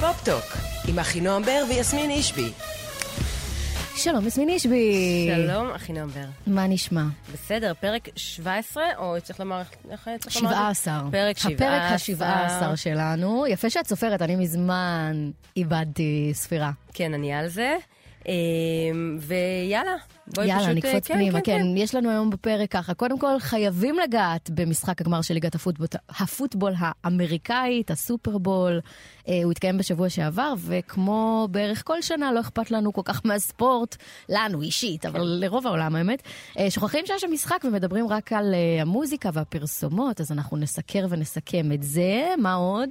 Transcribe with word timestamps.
פופ-טוק, 0.00 0.44
עם 0.88 0.98
אחינועם 0.98 1.42
בר 1.42 1.64
ויסמין 1.68 2.10
אישבי. 2.10 2.50
שלום, 3.96 4.26
יסמין 4.26 4.48
אישבי. 4.48 5.28
שלום, 5.36 5.70
אחינועם 5.70 6.08
בר. 6.08 6.24
מה 6.46 6.66
נשמע? 6.66 7.02
בסדר, 7.32 7.72
פרק 7.80 8.08
17, 8.16 8.84
או 8.98 9.16
צריך 9.22 9.40
לומר, 9.40 9.62
איך 9.90 10.08
צריך 10.20 10.36
לומר? 10.36 10.50
17. 10.50 11.02
פרק 11.10 11.38
17. 11.38 11.66
הפרק 11.66 12.20
ה-17 12.20 12.76
שלנו. 12.76 13.46
יפה 13.46 13.70
שאת 13.70 13.86
סופרת, 13.86 14.22
אני 14.22 14.36
מזמן 14.36 15.30
איבדתי 15.56 16.30
ספירה. 16.34 16.70
כן, 16.92 17.14
אני 17.14 17.32
על 17.32 17.48
זה. 17.48 17.76
אמ, 18.28 19.18
ויאללה, 19.20 19.96
בואי 20.34 20.46
יאללה, 20.46 20.62
פשוט... 20.62 20.76
נקפוץ 20.76 21.06
כן, 21.06 21.14
פנימה, 21.14 21.40
כן, 21.40 21.58
כן. 21.58 21.76
יש 21.76 21.94
לנו 21.94 22.10
היום 22.10 22.30
בפרק 22.30 22.70
ככה. 22.70 22.94
קודם 22.94 23.18
כל, 23.18 23.38
חייבים 23.38 23.96
לגעת 23.98 24.50
במשחק 24.50 25.00
הגמר 25.00 25.22
של 25.22 25.34
ליגת 25.34 25.54
הפוטבול, 25.54 25.86
הפוטבול 26.08 26.72
האמריקאית, 26.78 27.90
הסופרבול. 27.90 28.80
אה, 29.28 29.40
הוא 29.44 29.52
התקיים 29.52 29.78
בשבוע 29.78 30.08
שעבר, 30.08 30.54
וכמו 30.58 31.48
בערך 31.50 31.82
כל 31.84 32.02
שנה, 32.02 32.32
לא 32.32 32.40
אכפת 32.40 32.70
לנו 32.70 32.92
כל 32.92 33.02
כך 33.04 33.20
מהספורט, 33.24 33.96
לנו 34.28 34.62
אישית, 34.62 35.06
אבל 35.06 35.20
לרוב 35.40 35.66
העולם 35.66 35.96
האמת. 35.96 36.22
אה, 36.58 36.70
שוכחים 36.70 37.06
שיש 37.06 37.20
שם 37.20 37.32
משחק 37.32 37.64
ומדברים 37.64 38.08
רק 38.08 38.32
על 38.32 38.54
אה, 38.54 38.82
המוזיקה 38.82 39.30
והפרסומות, 39.32 40.20
אז 40.20 40.32
אנחנו 40.32 40.56
נסקר 40.56 41.06
ונסכם 41.10 41.72
את 41.72 41.82
זה. 41.82 42.26
מה 42.38 42.54
עוד? 42.54 42.88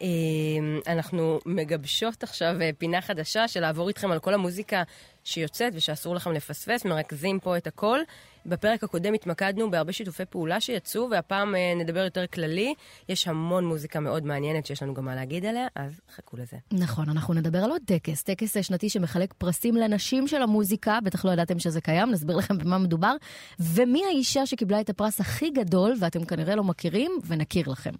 אמ, 0.00 0.80
אנחנו 0.86 1.38
מגבשות 1.46 2.22
עכשיו 2.22 2.56
אה, 2.60 2.70
פינה 2.78 3.00
חדשה 3.00 3.48
של 3.48 3.60
לעבור 3.60 3.88
איתכם 3.88 4.10
על 4.10 4.18
כל 4.18 4.34
המוזיקה 4.34 4.82
שיוצאת 5.24 5.72
ושאסור 5.76 6.14
לכם 6.14 6.32
לפספס, 6.32 6.84
מרכזים 6.84 7.40
פה 7.40 7.56
את 7.56 7.66
הכל. 7.66 8.00
בפרק 8.46 8.84
הקודם 8.84 9.14
התמקדנו 9.14 9.70
בהרבה 9.70 9.92
שיתופי 9.92 10.24
פעולה 10.24 10.60
שיצאו, 10.60 11.08
והפעם 11.10 11.54
אה, 11.54 11.74
נדבר 11.76 12.00
יותר 12.00 12.26
כללי. 12.26 12.74
יש 13.08 13.28
המון 13.28 13.66
מוזיקה 13.66 14.00
מאוד 14.00 14.26
מעניינת 14.26 14.66
שיש 14.66 14.82
לנו 14.82 14.94
גם 14.94 15.04
מה 15.04 15.14
להגיד 15.14 15.46
עליה, 15.46 15.66
אז 15.74 16.00
חכו 16.16 16.36
לזה. 16.36 16.56
נכון, 16.72 17.08
אנחנו 17.08 17.34
נדבר 17.34 17.58
על 17.58 17.70
עוד 17.70 17.82
טקס, 17.86 18.22
טקס 18.22 18.56
שנתי 18.62 18.88
שמחלק 18.88 19.32
פרסים 19.32 19.76
לנשים 19.76 20.28
של 20.28 20.42
המוזיקה, 20.42 20.98
בטח 21.04 21.24
לא 21.24 21.30
ידעתם 21.30 21.58
שזה 21.58 21.80
קיים, 21.80 22.10
נסביר 22.10 22.36
לכם 22.36 22.58
במה 22.58 22.78
מדובר, 22.78 23.16
ומי 23.60 24.04
האישה 24.04 24.46
שקיבלה 24.46 24.80
את 24.80 24.90
הפרס 24.90 25.20
הכי 25.20 25.50
גדול, 25.50 25.94
ואתם 26.00 26.24
כנראה 26.24 26.56
לא 26.56 26.64
מכירים, 26.64 27.12
ונכיר 27.26 27.68
לכם. 27.68 27.92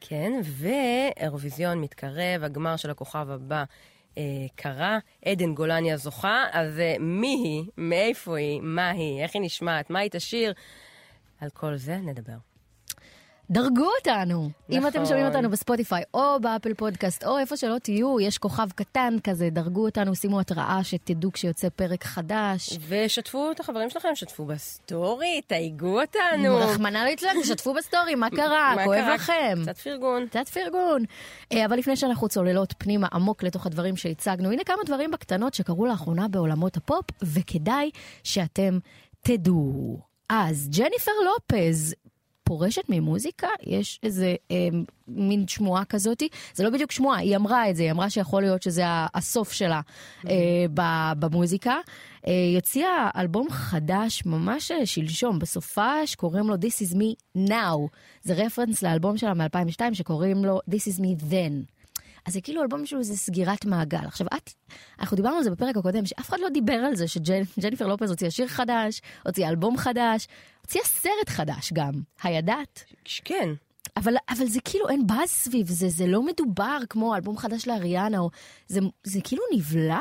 כן, 0.00 0.32
ואירוויזיון 0.44 1.80
מתקרב, 1.80 2.42
הגמר 2.42 2.76
של 2.76 2.90
הכוכב 2.90 3.30
הבא 3.30 3.64
אה, 4.18 4.22
קרה, 4.54 4.98
עדן 5.24 5.54
גולני 5.54 5.92
הזוכה, 5.92 6.44
אז 6.52 6.80
אה, 6.80 6.96
מי 7.00 7.28
היא, 7.44 7.64
מאיפה 7.78 8.36
היא, 8.36 8.60
מה 8.62 8.90
היא, 8.90 9.22
איך 9.22 9.34
היא 9.34 9.42
נשמעת, 9.42 9.90
מה 9.90 9.98
היא 9.98 10.10
תשאיר, 10.12 10.52
על 11.40 11.50
כל 11.50 11.76
זה 11.76 11.96
נדבר. 11.96 12.55
דרגו 13.50 13.88
אותנו. 13.98 14.42
נכון. 14.42 14.52
אם 14.70 14.86
אתם 14.86 14.88
נכון. 14.88 15.06
שומעים 15.06 15.26
אותנו 15.26 15.50
בספוטיפיי, 15.50 16.02
או 16.14 16.40
באפל 16.40 16.74
פודקאסט, 16.74 17.24
או 17.24 17.38
איפה 17.38 17.56
שלא 17.56 17.78
תהיו, 17.78 18.20
יש 18.20 18.38
כוכב 18.38 18.68
קטן 18.74 19.16
כזה, 19.24 19.50
דרגו 19.50 19.84
אותנו, 19.84 20.14
שימו 20.14 20.40
התראה 20.40 20.80
שתדעו 20.82 21.32
כשיוצא 21.32 21.68
פרק 21.68 22.04
חדש. 22.04 22.78
ושתפו 22.88 23.50
את 23.50 23.60
החברים 23.60 23.90
שלכם, 23.90 24.08
שתפו 24.14 24.44
בסטורי, 24.44 25.40
תייגו 25.46 26.00
אותנו. 26.00 26.56
רחמנא 26.56 26.98
ליצלן, 26.98 27.30
תשתפו 27.42 27.74
בסטורי, 27.74 28.14
מה 28.14 28.30
קרה? 28.30 28.72
מה 28.76 28.84
כואב 28.84 29.00
קרה? 29.00 29.14
לכם. 29.14 29.58
קצת 29.62 29.78
פרגון. 29.78 30.26
קצת 30.26 30.48
פרגון. 30.48 31.04
אה, 31.52 31.66
אבל 31.66 31.78
לפני 31.78 31.96
שאנחנו 31.96 32.28
צוללות 32.28 32.74
פנימה 32.78 33.08
עמוק 33.12 33.42
לתוך 33.42 33.66
הדברים 33.66 33.96
שהצגנו, 33.96 34.50
הנה 34.50 34.64
כמה 34.64 34.82
דברים 34.86 35.10
בקטנות 35.10 35.54
שקרו 35.54 35.86
לאחרונה 35.86 36.28
בעולמות 36.28 36.76
הפופ, 36.76 37.04
וכדאי 37.22 37.90
שאתם 38.24 38.78
תדעו. 39.20 40.00
אז 40.28 40.68
ג'ניפר 40.72 41.12
לופז 41.24 41.94
פורשת 42.46 42.82
ממוזיקה, 42.88 43.48
יש 43.62 44.00
איזה 44.02 44.34
אה, 44.50 44.68
מין 45.08 45.48
שמועה 45.48 45.84
כזאתי, 45.84 46.28
זה 46.54 46.64
לא 46.64 46.70
בדיוק 46.70 46.90
שמועה, 46.92 47.18
היא 47.18 47.36
אמרה 47.36 47.70
את 47.70 47.76
זה, 47.76 47.82
היא 47.82 47.90
אמרה 47.90 48.10
שיכול 48.10 48.42
להיות 48.42 48.62
שזה 48.62 48.82
הסוף 49.14 49.52
שלה 49.52 49.80
אה, 50.28 50.32
ב- 50.74 51.12
במוזיקה. 51.18 51.74
אה, 52.26 52.32
הוציאה 52.54 53.10
אלבום 53.16 53.50
חדש 53.50 54.22
ממש 54.26 54.70
אה, 54.70 54.86
שלשום, 54.86 55.38
בסופה 55.38 56.06
שקוראים 56.06 56.48
לו 56.48 56.54
This 56.54 56.88
is 56.88 56.94
me 56.94 57.38
now. 57.48 57.78
זה 58.22 58.34
רפרנס 58.34 58.82
לאלבום 58.82 59.16
שלה 59.16 59.34
מ-2002 59.34 59.80
שקוראים 59.94 60.44
לו 60.44 60.60
This 60.70 60.88
is 60.96 61.00
me 61.00 61.22
then. 61.30 61.75
אז 62.26 62.32
זה 62.32 62.40
כאילו 62.40 62.62
אלבום 62.62 62.86
שהוא 62.86 63.02
זה 63.02 63.16
סגירת 63.16 63.64
מעגל. 63.64 64.06
עכשיו 64.06 64.26
את, 64.36 64.50
אנחנו 65.00 65.16
דיברנו 65.16 65.36
על 65.36 65.42
זה 65.42 65.50
בפרק 65.50 65.76
הקודם, 65.76 66.06
שאף 66.06 66.28
אחד 66.28 66.40
לא 66.40 66.48
דיבר 66.48 66.72
על 66.72 66.96
זה 66.96 67.08
שג'ניפר 67.08 67.86
לופז 67.86 68.10
הוציאה 68.10 68.30
שיר 68.30 68.46
חדש, 68.46 69.00
הוציאה 69.26 69.48
אלבום 69.48 69.76
חדש, 69.76 70.28
הוציאה 70.60 70.84
סרט 70.84 71.28
חדש 71.28 71.72
גם. 71.72 71.92
הידעת? 72.22 72.84
כן. 73.24 73.48
אבל, 73.96 74.14
אבל 74.28 74.46
זה 74.46 74.60
כאילו 74.64 74.88
אין 74.88 75.06
באז 75.06 75.28
סביב 75.28 75.68
זה, 75.68 75.88
זה 75.88 76.06
לא 76.06 76.22
מדובר 76.22 76.78
כמו 76.88 77.14
אלבום 77.14 77.36
חדש 77.36 77.66
לאריאנה, 77.68 78.18
או 78.18 78.30
זה, 78.68 78.80
זה 79.04 79.20
כאילו 79.24 79.42
נבלע. 79.54 80.00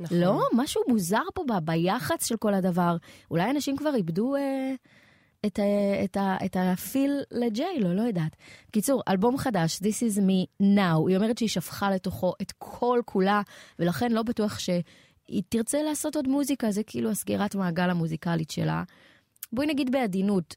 נכון. 0.00 0.18
לא? 0.18 0.42
משהו 0.52 0.82
מוזר 0.88 1.22
פה 1.34 1.42
ב, 1.48 1.58
ביח"צ 1.64 2.26
של 2.26 2.36
כל 2.36 2.54
הדבר. 2.54 2.96
אולי 3.30 3.50
אנשים 3.50 3.76
כבר 3.76 3.94
איבדו 3.94 4.36
אה, 4.36 4.74
את, 5.46 5.60
את, 6.04 6.16
את 6.44 6.56
הפיל 6.60 7.22
לג'יילו, 7.30 7.94
לא 7.94 8.02
יודעת. 8.02 8.36
בקיצור, 8.68 9.02
אלבום 9.08 9.38
חדש, 9.38 9.76
This 9.76 10.12
is 10.12 10.18
me 10.18 10.62
now, 10.62 11.08
היא 11.08 11.16
אומרת 11.16 11.38
שהיא 11.38 11.48
שפכה 11.48 11.90
לתוכו 11.90 12.32
את 12.42 12.52
כל 12.58 13.00
כולה, 13.04 13.42
ולכן 13.78 14.12
לא 14.12 14.22
בטוח 14.22 14.58
שהיא 14.58 15.42
תרצה 15.48 15.82
לעשות 15.82 16.16
עוד 16.16 16.28
מוזיקה, 16.28 16.70
זה 16.70 16.82
כאילו 16.82 17.10
הסגירת 17.10 17.54
מעגל 17.54 17.90
המוזיקלית 17.90 18.50
שלה. 18.50 18.82
בואי 19.52 19.66
נגיד 19.66 19.92
בעדינות, 19.92 20.56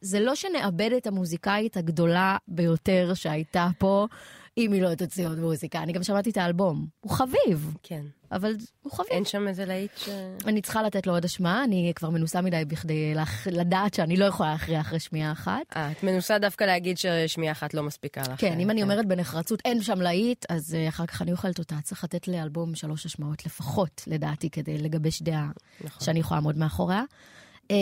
זה 0.00 0.20
לא 0.20 0.34
שנאבד 0.34 0.90
את 0.96 1.06
המוזיקאית 1.06 1.76
הגדולה 1.76 2.36
ביותר 2.48 3.14
שהייתה 3.14 3.68
פה, 3.78 4.06
אם 4.58 4.72
היא 4.72 4.82
לא 4.82 4.94
תוציא 4.94 5.28
עוד 5.28 5.38
מוזיקה. 5.38 5.82
אני 5.82 5.92
גם 5.92 6.02
שמעתי 6.02 6.30
את 6.30 6.36
האלבום. 6.36 6.86
הוא 7.00 7.12
חביב, 7.12 7.74
כן. 7.82 8.02
אבל 8.32 8.56
הוא 8.82 8.92
חביב. 8.92 9.10
אין 9.10 9.24
שם 9.24 9.48
איזה 9.48 9.64
להיט 9.64 9.90
ש... 9.96 10.08
אני 10.46 10.62
צריכה 10.62 10.82
לתת 10.82 11.06
לו 11.06 11.12
עוד 11.12 11.24
אשמה, 11.24 11.64
אני 11.64 11.92
כבר 11.96 12.10
מנוסה 12.10 12.40
מדי 12.40 12.62
בכדי 12.66 13.14
לח... 13.14 13.46
לדעת 13.46 13.94
שאני 13.94 14.16
לא 14.16 14.24
יכולה 14.24 14.50
להכריע 14.50 14.80
אחרי 14.80 15.00
שמיעה 15.00 15.32
אחת. 15.32 15.76
אה, 15.76 15.90
את 15.90 16.02
מנוסה 16.02 16.38
דווקא 16.38 16.64
להגיד 16.64 16.98
ששמיעה 16.98 17.52
אחת 17.52 17.74
לא 17.74 17.82
מספיקה 17.82 18.22
לך. 18.22 18.40
כן, 18.40 18.60
אם 18.60 18.66
אה, 18.66 18.72
אני 18.72 18.82
אומרת 18.82 19.06
בנחרצות 19.06 19.62
אין 19.64 19.82
שם 19.82 20.00
להיט, 20.00 20.46
אז 20.48 20.74
אה, 20.74 20.88
אחר 20.88 21.06
כך 21.06 21.22
אני 21.22 21.32
אוכלת 21.32 21.58
אותה. 21.58 21.76
צריך 21.82 22.04
לתת 22.04 22.28
לאלבום 22.28 22.74
שלוש 22.74 23.06
השמעות 23.06 23.46
לפחות, 23.46 24.02
לדעתי, 24.06 24.50
כדי 24.50 24.78
לגבש 24.78 25.22
דעה 25.22 25.48
נכון. 25.84 26.04
שאני 26.04 26.20
יכולה 26.20 26.38
לעמוד 26.40 26.58
מאחוריה. 26.58 27.02
אה, 27.70 27.76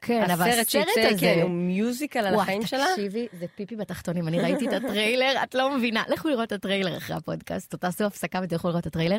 כן, 0.00 0.30
אבל 0.30 0.50
הסרט 0.50 0.68
שיצא. 0.68 1.18
כן, 1.18 1.38
הוא 1.42 1.50
musical 1.50 2.18
על 2.18 2.34
החיים 2.34 2.66
שלה. 2.66 2.80
וואי, 2.80 2.90
תקשיבי, 2.92 3.26
זה 3.38 3.46
פיפי 3.54 3.76
בתחתונים. 3.76 4.28
אני 4.28 4.40
ראיתי 4.40 4.68
את 4.68 4.72
הטריילר, 4.72 5.42
את 5.42 5.54
לא 5.54 5.76
מבינה. 5.76 6.02
לכו 6.08 6.28
לראות 6.28 6.46
את 6.46 6.52
הטריילר 6.52 6.96
אחרי 6.96 7.16
הפודקאסט, 7.16 7.74
תעשו 7.74 8.04
הפסקה 8.04 8.40
ותלכו 8.42 8.68
לראות 8.68 8.80
את 8.80 8.86
הטריילר. 8.86 9.18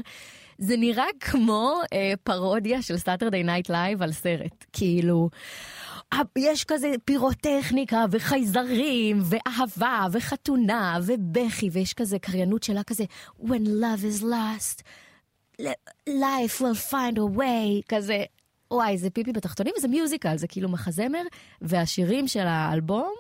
זה 0.57 0.77
נראה 0.77 1.05
כמו 1.19 1.73
אה, 1.93 2.13
פרודיה 2.23 2.81
של 2.81 2.97
Saturday 2.97 3.43
Night 3.43 3.69
Live 3.69 4.01
על 4.01 4.11
סרט. 4.11 4.65
כאילו... 4.73 5.29
אה, 6.13 6.21
יש 6.37 6.63
כזה 6.63 6.91
פירוטכניקה 7.05 8.05
וחייזרים 8.11 9.21
ואהבה 9.23 10.05
וחתונה 10.11 10.97
ובכי 11.05 11.69
ויש 11.71 11.93
כזה 11.93 12.19
קריינות 12.19 12.63
שלה 12.63 12.83
כזה 12.83 13.03
When 13.41 13.67
love 13.67 14.03
is 14.03 14.23
lost, 14.23 14.81
life 16.09 16.61
will 16.61 16.91
find 16.91 17.17
a 17.17 17.37
way, 17.37 17.81
כזה 17.87 18.23
וואי, 18.71 18.97
זה 18.97 19.09
פיפי 19.09 19.31
בתחתונים, 19.31 19.73
וזה 19.77 19.87
מיוזיקל, 19.87 20.37
זה 20.37 20.47
כאילו 20.47 20.69
מחזמר, 20.69 21.21
והשירים 21.61 22.27
של 22.27 22.47
האלבום, 22.47 23.13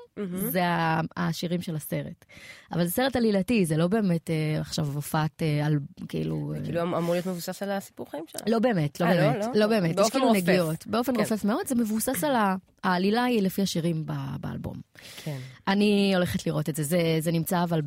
זה 0.51 0.65
ה- 0.67 1.01
השירים 1.17 1.61
של 1.61 1.75
הסרט. 1.75 2.25
אבל 2.71 2.85
זה 2.85 2.91
סרט 2.91 3.15
עלילתי, 3.15 3.65
זה 3.65 3.77
לא 3.77 3.87
באמת 3.87 4.29
אה, 4.29 4.59
עכשיו 4.61 4.85
הופעת 4.87 5.41
אה, 5.43 5.65
על, 5.65 5.79
כאילו... 6.09 6.53
אה, 6.55 6.63
כאילו 6.63 6.81
אמור 6.81 7.11
להיות 7.13 7.25
מבוסס 7.25 7.63
על 7.63 7.71
הסיפור 7.71 8.11
חיים 8.11 8.23
שלה. 8.27 8.41
לא 8.47 8.59
באמת, 8.59 8.99
לא 8.99 9.05
אה, 9.05 9.13
לא, 9.15 9.21
באמת, 9.31 9.45
לא? 9.45 9.51
לא 9.61 9.67
באמת, 9.67 9.95
יש 9.99 10.09
כאילו 10.09 10.27
רופף. 10.27 10.37
נגיעות. 10.41 10.87
באופן 10.87 11.13
כן. 11.13 11.19
רופף 11.19 11.45
מאוד, 11.45 11.67
זה 11.67 11.75
מבוסס 11.75 12.23
על 12.23 12.35
ה... 12.35 12.55
העלילה 12.83 13.23
היא 13.23 13.41
לפי 13.41 13.61
השירים 13.61 14.05
באלבום. 14.39 14.75
כן. 15.23 15.37
אני 15.67 16.11
הולכת 16.15 16.47
לראות 16.47 16.69
את 16.69 16.75
זה, 16.75 16.83
זה, 16.83 16.97
זה 17.19 17.31
נמצא 17.31 17.63
אבל 17.63 17.81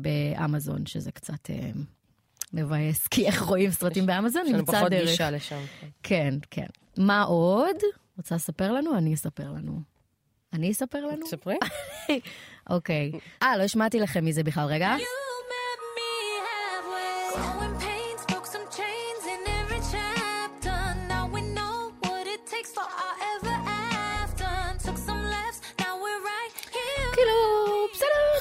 באמזון, 0.00 0.86
שזה 0.86 1.12
קצת 1.12 1.50
אה, 1.50 1.70
מבאס, 2.52 3.06
כי 3.06 3.26
איך 3.26 3.42
רואים 3.42 3.70
סרטים 3.70 4.06
באמזון? 4.06 4.42
יש 4.42 4.48
לנו 4.48 4.58
נמצא 4.58 4.72
פחות 4.72 4.90
דרך. 4.90 5.08
גישה 5.08 5.30
לשם. 5.30 5.60
כן. 5.80 5.88
כן, 6.02 6.34
כן. 6.50 7.02
מה 7.02 7.22
עוד? 7.22 7.76
רוצה 8.16 8.34
לספר 8.34 8.72
לנו? 8.72 8.98
אני 8.98 9.14
אספר 9.14 9.50
לנו. 9.50 9.80
אני 10.52 10.70
אספר 10.70 11.06
לנו? 11.06 11.26
תספרי. 11.26 11.56
אוקיי. 12.70 13.12
אה, 13.42 13.56
לא 13.56 13.62
השמעתי 13.62 14.00
לכם 14.00 14.24
מזה 14.24 14.42
בכלל, 14.42 14.66
רגע. 14.68 14.96
You 14.96 15.26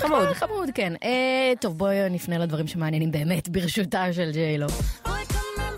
חמוד. 0.07 0.33
חמוד, 0.33 0.69
כן. 0.75 0.93
אה, 1.03 1.53
טוב, 1.61 1.77
בואי 1.77 2.09
נפנה 2.09 2.37
לדברים 2.37 2.67
שמעניינים 2.67 3.11
באמת, 3.11 3.49
ברשותה 3.49 4.13
של 4.13 4.31
ג'יילו. 4.31 4.67
Find 4.67 5.09
your 5.09 5.75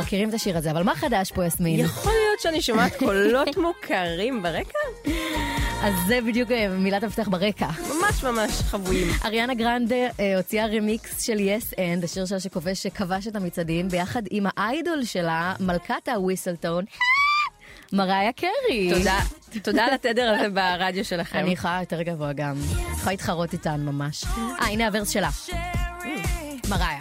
מכירים 0.00 0.28
את 0.28 0.34
השיר 0.34 0.56
הזה, 0.56 0.70
אבל 0.70 0.82
מה 0.82 0.94
חדש 0.94 1.32
פה, 1.32 1.44
יסמין? 1.44 1.80
יכול 1.80 2.12
להיות 2.12 2.40
שאני 2.40 2.62
שומעת 2.62 2.96
קולות 2.96 3.56
מוכרים 3.56 4.42
ברקע? 4.42 4.78
אז 5.82 5.94
זה 6.06 6.18
בדיוק 6.26 6.50
אה, 6.50 6.68
מילת 6.68 7.02
המפתח 7.02 7.28
ברקע. 7.28 7.66
ממש 7.66 8.24
ממש 8.24 8.50
חבויים. 8.50 9.08
אריאנה 9.24 9.54
גרנדה 9.54 9.94
אה, 10.20 10.36
הוציאה 10.36 10.66
רמיקס 10.66 11.22
של 11.22 11.40
yes, 11.40 11.74
and, 11.78 12.04
השיר 12.04 12.26
שלה 12.26 12.40
שכובש 12.40 12.82
שכבש 12.82 13.26
את 13.26 13.36
המצעדים, 13.36 13.88
ביחד 13.88 14.22
עם 14.30 14.46
ה 14.56 14.66
idol 14.66 15.04
שלה, 15.04 15.54
מלכת 15.60 16.08
ה 16.08 16.14
whistle 16.14 16.55
tone, 16.55 16.84
מריה 17.92 18.32
קרי. 18.32 18.90
תודה, 18.94 19.18
תודה 19.62 19.84
על 19.84 19.94
התדר 19.94 20.34
הזה 20.34 20.48
ברדיו 20.48 21.04
שלכם. 21.04 21.38
אני 21.38 21.50
יכולה 21.50 21.78
יותר 21.80 22.02
גבוה 22.02 22.32
גם. 22.32 22.54
יכולה 22.92 23.10
להתחרות 23.10 23.52
איתן 23.52 23.80
ממש. 23.80 24.24
אה, 24.24 24.66
הנה 24.66 24.86
הוורס 24.86 25.10
שלה. 25.10 25.30
מריה. 26.68 26.98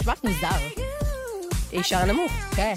נשמעת 0.00 0.24
מוזר. 0.24 0.82
היא 1.72 1.82
שרה 1.82 2.04
נמוך. 2.04 2.32
כן. 2.56 2.74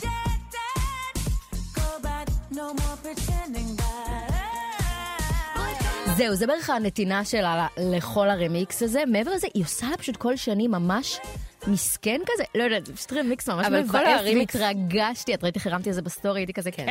זהו, 6.18 6.36
זה 6.36 6.48
בערך 6.48 6.70
הנתינה 6.70 7.26
שלה 7.26 7.68
לכל 7.78 8.30
הרמיקס 8.30 8.84
הזה. 8.84 9.04
מעבר 9.06 9.32
לזה, 9.32 9.48
היא 9.54 9.64
עושה 9.64 9.90
לה 9.90 9.98
פשוט 9.98 10.18
כל 10.18 10.36
שני 10.36 10.68
ממש 10.68 11.18
מסכן 11.68 12.22
כזה. 12.34 12.44
לא 12.56 12.64
יודעת, 12.64 12.86
זה 12.86 12.96
פשוט 12.96 13.14
רמיקס 13.14 13.50
ממש 13.50 13.66
אבל 13.66 13.82
כל 13.82 13.98
מבאס, 14.00 14.22
הרמיקס- 14.22 14.56
והתרגשתי. 14.56 15.34
את 15.34 15.44
ראית 15.44 15.56
איך 15.56 15.68
הרמתי 15.68 15.90
על 15.90 15.96
זה 15.96 16.02
בסטורי, 16.02 16.40
הייתי 16.42 16.54
כזה, 16.54 16.72
כן. 16.72 16.86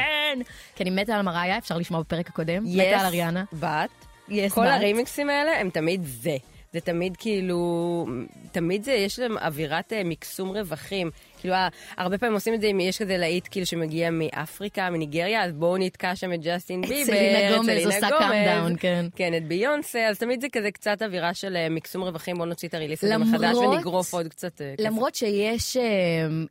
כי 0.76 0.82
אני 0.82 0.90
מתה 0.90 1.14
על 1.16 1.22
מריה, 1.22 1.58
אפשר 1.58 1.78
לשמוע 1.78 2.00
בפרק 2.00 2.28
הקודם. 2.28 2.64
מתה 2.64 3.00
על 3.00 3.06
אריאנה. 3.06 3.44
בת. 3.52 3.90
Yes, 4.28 4.32
כל 4.54 4.66
but. 4.66 4.68
הרימיקסים 4.68 5.30
האלה 5.30 5.60
הם 5.60 5.70
תמיד 5.70 6.00
זה. 6.22 6.36
זה 6.72 6.80
תמיד 6.80 7.16
כאילו, 7.16 8.06
תמיד 8.52 8.84
זה, 8.84 8.92
יש 8.92 9.18
להם 9.18 9.38
אווירת 9.38 9.92
אה, 9.92 10.02
מקסום 10.04 10.50
רווחים. 10.50 11.10
כאילו, 11.44 11.54
ה- 11.56 11.68
הרבה 11.96 12.18
פעמים 12.18 12.34
עושים 12.34 12.54
את 12.54 12.60
זה 12.60 12.66
אם 12.66 12.80
יש 12.80 13.02
כזה 13.02 13.16
להיט 13.16 13.48
כאילו 13.50 13.66
שמגיע 13.66 14.08
מאפריקה, 14.12 14.90
מניגריה, 14.90 15.44
אז 15.44 15.52
בואו 15.52 15.76
נתקע 15.76 16.16
שם 16.16 16.32
את 16.32 16.40
ג'סטין 16.42 16.80
ביבר, 16.82 17.04
סלינה 17.04 17.56
גומז 17.56 17.86
עושה 17.86 18.08
Calm 18.08 18.38
Down, 18.38 18.76
כן. 18.78 19.06
כן, 19.16 19.34
את 19.36 19.48
ביונסה, 19.48 20.06
אז 20.08 20.18
תמיד 20.18 20.40
זה 20.40 20.46
כזה 20.52 20.70
קצת 20.70 21.02
אווירה 21.02 21.34
של 21.34 21.56
אה, 21.56 21.68
מקסום 21.70 22.02
רווחים, 22.02 22.36
בואו 22.36 22.48
נוציא 22.48 22.68
את 22.68 22.74
ה 22.74 22.78
release 22.78 23.04
הזה 23.04 23.18
מחדש 23.18 23.56
ונגרוף 23.56 24.14
עוד 24.14 24.28
קצת 24.28 24.60
אה. 24.60 24.74
למרות 24.78 25.14
שיש 25.14 25.76
אה, 25.76 25.82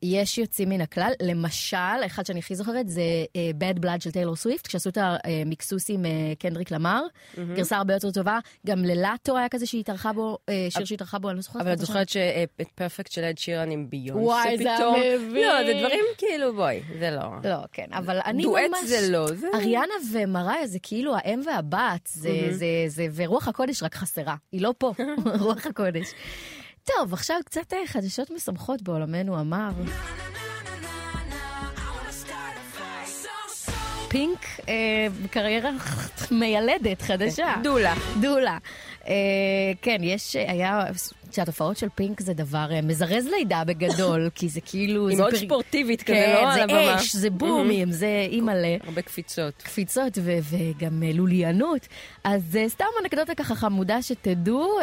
יש 0.04 0.38
יוצאים 0.38 0.70
מן 0.70 0.82
הכלל, 0.82 1.12
למשל, 1.22 1.78
אחד 2.06 2.26
שאני 2.26 2.40
הכי 2.40 2.56
זוכרת 2.56 2.90
זה 2.90 3.02
אה, 3.36 3.50
Bad 3.60 3.80
Blood 3.86 4.04
של 4.04 4.12
טיילור 4.12 4.36
סוויפט, 4.36 4.68
כשעשו 4.68 4.90
את 4.90 4.98
המיקסוס 5.02 5.90
עם 5.90 6.06
אה, 6.06 6.12
קנדריק 6.40 6.72
למר, 6.72 7.02
גרסה 7.56 7.78
הרבה 7.78 7.94
יותר 7.94 8.12
טובה. 8.12 8.40
גם 8.68 8.86
ללאטו 8.86 9.38
היה 9.38 9.50
כזה 9.50 9.66
שהיא 9.66 9.82
התארחה 9.82 10.14
בו, 10.14 10.38
אה, 10.50 10.68
שיר 10.70 10.86
שהיא 10.86 10.96
התארחה 10.96 11.20
בו, 11.20 11.30
אני 11.30 11.36
לא 11.36 11.42
זוכרת. 11.42 11.62
אבל 11.62 11.74
את 11.74 11.78
את. 11.78 11.86
זוכרת 11.86 12.10
שאת 12.10 12.62
פרפקט 12.76 13.12
של 13.12 13.24
אד 13.24 13.38
שירן 13.38 13.72
עם 13.72 13.90
ביונסה 13.90 14.20
וואי, 14.26 14.58
זה 14.58 14.76
היה 14.76 14.83
פתאום? 14.84 15.36
לא, 15.36 15.66
זה 15.66 15.74
דברים 15.80 16.06
כאילו, 16.18 16.54
בואי, 16.54 16.82
זה 17.00 17.12
לא. 17.12 17.50
לא, 17.50 17.58
כן, 17.72 17.88
אבל 17.92 18.20
אני 18.26 18.44
דואט 18.44 18.64
ממש... 18.70 18.90
זה 18.90 19.12
לא, 19.12 19.28
זה... 19.34 19.48
אריאנה 19.54 19.94
ומריה 20.12 20.68
זה 20.68 20.80
כאילו 20.84 21.16
האם 21.16 21.42
והבת, 21.46 22.10
זה, 22.14 22.30
זה, 22.52 22.68
זה, 22.88 23.08
ורוח 23.16 23.48
הקודש 23.48 23.84
רק 23.84 23.96
חסרה. 23.96 24.36
היא 24.52 24.62
לא 24.62 24.74
פה, 24.78 24.94
רוח 25.40 25.66
הקודש. 25.66 26.12
טוב, 26.84 27.14
עכשיו 27.14 27.38
קצת 27.46 27.74
אה, 27.74 27.88
חדשות 27.88 28.32
משמחות 28.32 28.82
בעולמנו 28.82 29.40
המר. 29.40 29.72
פינק, 34.08 34.46
אה, 34.70 35.08
קריירה 35.32 35.72
מיילדת 36.32 37.02
חדשה. 37.02 37.54
דולה. 37.64 37.94
דולה. 38.22 38.58
אה, 39.08 39.14
כן, 39.82 39.98
יש, 40.02 40.36
אה, 40.36 40.90
שהתופעות 41.34 41.78
של 41.78 41.88
פינק 41.96 42.22
זה 42.22 42.34
דבר 42.34 42.68
אה, 42.72 42.82
מזרז 42.82 43.28
לידה 43.28 43.64
בגדול, 43.64 44.30
כי 44.36 44.50
זה 44.50 44.62
כאילו... 44.62 45.08
היא 45.08 45.18
זה 45.18 45.24
מאוד 45.24 45.36
ספורטיבית 45.36 46.04
כזה, 46.04 46.14
כן, 46.14 46.34
לא 46.34 46.50
על 46.50 46.54
זה 46.54 46.64
הבמה. 46.64 46.96
אש, 46.96 47.16
זה 47.16 47.30
בומים, 47.30 47.92
זה 47.92 48.28
אימא'לה. 48.30 48.78
הרבה 48.84 49.02
קפיצות. 49.02 49.54
קפיצות 49.64 50.18
וגם 50.24 51.04
אה, 51.04 51.12
לוליינות. 51.14 51.88
אז 52.24 52.56
אה, 52.56 52.70
סתם 52.70 52.86
אנקדוטה 53.04 53.36
ככה 53.36 53.56
חמודה 53.56 54.02
שתדעו, 54.02 54.78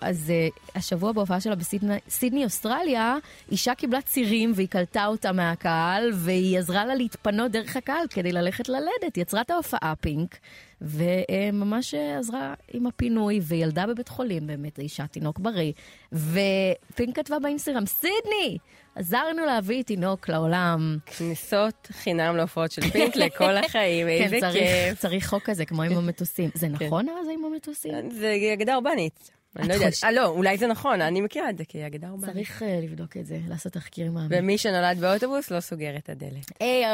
אז 0.00 0.32
השבוע 0.74 1.12
בהופעה 1.12 1.40
שלה 1.40 1.54
בסידני, 1.54 2.44
אוסטרליה, 2.44 3.16
אישה 3.50 3.74
קיבלה 3.74 4.02
צירים 4.02 4.52
והיא 4.54 4.68
קלטה 4.68 5.06
אותה 5.06 5.32
מהקהל, 5.32 6.10
והיא 6.14 6.58
עזרה 6.58 6.84
לה 6.84 6.94
להתפנות 6.94 7.50
דרך 7.50 7.76
הקהל 7.76 8.06
כדי 8.10 8.32
ללכת 8.32 8.68
ללדת. 8.68 9.16
יצרה 9.16 9.40
את 9.40 9.50
ההופעה 9.50 9.94
פינק, 10.00 10.36
וממש 10.80 11.94
עזרה 11.94 12.54
עם 12.72 12.86
הפינוי, 12.86 13.40
וילדה 13.42 13.86
בבית 13.86 14.08
חולים 14.08 14.46
באמת, 14.46 14.78
אישה 14.78 15.06
תינוק 15.06 15.38
בריא. 15.38 15.72
ופינק 16.12 17.16
כתבה 17.16 17.38
באינסטגרם, 17.38 17.86
סידני! 17.86 18.58
עזרנו 18.94 19.46
להביא 19.46 19.82
תינוק 19.82 20.28
לעולם. 20.28 20.98
כניסות 21.06 21.88
חינם 21.92 22.36
להופעות 22.36 22.70
של 22.70 22.82
פינק 22.82 23.16
לכל 23.16 23.56
החיים, 23.56 24.08
איזה 24.08 24.36
כן, 24.36 24.40
צריך, 24.40 24.54
כיף. 24.54 24.98
צריך 24.98 25.28
חוק 25.28 25.42
כזה, 25.42 25.64
כמו 25.64 25.82
עם 25.82 25.96
המטוסים. 25.96 26.50
זה 26.54 26.68
נכון 26.68 27.08
אבל 27.08 27.24
זה 27.24 27.32
עם 27.32 27.44
המטוסים? 27.44 28.10
זה 28.10 28.36
אגדה 28.52 28.74
אורבנית. 28.74 29.39
אני 29.56 29.68
לא 29.68 29.74
יודעת. 29.74 29.92
אה, 30.04 30.12
לא, 30.12 30.26
אולי 30.26 30.58
זה 30.58 30.66
נכון, 30.66 31.00
אני 31.00 31.20
מכירה 31.20 31.50
את 31.50 31.58
זה 31.58 31.64
כאגדה 31.68 32.10
אורבנית. 32.10 32.34
צריך 32.34 32.62
אה, 32.62 32.80
לבדוק 32.82 33.16
את 33.16 33.26
זה, 33.26 33.38
לעשות 33.48 33.72
תחקיר 33.72 34.10
מעמיק. 34.10 34.38
ומי 34.38 34.58
שנולד 34.58 34.98
באוטובוס 34.98 35.50
לא 35.50 35.60
סוגר 35.60 35.96
את 35.96 36.08
הדלת. 36.08 36.52
היי 36.60 36.84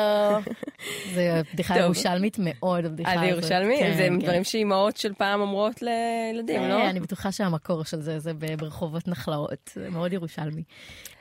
זה 1.15 1.43
בדיחה 1.53 1.75
טוב. 1.75 1.83
ירושלמית 1.83 2.37
מאוד, 2.41 2.85
הבדיחה 2.85 3.11
אה, 3.11 3.15
הזאת. 3.15 3.43
זה 3.43 3.55
ירושלמי? 3.55 3.79
כן, 3.79 3.95
זה 3.97 4.03
כן. 4.03 4.19
דברים 4.19 4.45
שאימהות 4.45 4.97
של 4.97 5.15
פעם 5.15 5.41
אומרות 5.41 5.83
לילדים, 5.83 6.63
אה, 6.63 6.69
לא? 6.69 6.91
אני 6.91 7.01
בטוחה 7.01 7.33
שהמקור 7.33 7.85
של 7.85 8.01
זה 8.01 8.19
זה 8.19 8.33
ברחובות 8.35 9.09
נחלאות, 9.09 9.71
זה 9.75 9.91
מאוד 9.91 10.13
ירושלמי. 10.13 10.63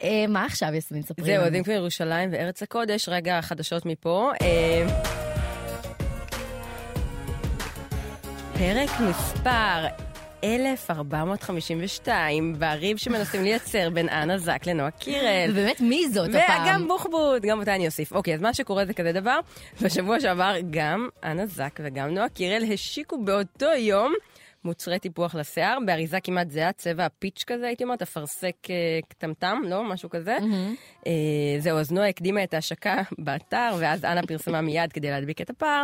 אה, 0.03 0.25
מה 0.27 0.45
עכשיו, 0.45 0.73
יסמין, 0.73 1.01
ספרי 1.01 1.25
זהו, 1.25 1.35
לנו. 1.35 1.45
אז 1.45 1.55
אם 1.55 1.63
כבר 1.63 1.73
ירושלים 1.73 2.29
וארץ 2.31 2.63
הקודש, 2.63 3.09
רגע 3.09 3.41
חדשות 3.41 3.85
מפה. 3.85 4.31
אה, 4.41 4.87
פרק 8.57 8.89
מספר 9.09 10.04
1452, 10.45 12.59
בריב 12.59 12.97
שמנסים 12.97 13.43
לייצר 13.43 13.89
בין 13.89 14.09
אנה 14.09 14.37
זק 14.37 14.67
לנועה 14.67 14.91
קירל. 14.91 15.51
ובאמת, 15.51 15.81
מי 15.81 16.09
זאת 16.09 16.29
הפעם? 16.29 16.63
וגם 16.63 16.87
בוחבוט, 16.87 17.41
גם 17.41 17.59
אותה 17.59 17.75
אני 17.75 17.85
אוסיף. 17.85 18.13
אוקיי, 18.13 18.33
אז 18.33 18.41
מה 18.41 18.53
שקורה 18.53 18.85
זה 18.85 18.93
כזה 18.93 19.11
דבר, 19.11 19.39
בשבוע 19.81 20.19
שעבר 20.19 20.55
גם 20.69 21.09
אנה 21.23 21.45
זק 21.45 21.79
וגם 21.83 22.09
נועה 22.09 22.29
קירל 22.29 22.63
השיקו 22.73 23.23
באותו 23.23 23.69
יום 23.77 24.13
מוצרי 24.65 24.99
טיפוח 24.99 25.35
לשיער, 25.35 25.77
באריזה 25.85 26.19
כמעט 26.19 26.49
זהה, 26.49 26.73
צבע 26.73 27.05
הפיץ' 27.05 27.43
כזה, 27.47 27.67
הייתי 27.67 27.83
אומרת, 27.83 28.01
אפרסק 28.01 28.55
אה, 28.69 28.99
קטמטם, 29.09 29.61
לא? 29.67 29.83
משהו 29.83 30.09
כזה. 30.09 30.37
אה, 31.07 31.11
זהו, 31.59 31.77
אז 31.77 31.91
נועה 31.91 32.09
הקדימה 32.09 32.43
את 32.43 32.53
ההשקה 32.53 33.01
באתר, 33.17 33.75
ואז 33.79 34.05
אנה 34.05 34.21
פרסמה 34.21 34.61
מיד 34.61 34.93
כדי 34.93 35.09
להדביק 35.09 35.41
את 35.41 35.49
הפער. 35.49 35.83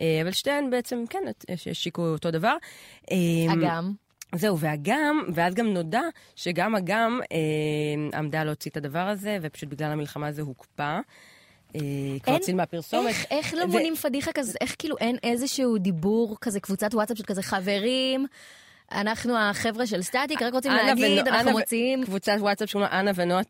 אה, 0.00 0.18
אבל 0.22 0.32
שתיהן 0.32 0.70
בעצם, 0.70 1.04
כן, 1.10 1.22
השיקו 1.70 2.02
אותו 2.06 2.30
דבר. 2.30 2.56
אה, 3.12 3.16
אגם. 3.52 3.92
זהו, 4.34 4.58
והגם, 4.58 5.22
ואז 5.34 5.54
גם 5.54 5.66
נודע 5.66 6.00
שגם 6.36 6.76
אגם 6.76 7.20
אה, 7.32 8.18
עמדה 8.18 8.44
להוציא 8.44 8.70
את 8.70 8.76
הדבר 8.76 8.98
הזה, 9.08 9.38
ופשוט 9.42 9.68
בגלל 9.68 9.90
המלחמה 9.92 10.32
זה 10.32 10.42
הוקפא. 10.42 10.98
אה, 11.76 11.80
כבר 12.22 12.32
אין- 12.34 12.42
צילמה 12.42 12.66
פרסומת. 12.66 13.06
איך, 13.08 13.24
איך 13.30 13.54
לא 13.54 13.66
מונים 13.66 13.96
פדיחה 13.96 14.32
כזה, 14.32 14.58
איך 14.60 14.74
כאילו 14.78 14.98
אין 14.98 15.16
איזשהו 15.22 15.78
דיבור 15.78 16.36
כזה, 16.40 16.60
קבוצת 16.60 16.94
וואטסאפ 16.94 17.18
של 17.18 17.24
כזה 17.24 17.42
חברים, 17.42 18.26
אנחנו 18.92 19.38
החבר'ה 19.38 19.86
של 19.86 20.02
סטטיק, 20.02 20.42
רק 20.42 20.52
רוצים 20.52 20.72
להגיד, 20.72 21.28
אנחנו 21.28 21.52
רוצים... 21.52 22.04
קבוצת 22.04 22.36
וואטסאפ 22.38 22.74
לה 22.74 23.00
אנה 23.00 23.10
ונועה 23.14 23.42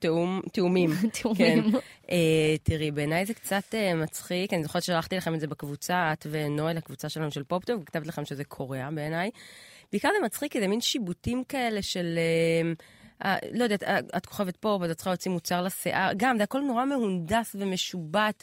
תאומים. 0.52 0.90
תאומים. 1.22 1.72
כן. 1.72 1.78
אה, 2.10 2.56
תראי, 2.62 2.90
בעיניי 2.90 3.26
זה 3.26 3.34
קצת 3.34 3.74
אה, 3.74 3.94
מצחיק, 3.94 4.52
אני 4.52 4.62
זוכרת 4.62 4.82
ששלחתי 4.82 5.16
לכם 5.16 5.34
את 5.34 5.40
זה 5.40 5.46
בקבוצה, 5.46 6.12
את 6.12 6.26
ונועה 6.30 6.72
לקבוצה 6.72 7.08
שלנו 7.08 7.30
של 7.30 7.42
פופטוב, 7.42 7.82
וכתבתי 7.82 8.08
לכם 8.08 8.24
שזה 8.24 8.44
קורע 8.44 8.90
בעיניי. 8.94 9.30
בעיקר 9.92 10.08
זה 10.18 10.26
מצחיק, 10.26 10.52
כי 10.52 10.60
זה 10.60 10.68
מין 10.68 10.80
שיבוטים 10.80 11.44
כאלה 11.44 11.82
של... 11.82 12.18
אה, 13.24 13.36
לא 13.52 13.64
יודעת, 13.64 13.82
את 14.16 14.26
כוכבת 14.26 14.56
פה, 14.56 14.78
ואת 14.80 14.90
צריכה 14.90 15.10
להוציא 15.10 15.30
מוצר 15.30 15.62
לשיער. 15.62 16.10
גם, 16.16 16.36
זה 16.38 16.42
הכל 16.42 16.60
נורא 16.60 16.84
מהונדס 16.84 17.56
ומשובט. 17.58 18.42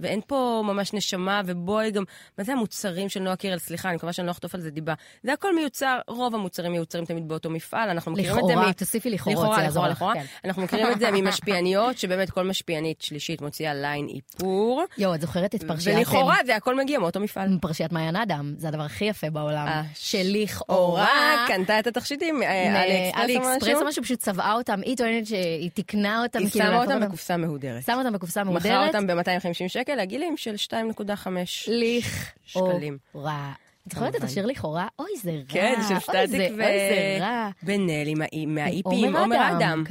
ואין 0.00 0.20
פה 0.26 0.62
ממש 0.64 0.92
נשמה, 0.92 1.42
ובואי 1.46 1.90
גם, 1.90 2.04
מה 2.38 2.44
זה 2.44 2.52
המוצרים 2.52 3.08
של 3.08 3.20
נועה 3.20 3.36
קירל? 3.36 3.58
סליחה, 3.58 3.88
אני 3.88 3.96
מקווה 3.96 4.12
שאני 4.12 4.26
לא 4.26 4.32
אחטוף 4.32 4.54
על 4.54 4.60
זה 4.60 4.70
דיבה. 4.70 4.94
זה 5.22 5.32
הכל 5.32 5.54
מיוצר, 5.54 5.98
רוב 6.08 6.34
המוצרים 6.34 6.72
מיוצרים 6.72 7.04
תמיד 7.04 7.28
באותו 7.28 7.50
מפעל, 7.50 7.90
אנחנו 7.90 8.12
מכירים 8.12 8.38
את 8.38 8.44
זה 8.46 8.52
לכאורה, 8.52 8.68
מ... 8.68 8.72
תוסיפי 8.72 9.10
לכאורה, 9.10 9.36
זה 9.36 9.42
לכאורה, 9.42 9.68
לכאורה, 9.68 9.88
לך, 9.88 9.96
לכאורה. 9.96 10.14
כן. 10.14 10.24
אנחנו 10.44 10.62
מכירים 10.62 10.92
את 10.92 10.98
זה 10.98 11.10
ממשפיעניות, 11.10 11.98
שבאמת 11.98 12.30
כל 12.30 12.44
משפיענית 12.44 13.02
שלישית 13.02 13.40
מוציאה 13.40 13.74
ליין 13.74 14.08
איפור, 14.08 14.84
יואו, 14.98 15.14
את 15.14 15.20
זוכרת 15.20 15.54
את 15.54 15.64
פרשיית... 15.64 15.96
ולכאורה 15.96 16.36
זה 16.46 16.56
הכל 16.56 16.76
מגיע 16.76 16.98
מאותו 16.98 17.20
מפעל. 17.20 17.58
פרשיית 17.60 17.92
מעיין 17.92 18.16
אדם, 18.16 18.54
זה 18.58 18.68
הדבר 18.68 18.82
הכי 18.82 19.04
יפה 19.04 19.30
בעולם. 19.30 19.66
אה, 19.66 19.82
שלכאורה... 19.94 20.76
אורה 20.76 21.44
קנתה 21.48 21.78
את 21.78 21.86
התכשיטים, 21.86 22.42
אה, 22.42 22.82
אלי 23.16 23.38
משהו? 23.84 24.02
פשוט 24.02 24.18
צבעה 24.18 24.52
אותם, 24.54 24.80
היא 24.84 24.96
טוענת 24.96 25.26
שהיא 25.26 25.70
תיקנה 25.70 26.22
אותם. 26.22 26.38
היא 26.38 26.50
כאילו, 26.50 26.66
שמה 26.66 26.82
אותם 26.82 27.00
בקופסה 27.00 27.36
מהודרת. 27.36 27.82
שמה 27.82 27.98
אותם 27.98 28.12
בקופסה 28.12 28.44
מכרה 28.44 28.52
מהודרת. 28.52 28.94
אותם 28.94 29.06
ב-250 29.06 29.68
שקל, 29.68 29.85
הגילים 29.92 30.36
של 30.36 30.54
2.5 30.68 31.28
ליך 31.68 32.32
שקלים. 32.46 32.98
או 33.14 33.22
רע. 33.24 33.52
את 33.86 33.92
זוכרת 33.92 34.16
את. 34.16 34.22
השיר 34.22 34.46
לכאורה? 34.46 34.88
אוי, 34.98 35.08
זה 35.22 35.30
רע. 35.30 35.38
כן, 35.48 35.74
של 35.88 35.98
סטטיק 35.98 36.30
ו... 36.58 36.62
אוי, 36.62 36.78
זה 36.90 37.18
רע. 37.20 37.50
בן-אל 37.62 38.04
עם 38.06 38.22
ה- 38.22 38.46
מהאיפי, 38.46 39.06
עם 39.06 39.16
עומר 39.16 39.56
אדם. 39.58 39.84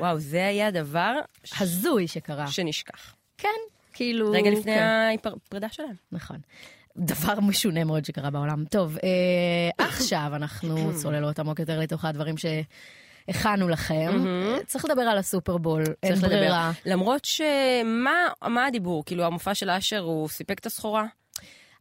וואו, 0.00 0.18
זה 0.18 0.46
היה 0.46 0.70
דבר 0.70 1.14
הזוי 1.60 2.08
שקרה. 2.08 2.46
שנשכח. 2.46 3.14
כן, 3.38 3.48
כאילו... 3.92 4.30
רגע 4.32 4.50
לפני 4.50 4.74
כן. 4.74 5.28
הפרידה 5.28 5.68
שלהם. 5.68 5.94
נכון. 6.12 6.36
דבר 6.96 7.40
משונה 7.40 7.84
מאוד 7.84 8.04
שקרה 8.04 8.30
בעולם. 8.30 8.64
טוב, 8.70 8.96
אה, 9.04 9.86
עכשיו 9.86 10.30
אנחנו 10.34 10.76
צוללות 11.02 11.38
עמוק 11.38 11.58
יותר 11.60 11.80
לתוך 11.80 12.04
הדברים 12.04 12.34
שהכנו 13.32 13.68
לכם. 13.68 14.26
אה, 14.26 14.64
צריך 14.66 14.84
לדבר 14.84 15.02
על 15.02 15.18
הסופרבול, 15.18 15.82
אין 16.02 16.12
צריך 16.12 16.24
לדבר. 16.24 16.36
ברירה. 16.38 16.72
למרות 16.86 17.24
שמה 17.24 18.28
מה 18.42 18.66
הדיבור? 18.66 19.04
כאילו, 19.04 19.24
המופע 19.24 19.54
של 19.54 19.70
אשר, 19.70 19.98
הוא 19.98 20.28
סיפק 20.28 20.58
את 20.58 20.66
הסחורה? 20.66 21.06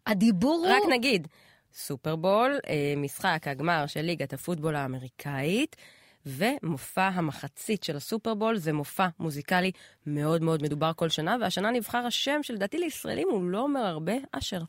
הדיבור 0.08 0.66
רק 0.70 0.84
הוא... 0.84 0.92
נגיד, 0.92 1.28
סופרבול, 1.74 2.60
אה, 2.68 2.94
משחק 2.98 3.44
הגמר 3.46 3.86
של 3.88 4.02
ליגת 4.02 4.34
הפוטבול 4.34 4.76
האמריקאית, 4.76 5.76
ומופע 6.26 7.08
המחצית 7.08 7.84
של 7.84 7.96
הסופרבול 7.96 8.58
זה 8.58 8.74
מופע 8.74 9.08
מוזיקלי 9.20 9.72
מאוד 10.06 10.42
מאוד 10.44 10.64
מדובר 10.64 10.92
כל 10.96 11.10
שנה, 11.10 11.38
והשנה 11.42 11.72
נבחר 11.72 11.98
השם 11.98 12.44
שלדעתי 12.44 12.78
לישראלים 12.78 13.28
הוא 13.32 13.44
לא 13.44 13.60
אומר 13.62 13.80
הרבה, 13.80 14.14
אשר. 14.32 14.62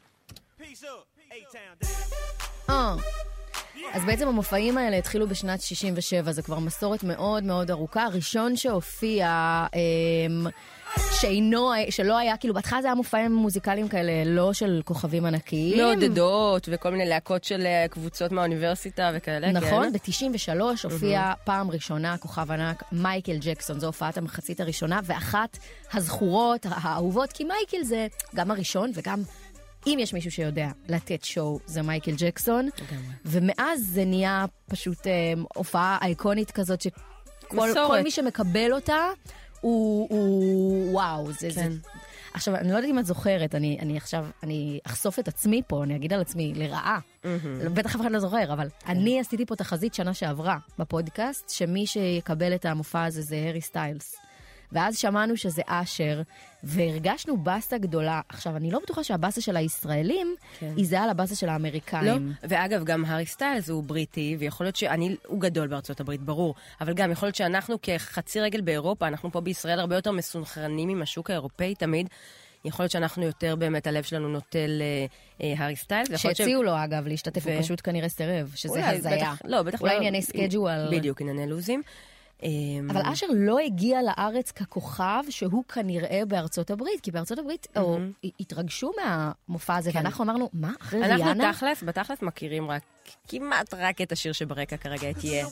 אה. 2.71 2.97
אז 3.93 4.05
בעצם 4.05 4.29
המופעים 4.29 4.79
האלה 4.79 4.97
התחילו 4.97 5.29
בשנת 5.29 5.61
67, 5.61 6.33
זה 6.33 6.43
כבר 6.43 6.59
מסורת 6.59 7.05
מאוד 7.05 7.45
מאוד 7.45 7.71
ארוכה. 7.71 8.05
הראשון 8.05 8.57
שהופיע, 8.57 9.29
אמ, 9.75 10.47
שאינו, 11.21 11.71
שלא 11.91 12.19
היה, 12.19 12.37
כאילו 12.37 12.55
בהתחלה 12.55 12.83
זה 12.83 12.89
היה 12.89 12.95
מופעים 12.95 13.33
מוזיקליים 13.33 13.89
כאלה, 13.89 14.13
לא 14.27 14.53
של 14.53 14.83
כוכבים 14.85 15.25
ענקיים. 15.25 15.79
מעודדות 15.79 16.69
וכל 16.73 16.91
מיני 16.91 17.07
להקות 17.09 17.45
של 17.45 17.67
אה, 17.67 17.87
קבוצות 17.91 18.33
מהאוניברסיטה 18.33 19.11
וכאלה, 19.15 19.53
נכון, 19.53 19.85
כן? 19.85 19.93
ב-93 19.93 20.61
הופיע 20.83 21.33
פעם 21.45 21.71
ראשונה 21.71 22.17
כוכב 22.19 22.51
ענק 22.51 22.83
מייקל 22.93 23.37
ג'קסון, 23.41 23.81
זו 23.81 23.87
הופעת 23.87 24.19
המחצית 24.19 24.61
הראשונה, 24.61 25.01
ואחת 25.05 25.59
הזכורות, 25.93 26.67
האהובות, 26.71 27.33
כי 27.33 27.45
מייקל 27.45 27.83
זה 27.83 28.07
גם 28.35 28.51
הראשון 28.51 28.91
וגם... 28.95 29.23
אם 29.87 29.99
יש 30.01 30.15
מישהו 30.15 30.31
שיודע 30.31 30.69
לתת 30.89 31.25
שואו, 31.25 31.59
זה 31.67 31.83
מייקל 31.83 32.13
ג'קסון. 32.17 32.69
ומאז 33.25 33.87
זה 33.93 34.05
נהיה 34.05 34.45
פשוט 34.67 35.07
אה, 35.07 35.33
הופעה 35.55 35.99
אייקונית 36.03 36.51
כזאת, 36.51 36.81
שכל. 36.81 37.71
כל 37.87 38.03
מי 38.03 38.11
שמקבל 38.11 38.73
אותה, 38.73 39.09
הוא, 39.61 40.07
הוא 40.11 40.93
וואו, 40.93 41.33
זה, 41.33 41.49
כן. 41.55 41.73
זה... 41.73 41.79
עכשיו, 42.35 42.57
אני 42.57 42.71
לא 42.71 42.77
יודעת 42.77 42.91
אם 42.91 42.99
את 42.99 43.07
זוכרת, 43.07 43.55
אני, 43.55 43.79
אני 43.81 43.97
עכשיו, 43.97 44.27
אני 44.43 44.81
אחשוף 44.87 45.19
את 45.19 45.29
עצמי 45.29 45.63
פה, 45.67 45.83
אני 45.85 45.97
אגיד 45.97 46.13
על 46.13 46.21
עצמי, 46.21 46.53
לרעה. 46.57 46.99
בטח 47.75 47.95
אף 47.95 48.01
אחד 48.01 48.13
לא 48.13 48.19
זוכר, 48.19 48.53
אבל 48.53 48.69
אני 48.87 49.21
עשיתי 49.21 49.47
פה 49.47 49.57
תחזית 49.57 49.95
שנה 49.95 50.15
שעברה 50.15 50.59
בפודקאסט, 50.79 51.51
שמי 51.51 51.87
שיקבל 51.87 52.55
את 52.55 52.65
המופע 52.65 53.05
הזה 53.05 53.23
זה 53.23 53.37
הארי 53.37 53.61
סטיילס. 53.61 54.17
ואז 54.73 54.99
שמענו 54.99 55.37
שזה 55.37 55.63
אשר, 55.67 56.23
והרגשנו 56.63 57.37
באסה 57.37 57.79
גדולה. 57.79 58.21
עכשיו, 58.29 58.57
אני 58.57 58.71
לא 58.71 58.79
בטוחה 58.83 59.05
שהבאסה 59.05 59.41
של 59.41 59.57
הישראלים 59.57 60.35
כן. 60.59 60.73
היא 60.77 60.87
זהה 60.87 61.07
לבאסה 61.07 61.35
של 61.37 61.47
לא, 61.47 61.53
האמריקאים. 61.53 62.33
ואגב, 62.43 62.85
גם 62.85 63.05
הארי 63.05 63.27
סטיילס 63.27 63.71
הוא 63.71 63.85
בריטי, 63.85 64.37
ויכול 64.39 64.67
להיות 64.67 64.77
שאני, 64.77 65.17
הוא 65.27 65.41
גדול 65.41 65.69
בארצות 65.69 66.01
הברית, 66.01 66.21
ברור, 66.21 66.55
אבל 66.81 66.95
גם 66.95 67.11
יכול 67.11 67.27
להיות 67.27 67.37
שאנחנו 67.37 67.77
כחצי 67.83 68.41
רגל 68.41 68.61
באירופה, 68.61 69.07
אנחנו 69.09 69.33
פה 69.33 69.41
בישראל 69.41 69.81
הרבה 69.81 69.95
יותר 69.97 70.11
מסונכרנים 70.13 70.89
עם 70.89 71.03
השוק 71.03 71.31
האירופאי 71.31 71.75
תמיד. 71.75 72.09
יכול 72.65 72.83
להיות 72.83 72.93
שאנחנו 72.93 73.25
יותר 73.25 73.57
באמת, 73.57 73.87
הלב 73.87 74.03
שלנו 74.05 74.29
נוטה 74.29 74.59
להארי 75.41 75.77
סטיילס. 75.77 76.09
ויכול 76.11 76.29
להיות 76.29 76.37
ש- 76.37 76.39
שהציעו 76.41 76.63
לו, 76.63 76.85
אגב, 76.85 77.07
להשתתף, 77.07 77.47
הוא 77.47 77.63
פשוט 77.63 77.81
כנראה 77.85 78.09
סירב, 78.09 78.53
שזה 78.55 78.73
אולי, 78.73 78.83
הזיה. 78.97 79.17
בטח- 79.17 79.39
לא, 79.45 79.63
בטח 79.63 79.81
אולי 79.81 79.93
לא. 79.93 79.99
ענייני 79.99 80.23
schedule. 80.23 80.89
בדיוק, 80.99 81.21
ענייני 81.21 81.47
לוזים. 81.47 81.83
אמ, 82.43 82.91
אבל 82.91 83.01
אשר 83.13 83.27
לא 83.35 83.59
הגיע 83.59 83.99
לארץ 84.03 84.51
ככוכב 84.51 85.23
שהוא 85.31 85.65
כנראה 85.65 86.23
בארצות 86.29 86.71
הברית, 86.71 87.01
כי 87.01 87.11
בארצות 87.11 87.39
הברית 87.39 87.67
או, 87.77 87.99
התרגשו 88.41 88.93
מהמופע 89.03 89.77
הזה, 89.77 89.91
ואנחנו 89.95 90.25
אמרנו, 90.25 90.51
מה, 90.53 90.73
אחרי 90.81 91.01
כן. 91.01 91.11
אנחנו 91.11 91.25
ריאנה? 91.25 91.53
תכלס, 91.53 91.83
בתכלס 91.83 92.23
מכירים 92.23 92.71
רק, 92.71 92.83
כמעט 93.29 93.75
רק 93.75 94.01
את 94.01 94.13
השיר 94.13 94.33
שברקע 94.33 94.77
כרגע 94.77 95.13
תהיה. 95.13 95.47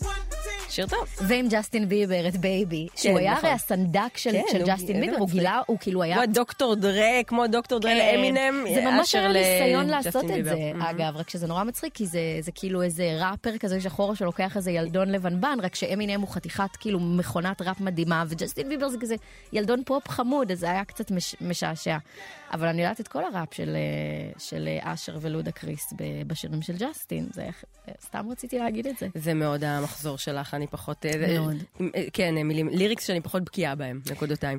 שיר 0.69 0.87
טוב. 0.87 1.09
ועם 1.29 1.47
ג'סטין 1.51 1.89
ביבר, 1.89 2.29
את 2.29 2.37
Baby, 2.37 2.87
שהוא 2.97 3.19
היה 3.19 3.33
נכון. 3.33 3.45
הרי 3.45 3.55
הסנדק 3.55 4.17
של 4.17 4.33
כן, 4.33 4.43
של 4.53 4.61
הוא- 4.63 4.69
ג'סטין 4.69 5.01
ביבר, 5.01 5.17
הוא. 5.19 5.29
גילה, 5.29 5.61
הוא 5.67 5.79
כאילו 5.81 6.03
היה... 6.03 6.17
כמו 6.17 6.35
דוקטור 6.35 6.75
דרה, 6.75 7.23
כמו 7.27 7.47
דוקטור 7.47 7.79
דרה 7.79 7.91
כן. 7.93 8.15
לאמינם. 8.15 8.65
זה 8.75 8.85
ממש 8.85 9.09
אשר 9.09 9.19
היה 9.19 9.29
ניסיון 9.29 9.87
לג'סטין 9.87 10.05
לעשות 10.05 10.25
את 10.25 10.31
ביבר. 10.31 10.51
זה, 10.51 10.73
אגב, 10.91 11.17
רק 11.17 11.31
שזה 11.31 11.47
נורא 11.47 11.65
מצחיק, 11.65 11.95
כי 11.95 12.07
זה, 12.07 12.21
זה 12.41 12.53
כאילו 12.53 12.83
איזה 12.83 13.19
ראפר 13.21 13.59
כזה 13.59 13.81
שחור 13.81 14.15
שלוקח 14.15 14.57
איזה 14.57 14.71
ילדון 14.71 15.09
לבנבן, 15.11 15.59
רק 15.63 15.75
שאמינם 15.75 16.21
הוא 16.21 16.29
חתיכת 16.29 16.77
כאילו 16.81 17.01
מכונת 17.01 17.63
ראפ 17.63 17.81
מדהימה, 17.81 18.25
וג'סטין 18.29 18.69
ביבר 18.69 18.89
זה 18.89 18.99
כזה 19.01 19.15
ילדון 19.53 19.83
פופ 19.87 20.09
חמוד, 20.09 20.51
אז 20.53 20.59
זה 20.61 20.71
היה 20.71 20.85
קצת 20.85 21.11
מש, 21.11 21.35
משעשע. 21.41 21.97
אבל 22.53 22.67
אני 22.69 22.83
יודעת 22.83 23.01
את 23.01 23.09
כל 23.09 23.25
הראפ 23.25 23.55
של, 23.55 23.77
אה, 23.77 24.39
של 24.39 24.69
אה, 24.69 24.93
אשר 24.95 25.17
ולודקריס 25.21 25.93
בשירים 26.27 26.63
של 26.63 26.77
ג'סטין, 26.77 27.27
זה 27.33 27.43
אה, 27.43 27.93
סתם 28.03 28.27
רציתי 28.31 28.59
להגיד 28.59 28.87
את 28.87 28.99
זה. 28.99 29.07
זה 29.15 29.35
מאוד 29.35 29.65
המחזור 29.65 30.19
שלך, 30.19 30.55
אני 30.59 30.67
פחות... 30.67 31.07
אה, 31.07 31.39
מאוד. 31.39 31.57
אה, 31.95 32.03
כן, 32.13 32.37
אה, 32.37 32.43
מילים, 32.45 32.69
ליריקס 32.69 33.07
שאני 33.07 33.21
פחות 33.21 33.43
בקיאה 33.45 33.75
בהם, 33.75 34.01
נקודותיים. 34.11 34.59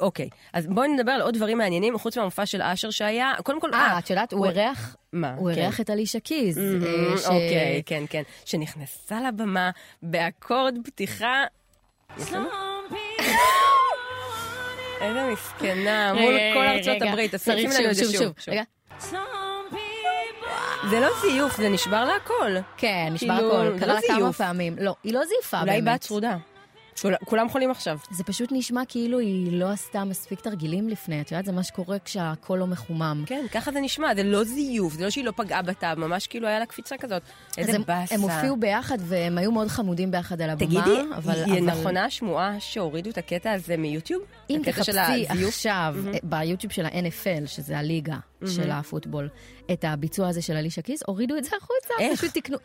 אוקיי, 0.00 0.28
אז 0.52 0.66
בואי 0.66 0.88
נדבר 0.88 1.12
על 1.12 1.20
עוד 1.20 1.34
דברים 1.34 1.58
מעניינים, 1.58 1.98
חוץ 1.98 2.16
מהמופע 2.18 2.46
של 2.46 2.62
אשר 2.62 2.90
שהיה, 2.90 3.32
קודם 3.42 3.60
כל... 3.60 3.74
אה, 3.74 3.98
את 3.98 4.10
יודעת, 4.10 4.32
הוא 4.32 4.46
אירח... 4.46 4.96
מה? 5.12 5.34
הוא 5.36 5.52
כן. 5.54 5.60
אירח 5.60 5.80
את 5.80 5.90
אלישה 5.90 6.20
קיז. 6.20 6.60
ש- 7.16 7.24
אוקיי, 7.26 7.82
כן, 7.86 8.04
כן. 8.10 8.22
שנכנסה 8.44 9.20
לבמה 9.28 9.70
באקורד 10.02 10.74
פתיחה... 10.84 11.44
איזה 15.00 15.28
מסכנה, 15.32 16.12
מול 16.14 16.34
כל 16.54 16.66
ארצות. 16.66 17.02
הברית. 17.02 17.34
צריך 17.34 17.72
שוב, 17.72 18.12
שוב, 18.12 18.32
שוב. 18.38 19.14
זה 20.90 21.00
לא 21.00 21.08
זיוף, 21.22 21.56
זה 21.56 21.68
נשבר 21.68 22.04
לה 22.04 22.12
הכל. 22.24 22.50
כן, 22.76 23.08
נשבר 23.12 23.36
כאילו, 23.36 23.52
הכל. 23.62 23.72
זה 23.72 23.78
קרה 23.78 23.88
לא 23.88 23.94
לה 23.94 24.00
כמה 24.08 24.16
זיוף. 24.16 24.36
פעמים. 24.38 24.76
לא, 24.80 24.94
היא 25.04 25.12
לא 25.14 25.20
זייפה 25.26 25.60
אולי 25.60 25.72
היא 25.72 25.82
באמת. 25.82 25.94
בת 25.94 26.00
צרודה. 26.00 26.36
כול- 27.02 27.14
כולם 27.24 27.48
חולים 27.48 27.70
עכשיו. 27.70 27.98
זה 28.10 28.24
פשוט 28.24 28.48
נשמע 28.52 28.82
כאילו 28.88 29.18
היא 29.18 29.58
לא 29.60 29.70
עשתה 29.70 30.04
מספיק 30.04 30.40
תרגילים 30.40 30.88
לפני. 30.88 31.20
את 31.20 31.30
יודעת, 31.32 31.44
זה 31.44 31.52
מה 31.52 31.62
שקורה 31.62 31.96
כשהקול 32.04 32.58
לא 32.58 32.66
מחומם. 32.66 33.22
כן, 33.26 33.44
ככה 33.52 33.72
זה 33.72 33.80
נשמע, 33.80 34.14
זה 34.14 34.22
לא 34.22 34.44
זיוף, 34.44 34.92
זה 34.92 35.04
לא 35.04 35.10
שהיא 35.10 35.24
לא 35.24 35.32
פגעה 35.36 35.62
בתו, 35.62 35.86
ממש 35.96 36.26
כאילו 36.26 36.48
היה 36.48 36.58
לה 36.58 36.66
קפיצה 36.66 36.96
כזאת. 36.96 37.22
אז 37.22 37.58
איזה 37.58 37.76
הם, 37.76 37.82
באסה. 37.86 38.14
הם 38.14 38.20
הופיעו 38.20 38.56
ביחד 38.56 38.98
והם 39.00 39.38
היו 39.38 39.52
מאוד 39.52 39.68
חמודים 39.68 40.10
ביחד 40.10 40.40
על 40.42 40.50
הבמה. 40.50 40.66
תגידי, 40.66 41.00
אבל, 41.16 41.34
היא 41.44 41.52
אבל 41.52 41.60
נכונה 41.60 42.04
השמועה 42.04 42.60
שהורידו 42.60 43.10
את 43.10 43.18
הקטע 43.18 43.52
הזה 43.52 43.76
מיוטיוב? 43.76 44.22
אם 44.50 44.60
הקטע 44.60 44.84
של 44.84 44.92
תחפשי 44.92 45.26
הזיוף? 45.30 45.48
עכשיו 45.54 45.94
אה, 46.06 46.18
ביוטיוב 46.22 46.72
של 46.72 46.86
ה-NFL, 46.86 47.46
שזה 47.46 47.78
הליגה 47.78 48.16
של 48.46 48.70
הפוטבול, 48.70 49.28
את 49.72 49.84
הביצוע 49.84 50.28
הזה 50.28 50.42
של 50.42 50.56
אלישה 50.56 50.82
קיס, 50.82 51.02
הורידו 51.06 51.36
את 51.36 51.44
זה 51.44 51.50
החוצה, 51.56 51.94
איך? 52.00 52.20
פשוט 52.20 52.34
תקנו. 52.34 52.58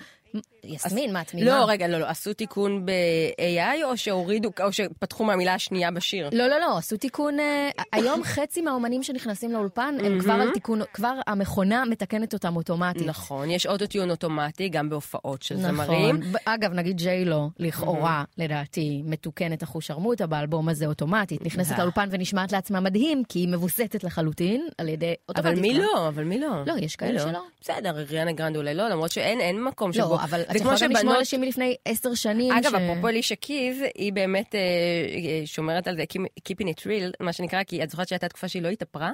יסמין, 0.64 1.14
מה, 1.14 1.24
תמימה? 1.24 1.46
לא, 1.48 1.66
רגע, 1.68 1.88
לא, 1.88 1.98
לא, 1.98 2.06
עשו 2.06 2.34
תיקון 2.34 2.86
ב-AI 2.86 3.84
או 3.84 3.98
שהורידו, 3.98 4.50
או 4.64 4.74
שפתחו 4.74 5.24
מהמילה 5.24 5.54
השנייה 5.54 5.92
בשיר? 5.92 6.30
לא, 6.32 6.48
לא, 6.48 6.60
לא, 6.60 6.78
עשו 6.78 6.98
תיקון... 6.98 7.40
אה, 7.40 7.70
היום 7.94 8.24
חצי 8.34 8.62
מהאומנים 8.62 9.04
שנכנסים 9.04 9.52
לאולפן, 9.52 9.96
הם 10.04 10.20
כבר 10.20 10.34
על 10.34 10.52
תיקון, 10.54 10.82
כבר 10.94 11.14
המכונה 11.28 11.86
מתקנת 11.86 12.34
אותם 12.34 12.56
אוטומטית. 12.56 13.08
נכון, 13.08 13.50
יש 13.50 13.66
אוטוטיון 13.66 14.10
אוטומטי, 14.10 14.70
גם 14.70 14.90
בהופעות 14.90 15.42
של 15.42 15.58
זמרים. 15.58 16.16
נכון. 16.16 16.34
אגב, 16.46 16.74
נגיד 16.74 16.98
ג'יי 16.98 17.26
לו, 17.26 17.50
לכאורה, 17.60 18.24
לדעתי, 18.38 19.02
מתוקנת 19.06 19.64
אחושרמוטה 19.64 20.28
באלבום 20.28 20.70
הזה 20.70 20.86
אוטומטית. 20.86 21.46
נכנסת. 21.46 21.80
לאולפן 21.80 22.10
ונשמעת 22.12 22.52
לעצמה 22.52 22.80
מדהים, 22.80 23.24
כי 23.30 23.40
היא 23.40 23.48
מבוסתת 23.48 24.04
לחלוטין 24.04 24.68
על 24.78 24.90
ידי 24.90 25.14
אוטומטית. 25.30 25.54
מי 25.74 25.80
כבר. 25.80 25.94
לא? 25.94 26.08
אבל 26.08 26.24
מי 26.24 26.40
לא? 26.40 26.64
לא, 26.66 26.74
יש 26.82 26.96
כאלה 26.96 27.14
מי 27.14 27.20
שלא. 27.20 27.42
בסדר, 27.62 27.90
אריאנה 28.10 28.32
גרנדה 28.32 28.58
אולי 28.58 28.74
לא, 28.74 28.88
למרות 28.88 29.12
שאין 29.12 29.42
אין 29.42 29.64
מקום 29.64 29.94
שבו... 29.94 30.10
לא, 30.10 30.24
אבל 30.24 30.42
את 30.42 30.56
יכולה 30.56 30.76
גם 30.82 30.92
לשמוע 30.92 31.20
אנשים 31.20 31.42
מלפני 31.42 31.76
עשר 31.86 32.14
שנים. 32.14 32.52
אגב, 32.52 32.76
אפרופו 32.76 33.08
אלישה 33.08 33.36
קיז, 33.36 33.84
היא 33.96 34.14
באמת 34.14 34.56
אה, 34.56 34.60
אה, 34.60 35.42
שומרת 35.46 35.88
על 35.88 35.96
זה, 35.96 36.04
keeping 36.50 36.66
it 36.66 36.80
real, 36.80 37.14
מה 37.20 37.34
שנקרא, 37.34 37.64
כי 37.64 37.84
את 37.84 37.90
זוכרת 37.90 38.08
שהייתה 38.08 38.28
תקופה 38.28 38.48
שהיא 38.48 38.62
לא 38.62 38.68
התאפרה? 38.68 39.12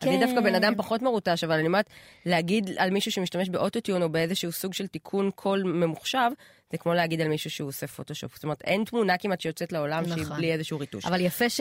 כן. 0.00 0.20
דווקא 0.20 0.40
בן 0.40 0.54
אדם 0.54 0.74
פחות 0.76 1.02
מרוטש, 1.02 1.44
אבל 1.44 1.54
אני 1.54 1.66
אומרת, 1.66 1.90
להגיד 2.26 2.70
על 2.76 2.90
מישהו 2.90 3.12
שמשתמש 3.12 3.48
באוטוטיון 3.48 4.02
או 4.02 4.08
באיזשהו 4.08 4.52
סוג 4.52 4.74
של 4.74 4.86
תיקון 4.86 5.30
קול 5.34 5.62
ממוחשב, 5.62 6.30
זה 6.72 6.78
כמו 6.78 6.94
להגיד 6.94 7.20
על 7.20 7.28
מישהו 7.28 7.50
שהוא 7.50 7.68
עושה 7.68 7.86
פוטושופ. 7.86 8.34
זאת 8.34 8.44
אומרת, 8.44 8.62
אין 8.64 8.84
תמונה 8.84 9.18
כמעט 9.18 9.40
שיוצאת 9.40 9.72
לעולם 9.72 10.04
שהיא 10.08 10.22
נכון. 10.22 10.36
בלי 10.36 10.52
איזשהו 10.52 10.78
ריטוש. 10.78 11.04
אבל 11.06 11.20
יפה 11.20 11.48
ש... 11.48 11.60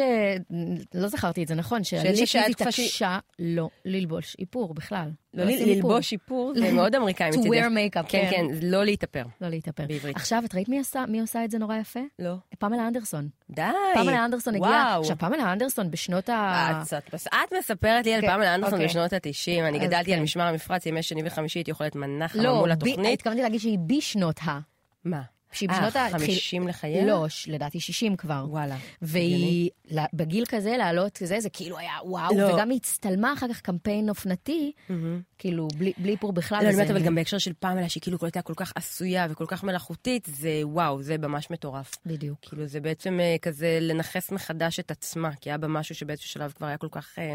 לא 0.94 1.08
זכרתי 1.08 1.44
את 1.44 1.48
זה, 1.48 1.56
נכון, 1.56 1.82
תקופה 1.84 2.26
שהיא- 2.26 2.52
התעקשה 2.52 3.20
לא 3.40 3.70
ללבוש 3.86 4.36
איפור 4.40 4.74
בכלל. 4.74 5.10
לא 5.34 5.44
איפור. 5.50 5.68
ללבוש 5.68 6.14
איפור 6.14 6.54
זה 6.56 6.72
מאוד 6.74 6.96
אמריקאי 6.96 7.30
To 7.30 7.38
מצידך. 7.38 7.54
wear 7.54 7.70
makeup, 7.70 8.06
כן, 8.10 8.28
כן. 8.30 8.46
כן, 8.60 8.68
לא 8.68 8.84
להתאפר. 8.86 9.24
לא 9.42 9.48
להתאפר. 9.50 9.84
בעברית. 9.88 10.16
עכשיו, 10.16 10.44
את 10.46 10.56
ראית 10.56 10.70
מי 10.70 10.80
עשה, 10.80 11.06
מי 11.08 11.20
עושה 11.22 11.46
את 11.46 11.52
זה 11.52 11.58
נורא 11.58 11.76
יפה? 11.78 12.00
לא. 12.20 12.34
פמלה 12.60 12.88
אנדרסון. 12.88 13.28
די. 13.50 13.62
פמלה 13.94 14.26
אנדרסון 14.26 14.56
הגיעה... 14.56 14.98
עכשיו, 15.00 15.18
פמלה 15.18 15.52
אנדרסון 15.54 15.92
בשנות 15.92 16.30
ה... 16.30 16.82
את, 16.88 16.94
את, 17.28 17.54
מספרת 17.60 18.06
לי 18.06 18.14
על 18.14 18.22
כן, 18.22 18.28
פמלה 18.28 18.56
אנדרסון 18.56 18.74
אוקיי. 18.74 18.88
בשנות 18.88 19.14
ה-90, 19.14 19.62
אני 19.68 19.78
אז 19.80 19.84
גדלתי 19.84 20.14
על 20.14 20.18
כן. 20.18 20.24
משמר 20.24 20.44
המפרץ 20.44 20.86
ימי 20.86 21.04
שני 21.04 21.22
וחמישי, 21.26 21.60
הייתי 21.60 21.72
אוכלת 21.72 21.96
מנה 21.96 22.28
חמה 22.28 22.44
לא, 22.44 22.56
מול 22.60 22.72
התוכנית. 22.72 23.14
התכוונתי 23.20 23.42
להגיד 23.42 23.60
שהיא 23.60 23.78
בשנות 23.88 24.40
ה... 24.48 24.60
מה? 25.06 25.22
שהיא 25.52 25.70
אה, 25.70 25.78
בשנות 25.78 25.96
ה... 25.96 26.08
50 26.12 26.68
לחייה? 26.68 27.06
לא, 27.06 27.26
לדעתי 27.48 27.80
60 27.80 28.16
כבר. 28.16 28.46
וואלה. 28.50 28.78
והיא, 29.02 29.70
לה- 29.92 30.06
בגיל 30.14 30.46
כזה, 30.50 30.76
לעלות 30.78 31.18
כזה, 31.18 31.40
זה 31.40 31.50
כאילו 31.50 31.78
היה 31.78 31.92
וואו, 32.04 32.38
לא. 32.38 32.54
וגם 32.54 32.70
היא 32.70 32.78
הצטלמה 32.82 33.34
אחר 33.34 33.48
כך 33.54 33.62
קמפיין 33.62 34.10
אופנתי, 34.10 34.72
כאילו, 35.38 35.68
בלי 35.78 35.94
בלי 35.98 36.12
איפור 36.12 36.34
בכלל. 36.34 36.58
לא, 36.64 36.68
אני 36.68 36.74
אומרת, 36.76 36.90
אבל 36.90 37.02
גם 37.04 37.16
בהקשר 37.16 37.38
של 37.38 37.52
פמלה, 37.60 37.90
שהיא 37.90 38.02
כאילו 38.02 38.18
הייתה 38.22 38.42
כל 38.42 38.54
כך 38.56 38.74
עשויה 38.76 39.28
וכל 39.30 39.46
כך 39.48 39.64
מלאכותית, 39.64 40.28
זה 40.32 40.62
וואו, 40.64 41.02
זה 41.04 41.18
ממש 41.18 41.52
מטורף. 41.52 41.96
בדיוק. 42.06 42.38
כאילו, 42.42 42.66
זה 42.66 42.80
בעצם 42.80 43.20
אה, 43.20 43.36
כזה 43.42 43.78
לנכס 43.82 44.32
מחדש 44.32 44.80
את 44.80 44.92
עצמה, 44.92 45.36
כי 45.36 45.50
היה 45.50 45.58
בה 45.58 45.68
משהו 45.68 45.96
שבאיזשהו 45.96 46.30
שלב 46.30 46.52
כבר 46.52 46.68
היה 46.68 46.78
כל 46.78 46.88
כך, 46.92 47.20
אה, 47.20 47.34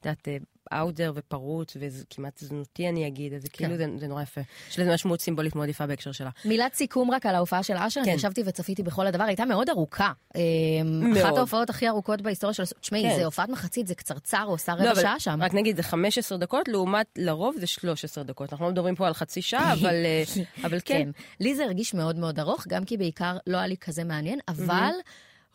את 0.00 0.06
יודעת, 0.06 0.28
אאוטר 0.72 1.12
ופרוץ, 1.14 1.76
וכמעט 1.80 2.38
זנותי 2.38 2.88
אני 2.88 3.06
אגיד, 3.06 3.34
אז 3.34 3.42
זה 3.42 3.48
כן. 3.48 3.56
כאילו, 3.56 3.76
זה, 3.76 3.86
זה 3.98 4.06
נורא 4.06 4.22
יפה. 4.22 4.40
יש 4.70 4.78
לזה 4.78 4.94
משמעות 4.94 5.20
סימבולית 5.20 5.54
מאוד 5.54 5.68
יפה 5.68 5.86
בהקשר 5.86 6.12
שלה. 6.12 6.30
מילת 6.44 6.74
סיכום 6.74 7.10
רק 7.10 7.26
על 7.26 7.34
ההופעה 7.34 7.62
של 7.62 7.74
אשר, 7.76 8.00
כן. 8.00 8.10
אני 8.10 8.16
ישבתי 8.16 8.42
וצפיתי 8.46 8.82
בכל 8.82 9.06
הדבר, 9.06 9.24
הייתה 9.24 9.44
מאוד 9.44 9.68
ארוכה. 9.70 10.12
אה, 10.36 10.40
מאוד. 10.84 11.16
אחת 11.16 11.36
ההופעות 11.36 11.70
הכי 11.70 11.88
ארוכות 11.88 12.20
בהיסטוריה 12.20 12.54
של... 12.54 12.64
תשמעי, 12.80 13.02
כן. 13.02 13.16
זה 13.16 13.24
הופעת 13.24 13.48
מחצית, 13.48 13.86
זה 13.86 13.94
קצרצר, 13.94 14.44
עושה 14.46 14.74
לא, 14.74 14.80
רבע 14.80 14.92
אבל 14.92 15.02
שעה 15.02 15.20
שם. 15.20 15.38
רק 15.42 15.54
נגיד, 15.54 15.76
זה 15.76 15.82
15 15.82 16.38
דקות, 16.38 16.68
לעומת 16.68 17.06
לרוב 17.16 17.56
זה 17.58 17.66
13 17.66 18.24
דקות. 18.24 18.52
אנחנו 18.52 18.64
לא 18.64 18.72
מדברים 18.72 18.94
פה 18.94 19.06
על 19.06 19.14
חצי 19.14 19.42
שעה, 19.42 19.72
אבל, 19.80 19.94
אה, 19.94 20.22
אבל 20.64 20.78
כן. 20.84 21.04
כן. 21.04 21.10
לי 21.40 21.54
זה 21.54 21.64
הרגיש 21.64 21.94
מאוד 21.94 22.16
מאוד 22.16 22.40
ארוך, 22.40 22.66
גם 22.68 22.84
כי 22.84 22.96
בעיקר 22.96 23.36
לא 23.46 23.56
היה 23.56 23.66
לי 23.66 23.76
כזה 23.76 24.04
מעניין, 24.04 24.38
אבל 24.48 24.92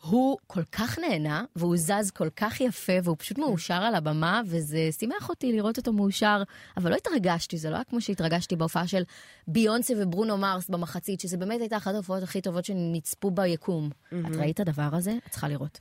הוא 0.02 0.38
כל 0.46 0.62
כך 0.72 0.98
נהנה, 0.98 1.44
והוא 1.56 1.76
זז 1.76 2.10
כל 2.10 2.28
כך 2.36 2.60
יפה, 2.60 2.92
והוא 3.02 3.16
פשוט 3.18 3.38
מאושר 3.38 3.74
על 3.74 3.94
הבמה, 3.94 4.42
וזה 4.46 4.88
שימח 4.98 5.28
אותי 5.28 5.52
לראות 5.52 5.78
אותו 5.78 5.92
מאושר, 5.92 6.42
אבל 6.76 6.90
לא 6.90 6.96
התרגשתי, 6.96 7.58
זה 7.58 7.70
לא 7.70 7.74
היה 7.74 7.84
כמו 7.84 8.00
שהתרגשתי 8.00 8.56
בהופעה 8.56 8.86
של 8.86 9.02
ביונסה 9.46 9.94
וברונו 9.96 10.36
מרס 10.36 10.68
במחצית, 10.68 11.20
שזה 11.20 11.36
באמת 11.36 11.60
הייתה 11.60 11.76
אחת 11.76 11.94
ההופעות 11.94 12.22
הכי 12.22 12.40
טובות 12.40 12.64
שנצפו 12.64 13.30
ביקום. 13.30 13.90
את 14.08 14.36
ראית 14.36 14.60
את 14.60 14.68
הדבר 14.68 14.88
הזה? 14.92 15.12
את 15.26 15.30
צריכה 15.30 15.48
לראות. 15.48 15.80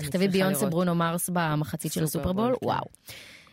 תכתבי 0.00 0.28
ביונסה. 0.28 0.66
ברונו 0.66 0.94
מרס 0.94 1.30
במחצית 1.32 1.92
של 1.92 2.06
סופרבול, 2.06 2.52
הסופרבול, 2.52 2.56
כן. 2.60 2.66
וואו. 2.66 2.84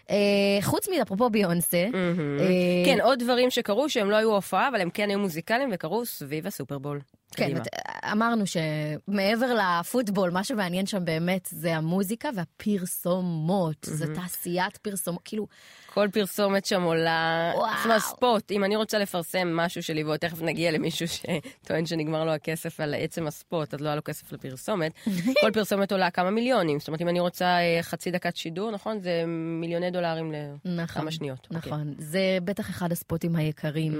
אה, 0.09 0.61
חוץ 0.61 0.89
מזה, 0.89 1.01
אפרופו 1.01 1.29
ביונסה, 1.29 1.77
אה, 1.77 2.85
כן, 2.85 2.97
עוד 3.01 3.19
דברים 3.19 3.49
שקרו 3.49 3.89
שהם 3.89 4.09
לא 4.09 4.15
היו 4.15 4.35
הופעה, 4.35 4.69
אבל 4.69 4.81
הם 4.81 4.89
כן 4.89 5.09
היו 5.09 5.19
מוזיקליים 5.19 5.69
וקרו 5.73 6.05
סביב 6.05 6.47
הסופרבול. 6.47 6.99
כן. 7.35 7.57
את- 7.57 7.67
אמרנו 8.11 8.43
שמעבר 8.47 9.53
לפוטבול, 9.53 10.29
מה 10.29 10.43
שמעניין 10.43 10.85
שם 10.85 11.05
באמת 11.05 11.47
זה 11.51 11.75
המוזיקה 11.77 12.29
והפרסומות. 12.35 13.77
זה 13.81 14.15
תעשיית 14.15 14.77
פרסומות, 14.77 15.21
כאילו, 15.25 15.47
כל 15.93 16.07
פרסומת 16.13 16.65
שם 16.65 16.83
עולה. 16.83 17.51
זאת 17.53 17.85
אומרת, 17.85 18.01
ספוט, 18.01 18.51
אם 18.51 18.63
אני 18.63 18.75
רוצה 18.75 18.97
לפרסם 18.97 19.55
משהו 19.55 19.83
שלי, 19.83 20.03
ועוד 20.03 20.17
תכף 20.17 20.41
נגיע 20.41 20.71
למישהו 20.71 21.07
שטוען 21.07 21.85
שנגמר 21.85 22.25
לו 22.25 22.31
הכסף 22.31 22.79
על 22.79 22.95
עצם 22.97 23.27
הספוט, 23.27 23.73
אז 23.73 23.81
לא 23.81 23.87
היה 23.87 23.95
לו 23.95 24.01
כסף 24.05 24.31
לפרסומת, 24.31 24.91
כל 25.41 25.51
פרסומת 25.51 25.91
עולה 25.91 26.11
כמה 26.11 26.29
מיליונים. 26.29 26.79
זאת 26.79 26.87
אומרת, 26.87 27.01
אם 27.01 27.09
אני 27.09 27.19
רוצה 27.19 27.45
אה, 27.45 27.79
חצי 27.81 28.11
דקת 28.11 28.35
שידור, 28.35 28.71
נכון? 28.71 28.99
זה 28.99 29.23
מיליוני 29.27 29.91
דולרים 29.91 30.31
נכון. 30.65 30.83
לכמה 30.83 31.11
שניות. 31.11 31.47
אוקיי. 31.55 31.71
נכון. 31.71 31.93
זה 31.97 32.37
בטח 32.43 32.69
אחד 32.69 32.91
הספוטים 32.91 33.35
היקרים 33.35 33.93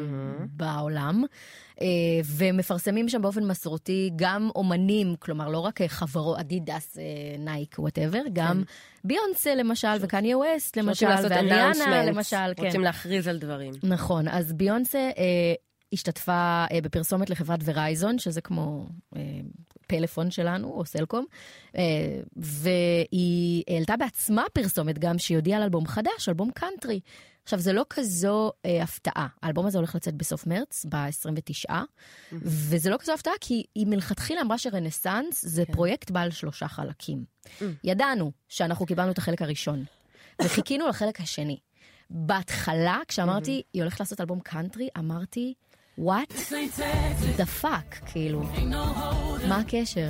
בעולם. 0.56 1.24
אה, 1.82 1.88
ומפרסמים 2.26 3.10
שם 3.10 3.22
באופן 3.22 3.48
מסורתי 3.48 4.12
גם 4.16 4.50
אומנים, 4.56 5.16
כלומר 5.20 5.50
לא 5.50 5.60
רק 5.60 5.80
חברות, 5.88 6.40
אדידס, 6.40 6.98
נייק, 7.40 7.76
whatever, 7.80 8.22
גם 8.34 8.64
ביונסה 9.04 9.56
למשל, 9.56 9.88
וקניה 10.02 10.38
ווסט 10.38 10.78
למשל, 10.78 11.06
ואריאנה 11.30 12.06
למשל, 12.06 12.54
כן. 12.56 12.66
רוצים 12.66 12.82
להכריז 12.82 13.28
על 13.28 13.38
דברים. 13.38 13.74
נכון, 13.84 14.28
אז 14.28 14.54
ביונסה 14.54 15.00
אה, 15.00 15.54
השתתפה 15.94 16.66
אה, 16.72 16.82
בפרסומת 16.84 17.30
לחברת 17.30 17.60
ורייזון, 17.66 18.20
שזה 18.20 18.42
כמו 18.42 18.86
אה, 19.16 19.22
פלאפון 19.88 20.32
שלנו, 20.32 20.68
או 20.68 20.86
סלקום, 20.86 21.26
אה, 21.78 21.82
והיא 22.36 23.64
העלתה 23.68 23.98
בעצמה 23.98 24.44
פרסומת 24.54 25.00
גם 25.00 25.18
שהיא 25.20 25.38
הודיעה 25.38 25.58
על 25.58 25.64
אלבום 25.64 25.88
חדש, 25.88 26.30
אלבום 26.30 26.52
קאנטרי. 26.52 27.00
עכשיו, 27.50 27.60
זה 27.60 27.74
לא 27.74 27.86
כזו 27.90 28.52
אה, 28.66 28.84
הפתעה. 28.84 29.28
האלבום 29.44 29.66
הזה 29.66 29.78
הולך 29.78 29.96
לצאת 29.96 30.14
בסוף 30.14 30.48
מרץ, 30.48 30.86
ב-29, 30.90 31.72
וזה 32.32 32.90
לא 32.90 32.98
כזו 32.98 33.14
הפתעה, 33.14 33.34
כי 33.42 33.64
היא 33.76 33.88
מלכתחילה 33.88 34.42
אמרה 34.42 34.58
שרנסאנס 34.58 35.46
זה 35.46 35.64
פרויקט 35.72 36.12
בעל 36.12 36.32
שלושה 36.32 36.68
חלקים. 36.68 37.24
ידענו 37.84 38.32
שאנחנו 38.50 38.86
קיבלנו 38.86 39.12
את 39.12 39.18
החלק 39.18 39.42
הראשון, 39.42 39.86
וחיכינו 40.42 40.88
לחלק 40.88 41.22
השני. 41.22 41.60
בהתחלה, 42.10 43.00
כשאמרתי, 43.08 43.62
היא 43.74 43.82
הולכת 43.82 44.00
לעשות 44.00 44.22
אלבום 44.22 44.40
קאנטרי, 44.40 44.88
אמרתי, 44.98 45.54
what 46.00 46.34
the 47.38 47.64
fuck, 47.64 48.06
כאילו, 48.06 48.42
מה 49.48 49.58
הקשר? 49.58 50.10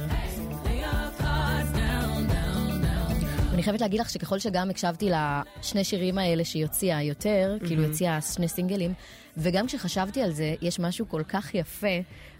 ואני 3.59 3.63
חייבת 3.63 3.81
להגיד 3.81 3.99
לך 3.99 4.09
שככל 4.09 4.39
שגם 4.39 4.69
הקשבתי 4.69 5.09
לשני 5.09 5.83
שירים 5.83 6.17
האלה 6.17 6.45
שהיא 6.45 6.65
הוציאה 6.65 7.03
יותר, 7.03 7.57
כאילו 7.65 7.81
היא 7.81 7.89
הוציאה 7.89 8.21
שני 8.21 8.47
סינגלים, 8.47 8.93
וגם 9.37 9.67
כשחשבתי 9.67 10.21
על 10.21 10.31
זה, 10.31 10.55
יש 10.61 10.79
משהו 10.79 11.09
כל 11.09 11.23
כך 11.27 11.55
יפה 11.55 11.87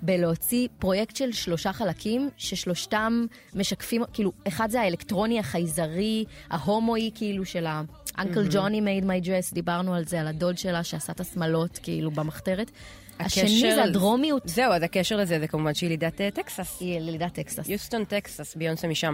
בלהוציא 0.01 0.67
פרויקט 0.79 1.15
של 1.15 1.31
שלושה 1.31 1.73
חלקים, 1.73 2.29
ששלושתם 2.37 3.25
משקפים, 3.55 4.03
כאילו, 4.13 4.31
אחד 4.47 4.69
זה 4.69 4.81
האלקטרוני 4.81 5.39
החייזרי, 5.39 6.25
ההומואי, 6.49 7.11
כאילו, 7.15 7.45
של 7.45 7.65
ה-Uncle 7.65 8.51
Johnny 8.51 8.81
made 8.81 9.05
my 9.05 9.25
dress, 9.25 9.53
דיברנו 9.53 9.93
על 9.93 10.05
זה, 10.05 10.21
על 10.21 10.27
הדוד 10.27 10.57
שלה 10.57 10.83
שעשה 10.83 11.11
את 11.11 11.19
השמלות, 11.19 11.79
כאילו, 11.83 12.11
במחתרת. 12.11 12.71
השני 13.19 13.43
הקשר- 13.43 13.75
זה 13.75 13.83
הדרומיות. 13.83 14.41
זהו, 14.45 14.71
אז 14.73 14.83
הקשר 14.83 15.15
לזה 15.17 15.39
זה 15.39 15.47
כמובן 15.47 15.73
שהיא 15.73 15.89
לידת 15.89 16.21
אה, 16.21 16.31
טקסס. 16.31 16.77
היא 16.79 16.97
ילידת 16.97 17.33
טקסס. 17.33 17.69
יוסטון, 17.69 18.05
טקסס, 18.05 18.55
ביונסה 18.55 18.87
משם. 18.87 19.13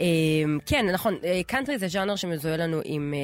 אה, 0.00 0.04
כן, 0.66 0.86
נכון, 0.92 1.14
אה, 1.24 1.40
קאנטרי 1.46 1.78
זה 1.78 1.88
ז'אנר 1.88 2.16
שמזוהה 2.16 2.56
לנו 2.56 2.80
עם 2.84 3.14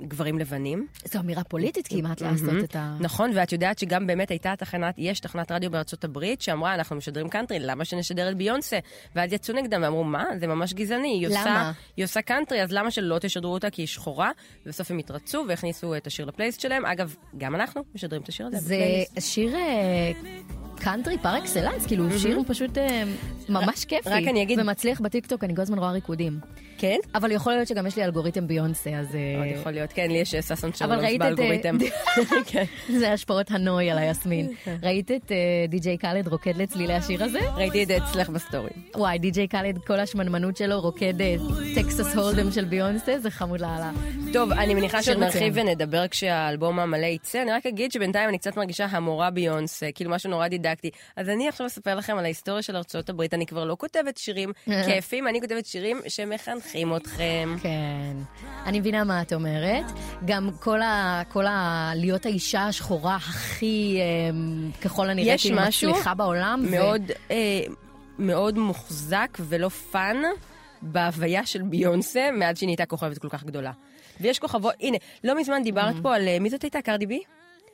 גברים 0.00 0.38
לבנים. 0.38 0.86
זו 1.04 1.18
אמירה 1.20 1.44
פוליטית 1.44 1.88
כמעט 1.88 2.20
לעשות 2.20 2.64
את 2.64 2.76
ה... 2.76 2.96
נכון, 3.00 3.30
ואת 3.34 3.52
יודעת 3.52 3.78
שגם 3.78 4.06
באמת 4.06 4.30
הייתה 4.30 4.54
תחנת, 4.58 4.94
יש 4.98 5.20
תחנת 5.20 5.52
רדיו 5.52 5.70
בארצות 5.70 6.04
הברית 6.04 6.42
שאמרה, 6.42 6.74
אנחנו 6.74 6.96
משדרים 6.96 7.28
קאנטרי, 7.28 7.58
למה 7.58 7.84
שנשדר 7.84 8.30
את 8.30 8.36
ביונסה? 8.36 8.78
ואז 9.16 9.32
יצאו 9.32 9.54
נגדם 9.54 9.80
ואמרו, 9.82 10.04
מה? 10.04 10.24
זה 10.40 10.46
ממש 10.46 10.72
גזעני. 10.74 11.26
היא 11.96 12.04
עושה, 12.04 12.22
קאנטרי, 12.22 12.62
אז 12.62 12.72
למה 12.72 12.90
שלא 12.90 13.18
תשדרו 13.18 13.52
אותה 13.52 13.70
כי 13.70 13.82
היא 13.82 13.86
שחורה? 13.86 14.30
ובסוף 14.66 14.90
הם 14.90 14.98
התרצו 14.98 15.44
והכניסו 15.48 15.96
את 15.96 16.06
השיר 16.06 16.24
לפלייסט 16.26 16.60
שלהם. 16.60 16.86
אגב, 16.86 17.14
גם 17.38 17.54
אנחנו 17.54 17.82
משדרים 17.94 18.22
את 18.22 18.28
השיר 18.28 18.46
הזה 18.46 18.58
זה. 18.58 18.76
שיר 19.20 19.56
קאנטרי 20.76 21.18
par 21.18 21.38
excellence, 21.38 21.86
כאילו 21.86 22.18
שיר 22.18 22.42
פשוט 22.46 22.78
אה, 22.78 23.02
ממש 23.48 23.84
כיפי. 23.84 24.10
רק 24.10 24.22
אני 24.28 24.42
אגיד- 24.42 24.58
ומצליח 24.58 25.00
בטיקטוק, 25.00 25.44
אני 25.44 25.56
כל 25.56 25.62
הזמן 25.62 25.78
רואה 25.78 25.90
ריקודים. 25.90 26.40
כן? 26.78 26.96
אבל 27.14 27.32
יכול 27.32 27.52
להיות 27.52 27.68
שגם 27.68 27.86
יש 27.86 27.96
לי 27.96 28.04
אלגוריתם 28.04 28.46
ביונסה, 28.46 28.90
אז... 28.90 29.14
אה, 29.14 29.38
עוד 29.38 29.60
יכול 29.60 29.72
להיות, 29.72 29.92
כן, 29.92 30.10
לי 30.10 30.18
יש 30.18 30.34
אה, 30.34 30.42
ששון. 30.42 30.70
אה, 30.82 31.18
באלגוריתם. 31.18 31.76
כן. 32.50 32.64
זה 32.98 33.12
השפעות 33.12 33.50
הנוי 33.50 33.90
על 33.90 33.98
היסמין. 33.98 34.52
ראית 34.82 35.10
את 35.10 35.32
די.ג'יי 35.68 35.96
קאלד 35.96 36.28
רוקד 36.28 36.56
לצלילי 36.56 36.94
השיר 36.94 37.24
הזה? 37.24 37.38
ראיתי 37.54 37.82
את 37.82 37.88
זה 37.88 37.96
אצלך 37.96 38.28
בסטורי. 38.28 38.70
וואי, 38.96 39.18
די.ג'יי 39.18 39.48
קאלד, 39.48 39.78
כל 39.78 40.00
השמנמנות 40.00 40.56
שלו 40.56 40.80
רוקד 40.80 41.14
טקסס 41.74 42.16
הולדם 42.16 42.52
של 42.52 42.64
ביונסה, 42.64 43.18
זה 43.18 43.30
חמוד 43.30 43.60
לאללה. 43.60 43.90
טוב, 44.32 44.52
אני 44.52 44.74
מניחה 44.74 45.02
שיר 45.02 45.12
שעוד 45.12 45.24
נרחיב 45.24 45.48
מצוין. 45.52 45.68
ונדבר 45.68 46.08
כשהאלבום 46.08 46.78
המלא 46.78 47.06
יצא. 47.06 47.42
אני 47.42 47.50
רק 47.52 47.66
אגיד 47.66 47.92
שבינתיים 47.92 48.28
אני 48.28 48.38
קצת 48.38 48.56
מרגישה 48.56 48.86
המורה 48.90 49.30
ביונסה, 49.30 49.59
כאילו 49.94 50.10
משהו 50.10 50.30
נורא 50.30 50.48
דידקטי. 50.48 50.90
אז 51.16 51.28
אני 51.28 51.48
עכשיו 51.48 51.66
אספר 51.66 51.94
לכם 51.94 52.18
על 52.18 52.24
ההיסטוריה 52.24 52.62
של 52.62 52.76
ארצות 52.76 53.10
הברית. 53.10 53.34
אני 53.34 53.46
כבר 53.46 53.64
לא 53.64 53.76
כותבת 53.78 54.16
שירים 54.16 54.52
כיפים, 54.86 55.28
אני 55.28 55.40
כותבת 55.40 55.66
שירים 55.66 56.00
שמחנכים 56.08 56.96
אתכם. 56.96 57.56
כן, 57.62 58.16
אני 58.66 58.80
מבינה 58.80 59.04
מה 59.04 59.22
את 59.22 59.32
אומרת. 59.32 59.84
גם 60.24 60.50
כל 60.60 60.82
ה... 60.82 61.22
כל 61.28 61.46
ה... 61.46 61.92
להיות 61.94 62.26
האישה 62.26 62.66
השחורה 62.66 63.16
הכי, 63.16 63.98
אה, 64.00 64.80
ככל 64.80 65.10
הנראה, 65.10 65.34
יש 65.34 65.42
כאילו 65.42 65.58
משהו 65.60 65.90
מצליחה 65.90 66.14
בעולם. 66.14 66.64
ו- 66.66 66.70
מאוד, 66.70 67.02
אה, 67.30 67.36
מאוד 68.18 68.58
מוחזק 68.58 69.38
ולא 69.40 69.68
fun 69.68 70.16
בהוויה 70.82 71.46
של 71.46 71.62
ביונסה 71.62 72.30
מאז 72.32 72.56
שהיא 72.58 72.66
נהייתה 72.66 72.86
כוכבת 72.86 73.18
כל 73.18 73.28
כך 73.28 73.44
גדולה. 73.44 73.72
ויש 74.20 74.38
כוכבות, 74.38 74.74
הנה, 74.80 74.96
לא 75.24 75.40
מזמן 75.40 75.62
דיברת 75.62 75.94
פה 76.02 76.14
על, 76.14 76.28
אה, 76.28 76.38
מי 76.38 76.50
זאת 76.50 76.62
הייתה? 76.62 76.82
קרדי 76.82 77.06
בי? 77.06 77.20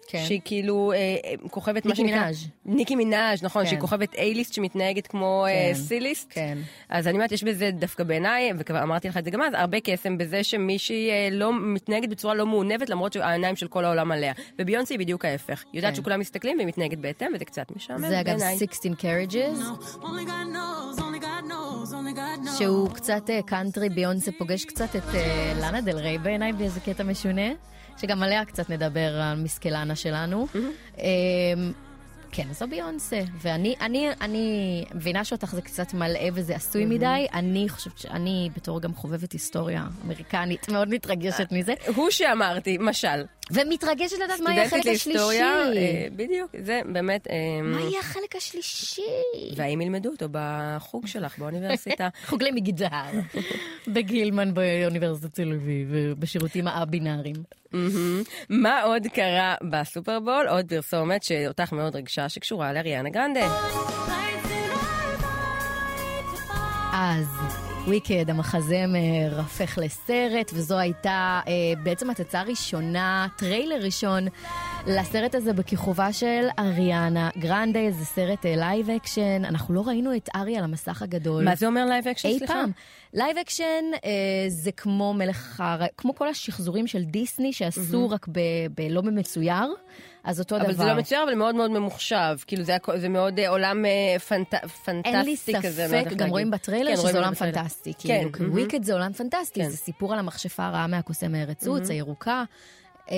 כן. 0.09 0.25
שהיא 0.27 0.41
כאילו 0.45 0.93
אה, 0.93 0.97
אה, 0.97 1.49
כוכבת 1.51 1.87
מה 1.87 1.91
ניקי 1.91 2.03
שנקרא... 2.03 2.21
מינאז'. 2.21 2.47
ניקי 2.67 2.97
מנאז', 2.97 3.43
נכון, 3.43 3.63
כן. 3.63 3.69
שהיא 3.69 3.81
כוכבת 3.81 4.15
A-list 4.15 4.53
שמתנהגת 4.53 5.07
כמו 5.07 5.47
כן. 5.49 5.73
C-list. 5.89 6.27
כן. 6.31 6.59
אז 6.89 7.07
אני 7.07 7.15
אומרת, 7.15 7.33
יש 7.33 7.45
בזה 7.45 7.71
דווקא 7.71 8.05
בעיניי, 8.05 8.53
וכבר 8.59 8.83
אמרתי 8.83 9.09
לך 9.09 9.17
את 9.17 9.25
זה 9.25 9.31
גם 9.31 9.43
אז, 9.43 9.53
הרבה 9.55 9.81
קסם 9.81 10.19
בזה 10.19 10.45
שמישהי 10.45 11.11
אה, 11.11 11.29
לא 11.33 11.53
מתנהגת 11.61 12.09
בצורה 12.09 12.35
לא 12.35 12.47
מעונבת, 12.47 12.91
למרות 12.91 13.13
שהעיניים 13.13 13.57
של 13.57 13.69
כל 13.69 13.85
העולם 13.85 14.13
עליה. 14.13 14.33
וביונסי 14.59 14.95
היא 14.95 14.99
בדיוק 14.99 15.25
ההפך. 15.25 15.65
היא 15.73 15.79
יודעת 15.79 15.95
כן. 15.95 16.01
שכולם 16.01 16.21
מסתכלים 16.21 16.57
והיא 16.57 16.69
מתנהגת 16.69 16.99
בהתאם, 16.99 17.29
וזה 17.35 17.45
קצת 17.45 17.77
משעמם 17.77 18.09
זה 18.09 18.21
אגב 18.21 18.39
בעיניי. 18.39 18.59
16 18.59 18.93
carriages, 18.93 19.59
Only 20.03 20.27
God 20.27 20.47
knows, 20.55 20.99
only 20.99 21.21
God 21.21 21.45
knows, 21.51 21.93
only 21.93 22.17
God 22.17 22.47
knows. 22.47 22.59
שהוא 22.59 22.91
קצת 22.91 23.31
אה, 23.31 23.41
קאנטרי 23.43 23.89
ביונסה 23.89 24.31
פוגש 24.39 24.65
קצת 24.65 24.97
את 24.97 25.15
אה, 25.15 25.53
לאנה 25.61 25.81
דל 25.81 25.99
ריי 25.99 26.19
בעיניי 26.19 26.53
באיזה 26.53 26.81
קטע 26.81 27.05
משונה, 27.05 27.49
שגם 27.99 28.23
עליה 28.23 28.45
קצת 28.45 28.71
נדבר, 28.71 29.19
המסקלנה 29.23 29.97
שלנו. 29.97 30.47
אה, 30.99 31.05
כן, 32.33 32.47
זו 32.53 32.67
ביונסה, 32.69 33.21
ואני 33.43 33.75
אני, 33.81 34.09
אני 34.21 34.85
מבינה 34.95 35.25
שאותך 35.25 35.55
זה 35.55 35.63
קצת 35.63 35.95
מלאה 35.95 36.29
וזה 36.35 36.57
עשוי 36.57 36.85
מדי, 36.85 37.27
אני 37.35 37.69
חושבת 37.69 37.99
שאני 37.99 38.51
בתור 38.57 38.81
גם 38.81 38.95
חובבת 38.95 39.33
היסטוריה 39.33 39.87
אמריקנית 40.05 40.69
מאוד 40.69 40.89
מתרגשת 40.89 41.53
מזה, 41.53 41.75
הוא 41.95 42.11
שאמרתי, 42.11 42.79
משל. 42.81 43.25
ומתרגשת 43.51 44.19
לדעת 44.25 44.41
מה 44.41 44.51
יהיה 44.51 44.65
החלק 44.65 44.81
השלישי. 44.81 45.09
להיסטוריה, 45.09 45.47
אה, 45.77 46.07
בדיוק, 46.17 46.51
זה 46.65 46.81
באמת... 46.93 47.27
אה, 47.31 47.63
מה 47.63 47.81
יהיה 47.81 48.01
החלק 48.01 48.37
השלישי? 48.37 49.03
והאם 49.57 49.81
ילמדו 49.81 50.11
אותו 50.11 50.27
בחוג 50.31 51.07
שלך 51.07 51.39
באוניברסיטה? 51.39 52.09
חוג 52.29 52.43
למגדר, 52.43 52.89
בגילמן 53.95 54.55
באוניברסיטת 54.55 55.35
תל 55.35 55.53
אביב, 55.53 55.89
בשירותים 56.19 56.69
הבינאריים. 56.69 57.37
מה 58.49 58.83
עוד 58.83 59.07
קרה 59.15 59.55
בסופרבול? 59.71 60.49
עוד 60.49 60.69
פרסומת 60.69 61.23
שאותך 61.23 61.73
מאוד 61.73 61.97
רגשה, 61.97 62.29
שקשורה 62.29 62.73
לאריאנה 62.73 63.11
גרנדה. 63.11 63.49
Life. 64.09 64.27
אז 66.99 67.66
וויקד, 67.87 68.31
המחזמר, 68.31 69.41
הפך 69.41 69.79
לסרט, 69.83 70.51
וזו 70.55 70.79
הייתה 70.79 71.41
אה, 71.49 71.53
בעצם 71.83 72.11
הצצה 72.11 72.43
ראשונה, 72.43 73.27
טריילר 73.37 73.79
ראשון 73.83 74.27
לסרט 74.87 75.35
הזה 75.35 75.53
בכיכובה 75.53 76.13
של 76.13 76.47
אריאנה 76.59 77.31
גרנדה, 77.39 77.81
זה 77.91 78.05
סרט 78.05 78.47
live 78.47 78.91
action, 78.91 79.45
אנחנו 79.45 79.75
לא 79.75 79.83
ראינו 79.87 80.17
את 80.17 80.29
ארי 80.37 80.57
על 80.57 80.65
המסך 80.65 81.03
הגדול. 81.03 81.45
מה 81.45 81.55
זה 81.57 81.67
אומר 81.67 81.85
live 81.87 82.09
action, 82.09 82.29
אי 82.29 82.39
סליחה? 82.39 82.53
פעם. 82.55 82.71
live 83.15 83.39
action 83.39 83.65
אה, 84.05 84.11
זה 84.49 84.73
כמו 84.73 85.15
מלך, 85.15 85.61
הר... 85.61 85.81
כמו 85.97 86.15
כל 86.15 86.29
השחזורים 86.29 86.87
של 86.87 87.03
דיסני 87.05 87.53
שעשו 87.53 88.11
רק 88.11 88.27
ב... 88.33 88.39
ב... 88.75 88.81
לא 88.91 89.01
במצויר, 89.01 89.75
אז 90.25 90.41
אותו 90.41 90.57
דבר. 90.59 90.65
אבל 90.67 90.75
זה 90.75 90.85
לא 90.85 90.95
מצויר, 90.95 91.23
אבל 91.23 91.35
מאוד 91.35 91.55
מאוד 91.55 91.71
ממוחשב. 91.71 92.37
כאילו, 92.47 92.65
זה, 92.65 92.77
הכ- 92.77 92.97
זה 92.97 93.09
מאוד 93.09 93.39
אה, 93.39 93.49
עולם 93.49 93.85
אה, 93.85 94.19
פנט, 94.19 94.55
פנטסטי 94.85 95.17
אין 95.17 95.25
לי 95.27 95.37
כזה. 95.63 95.83
לא 95.83 95.97
יודעת 95.97 96.01
ספק, 96.01 96.07
איך 96.07 96.13
גם 96.13 96.19
להגיד. 96.19 96.31
רואים 96.31 96.51
בטריילר 96.51 96.91
כן, 96.91 96.97
שזה 96.97 97.03
רואים 97.03 97.17
עולם 97.17 97.33
בטריילר. 97.33 97.59
פנטסטי. 97.59 97.93
כן, 97.99 98.09
כאילו, 98.09 98.31
מהמם. 98.41 98.53
וויקד 98.53 98.83
זה 98.85 98.93
עולם 98.93 99.13
פנטסטי, 99.13 99.61
כן. 99.61 99.69
זה 99.69 99.77
סיפור 99.77 100.13
על 100.13 100.19
המכשפה 100.19 100.67
הרעה 100.67 100.87
מהקוסם 100.87 101.35
הארץ 101.35 101.67
עוץ, 101.67 101.91
הירוקה. 101.91 102.45
אה, 103.11 103.17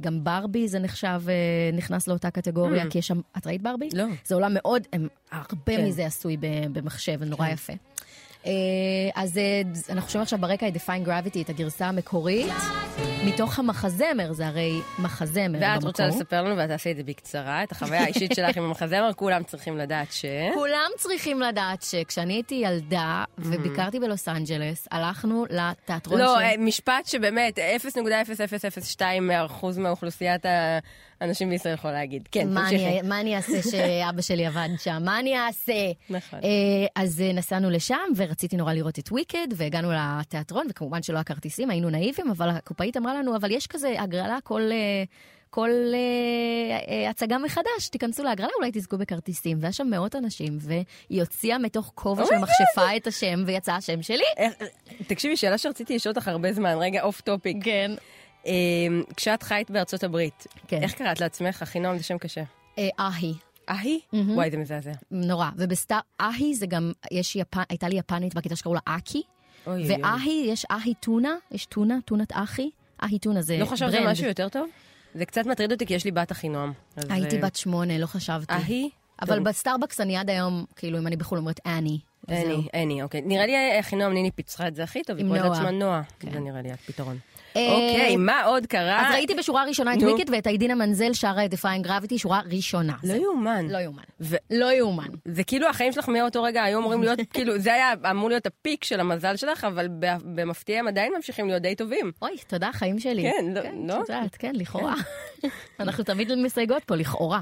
גם 0.00 0.24
ברבי 0.24 0.68
זה 0.68 0.78
נחשב, 0.78 1.22
אה, 1.28 1.34
נכנס 1.72 2.08
לאותה 2.08 2.30
קטגוריה, 2.30 2.90
כי 2.90 2.98
יש 2.98 3.06
שם, 3.06 3.20
את 3.38 3.46
ראית 3.46 3.62
ברבי? 3.62 3.88
לא. 3.92 4.04
זה 4.24 4.34
עולם 4.34 4.54
מאוד, 4.54 4.82
הרבה 5.30 5.76
כן. 5.76 5.84
מזה 5.84 6.06
עשוי 6.06 6.36
במחשב, 6.72 7.24
נורא 7.24 7.48
יפה. 7.48 7.72
אה, 8.46 8.52
אז 9.14 9.38
אה, 9.38 9.62
אנחנו 9.90 10.10
שומעים 10.10 10.22
עכשיו 10.22 10.38
ברקע 10.38 10.68
את 10.68 10.76
Define 10.76 11.06
Gravity, 11.06 11.40
את 11.40 11.50
הגרסה 11.50 11.86
המקורית, 11.86 12.52
מתוך 13.24 13.58
המחזמר, 13.58 14.32
זה 14.32 14.46
הרי 14.46 14.80
מחזמר 14.98 15.58
במקור. 15.58 15.74
ואת 15.74 15.84
רוצה 15.84 16.06
לספר 16.06 16.42
לנו, 16.42 16.56
ואת 16.56 16.68
תעשי 16.68 16.90
את 16.90 16.96
זה 16.96 17.02
בקצרה, 17.02 17.62
את 17.62 17.72
החוויה 17.72 18.02
האישית 18.02 18.34
שלך 18.34 18.56
עם 18.56 18.64
המחזמר, 18.64 19.10
כולם 19.16 19.42
צריכים 19.42 19.76
לדעת 19.76 20.12
ש... 20.12 20.24
כולם 20.54 20.90
צריכים 20.96 21.40
לדעת 21.40 21.82
שכשאני 21.82 22.32
הייתי 22.32 22.54
ילדה 22.54 23.24
וביקרתי 23.38 24.00
בלוס 24.00 24.28
אנג'לס, 24.28 24.88
הלכנו 24.90 25.44
לתיאטרון 25.50 26.20
לא, 26.20 26.36
של... 26.38 26.44
אה, 26.44 26.54
משפט 26.58 27.06
שבאמת 27.06 27.58
0.0002% 28.98 29.02
מהאוכלוסיית 29.78 30.42
האנשים 31.20 31.50
בישראל 31.50 31.74
יכול 31.74 31.90
להגיד. 31.90 32.28
כן, 32.32 32.48
תמשיכי. 32.54 33.02
מה 33.02 33.20
אני 33.20 33.36
אעשה 33.36 33.62
שאבא 33.70 34.22
שלי 34.22 34.46
עבד 34.46 34.68
שם? 34.78 35.02
מה 35.04 35.18
אני 35.18 35.38
אעשה? 35.38 35.72
נכון. 36.10 36.38
אה, 36.44 36.48
אז 36.94 37.20
אה, 37.20 37.32
נסענו 37.32 37.70
לשם, 37.70 37.96
ורציתי 38.16 38.56
נורא 38.56 38.72
לראות 38.72 38.98
את 38.98 39.12
וויקד, 39.12 39.48
והגענו 39.56 39.92
לתיאטרון, 39.92 40.66
וכמובן 40.70 41.02
שלא 41.02 41.18
הכרטיסים, 41.18 41.70
היינו 41.70 41.90
נאיבים, 41.90 42.30
אבל 42.30 42.48
הקופאית 42.50 42.96
אמרה 42.96 43.14
לנו, 43.14 43.36
אבל 43.36 43.50
יש 43.50 43.66
כזה 43.66 44.02
הגרלה 44.02 44.38
כל... 44.44 44.62
אה, 44.72 45.04
כל 45.50 45.70
אה, 45.70 46.94
אה, 47.04 47.10
הצגה 47.10 47.38
מחדש, 47.38 47.88
תיכנסו 47.90 48.22
להגרלה, 48.22 48.50
אולי 48.58 48.70
תזכו 48.72 48.98
בכרטיסים. 48.98 49.58
והיה 49.60 49.72
שם 49.72 49.86
מאות 49.90 50.16
אנשים, 50.16 50.58
והיא 50.60 51.20
הוציאה 51.20 51.58
מתוך 51.58 51.92
כובע 51.94 52.24
של 52.26 52.34
מכשפה 52.34 52.96
את 52.96 53.06
השם, 53.06 53.42
ויצא 53.46 53.72
השם 53.72 54.02
שלי. 54.02 54.24
תקשיבי, 55.06 55.36
שאלה 55.36 55.58
שרציתי 55.58 55.94
לשאול 55.94 56.14
אותך 56.16 56.28
הרבה 56.28 56.52
זמן, 56.52 56.74
רגע, 56.80 57.02
off 57.02 57.20
topic. 57.20 57.56
כן. 57.62 57.90
כשאת 59.16 59.42
חיית 59.42 59.70
בארצות 59.70 60.04
הברית, 60.04 60.46
כן. 60.68 60.82
איך 60.82 60.94
קראת 60.94 61.20
לעצמך? 61.20 61.62
אחינועם 61.62 61.98
זה 61.98 62.04
שם 62.04 62.18
קשה. 62.18 62.42
אה, 62.78 62.88
אהי. 62.98 63.34
אהי? 63.68 64.00
וואי, 64.12 64.50
זה 64.50 64.56
מזעזע. 64.56 64.92
נורא. 65.10 65.48
ובסטאר, 65.56 65.98
אהי 66.20 66.54
זה 66.54 66.66
גם, 66.66 66.92
יש 67.10 67.36
יפן, 67.36 67.62
הייתה 67.68 67.88
לי 67.88 67.98
יפנית 67.98 68.34
בכיתה 68.34 68.56
שקראו 68.56 68.74
לה 68.74 68.80
אקי. 68.84 69.22
ואהי, 69.66 70.46
יש 70.48 70.64
אהי 70.70 70.94
טונה, 70.94 71.34
יש 71.50 71.66
טונה, 71.66 71.98
טונת 72.04 72.28
אחי. 72.32 72.70
אהי 73.02 73.18
טונה 73.18 73.42
זה 73.42 73.58
לא 73.58 73.64
חשבת 73.64 73.94
על 73.94 74.00
brand. 74.00 74.12
משהו 74.12 74.26
יותר 74.26 74.48
טוב? 74.48 74.68
זה 75.14 75.24
קצת 75.24 75.46
מטריד 75.46 75.72
אותי 75.72 75.86
כי 75.86 75.94
יש 75.94 76.04
לי 76.04 76.10
בת 76.10 76.32
אחינועם. 76.32 76.72
הייתי 77.08 77.36
אה, 77.36 77.42
בת 77.42 77.56
שמונה, 77.56 77.98
לא 77.98 78.06
חשבתי. 78.06 78.52
אהי? 78.52 78.90
אבל. 79.22 79.40
בסטארבקס 79.40 80.00
אני 80.00 80.16
עד 80.16 80.30
היום, 80.30 80.64
כאילו, 80.76 80.98
אם 80.98 81.06
אני 81.06 81.16
בחו"ל 81.16 81.38
אומרת 81.38 81.60
אני. 81.66 81.98
אני, 82.28 82.68
אני, 82.74 83.02
אוקיי. 83.02 83.20
נראה 83.20 83.46
לי 83.46 83.80
אחינועם 83.80 84.12
ניני 84.12 84.30
פיצחה 84.30 84.68
את 84.68 84.74
זה 84.74 84.82
הכי 84.82 85.02
טוב, 85.02 85.16
היא 85.16 85.26
קוראת. 85.26 85.44
לעצמה 85.44 85.70
נועה. 85.70 86.02
כן. 86.20 86.32
זה 86.32 86.40
נראה 86.40 86.62
לי 86.62 86.72
הפתרון. 86.72 87.18
אה, 87.58 87.72
אוקיי, 87.74 88.16
מה 88.16 88.42
עוד 88.44 88.66
קרה? 88.66 89.08
אז 89.08 89.14
ראיתי 89.14 89.34
בשורה 89.34 89.62
הראשונה 89.62 89.94
את. 89.94 90.02
Wicked 90.02 90.30
ואת 90.30 90.46
עידינה 90.46 90.74
מנזל 90.74 91.12
שרה 91.12 91.44
את 91.44 91.50
Defying 91.50 91.82
Gravity, 91.82 92.18
שורה 92.18 92.40
ראשונה. 92.50 92.96
לא 93.04 93.14
יאומן. 93.14 93.66
לא 93.70 93.78
יאומן. 93.78 94.02
לא 94.50 94.72
יאומן. 94.72 95.08
זה 95.24 95.44
כאילו 95.44 95.68
החיים 95.68 95.92
שלך 95.92 96.08
מאותו 96.08 96.42
רגע 96.42 96.62
היו 96.62 96.78
אמורים 96.78 97.02
להיות, 97.02 97.18
כאילו, 97.34 97.58
זה 97.58 97.74
היה 97.74 97.92
אמור 98.10 98.28
להיות 98.28 98.46
ה 98.46 98.54
peak 98.54 98.84
של 98.84 99.00
המזל 99.00 99.36
שלך, 99.36 99.64
אבל 99.64 99.88
במפתיע 100.24 100.78
הם 100.78 100.88
עדיין 100.88 101.12
ממשיכים 101.16 101.46
להיות 101.48 101.62
די 101.62 101.74
טובים. 101.74 102.12
אוי, 102.22 102.36
תודה, 102.46 102.70
חיים 102.72 102.98
שלי. 102.98 103.22
כן, 103.22 103.44
לא- 103.54 103.60
לא? 103.86 104.02
את 104.02 104.08
יודעת, 104.08 104.36
כן, 104.38 104.52
לכאורה. 104.54 104.94
אנחנו 105.80 106.04
תמיד 106.04 106.34
מסייגות 106.34 106.84
פה, 106.84 106.96
לכאורה. 106.96 107.40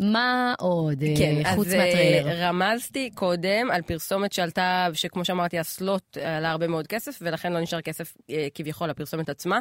מה 0.00 0.54
עוד, 0.58 1.02
אה, 1.02 1.14
כן, 1.18 1.54
חוץ 1.54 1.66
אז 1.66 1.74
אה, 1.74 1.78
מהטריילר? 1.78 2.46
רמזתי 2.46 3.10
קודם 3.14 3.70
על 3.70 3.82
פרסומת 3.82 4.32
שעלתה, 4.32 4.88
שכמו 4.92 5.24
שאמרתי, 5.24 5.58
הסלוט 5.58 6.16
עלה 6.16 6.50
הרבה 6.50 6.66
מאוד 6.66 6.86
כסף, 6.86 7.18
ולכן 7.22 7.52
לא 7.52 7.60
נשאר 7.60 7.80
כסף 7.80 8.16
אה, 8.30 8.46
כביכול 8.54 8.88
לפרסומת 8.88 9.28
עצמה. 9.28 9.58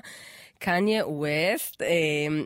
קניה 0.60 1.08
ווסט, 1.08 1.82
אה, 1.82 1.88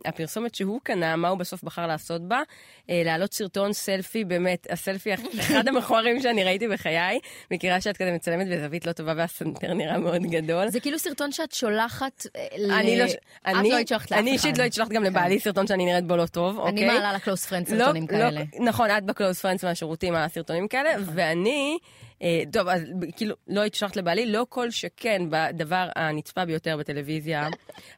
הפרסומת 0.05 0.55
שהוא 0.55 0.79
קנה, 0.83 1.15
מה 1.15 1.27
הוא 1.27 1.37
בסוף 1.37 1.63
בחר 1.63 1.87
לעשות 1.87 2.27
בה? 2.27 2.41
אה, 2.89 3.01
להעלות 3.05 3.33
סרטון 3.33 3.73
סלפי, 3.73 4.23
באמת, 4.23 4.67
הסלפי 4.71 5.13
אחד 5.39 5.67
המכוערים 5.67 6.21
שאני 6.21 6.43
ראיתי 6.43 6.67
בחיי. 6.67 7.19
מכירה 7.51 7.81
שאת 7.81 7.97
כזה 7.97 8.11
מצלמת 8.11 8.47
בזווית 8.47 8.87
לא 8.87 8.91
טובה 8.91 9.13
והסנטר 9.17 9.73
נראה 9.73 9.97
מאוד 9.97 10.21
גדול. 10.21 10.69
זה 10.69 10.79
כאילו 10.79 10.99
סרטון 10.99 11.31
שאת 11.31 11.51
שולחת 11.51 12.25
אה, 12.35 12.47
ל... 12.57 12.71
אני 12.71 12.99
לא, 12.99 13.05
את 13.05 13.11
אני, 13.45 13.69
לא 13.71 13.77
שולחת 13.87 13.91
לאף 13.91 14.07
אחד. 14.11 14.17
אני 14.17 14.31
אישית 14.31 14.57
לא 14.57 14.71
שולחת 14.71 14.91
גם 14.91 15.03
לבעלי 15.03 15.39
סרטון 15.39 15.67
שאני 15.67 15.85
נראית 15.85 16.05
בו 16.07 16.15
לא 16.15 16.25
טוב, 16.25 16.59
אני 16.59 16.69
אוקיי? 16.71 16.87
מעלה 16.87 17.13
ל 17.13 17.19
close 17.19 17.51
לא- 17.51 17.82
סרטונים 17.85 18.03
לא- 18.03 18.07
כאלה. 18.07 18.41
נכון, 18.59 18.89
את 18.97 19.05
ב 19.05 19.11
close 19.11 19.39
friends 19.39 19.63
מהשירותים 19.63 20.15
על 20.15 20.23
הסרטונים 20.23 20.67
כאלה, 20.67 20.97
נכון. 20.97 21.13
ואני, 21.17 21.77
אה, 22.21 22.41
טוב, 22.51 22.67
אז 22.67 22.81
כאילו, 23.15 23.35
לא 23.47 23.61
הייתי 23.61 23.77
שולחת 23.77 23.95
לבעלי, 23.95 24.25
לא 24.25 24.45
כל 24.49 24.71
שכן 24.71 25.21
בדבר 25.29 25.89
הנצפה 25.95 26.45
ביותר 26.45 26.77
בטלוויזיה 26.77 27.47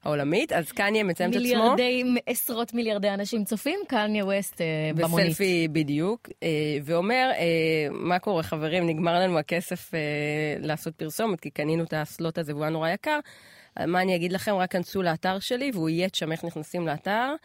העולמית, 0.04 0.52
אז 0.52 0.72
קניה 0.72 1.04
מציין 1.04 1.30
את 1.30 1.36
עצמו. 1.36 1.48
מיליארדי, 1.48 2.04
עשרות 2.26 2.74
מיליארדי 2.74 3.10
אנשים 3.10 3.44
צופים, 3.44 3.80
קניה 3.88 4.26
ווסט 4.26 4.62
אה, 4.62 4.66
במונית. 4.96 5.26
בסלפי 5.26 5.68
בדיוק, 5.72 6.30
אה, 6.44 6.48
ואומר, 6.84 7.32
אה, 7.38 7.46
מה 7.92 8.20
קורה 8.20 8.44
חברים, 8.44 8.88
נגמר 8.88 9.20
לנו 9.20 9.40
הכסף 9.40 9.94
אה, 9.94 10.00
לעשות 10.60 10.96
פרסומת, 10.96 11.40
כי 11.40 11.50
קנינו 11.50 11.84
את 11.84 11.94
הסלוט 11.98 12.38
הזה 12.38 12.54
והוא 12.54 12.64
היה 12.64 12.72
נורא 12.72 12.90
יקר. 12.90 13.20
מה 13.88 14.02
אני 14.02 14.16
אגיד 14.16 14.34
לכם, 14.34 14.56
רק 14.56 14.72
כנסו 14.72 15.02
לאתר 15.02 15.40
שלי 15.40 15.72
והוא 15.74 15.90
יהיה 15.90 16.08
שם 16.14 16.32
איך 16.32 16.44
נכנסים 16.44 16.88
לאתר. 16.88 17.36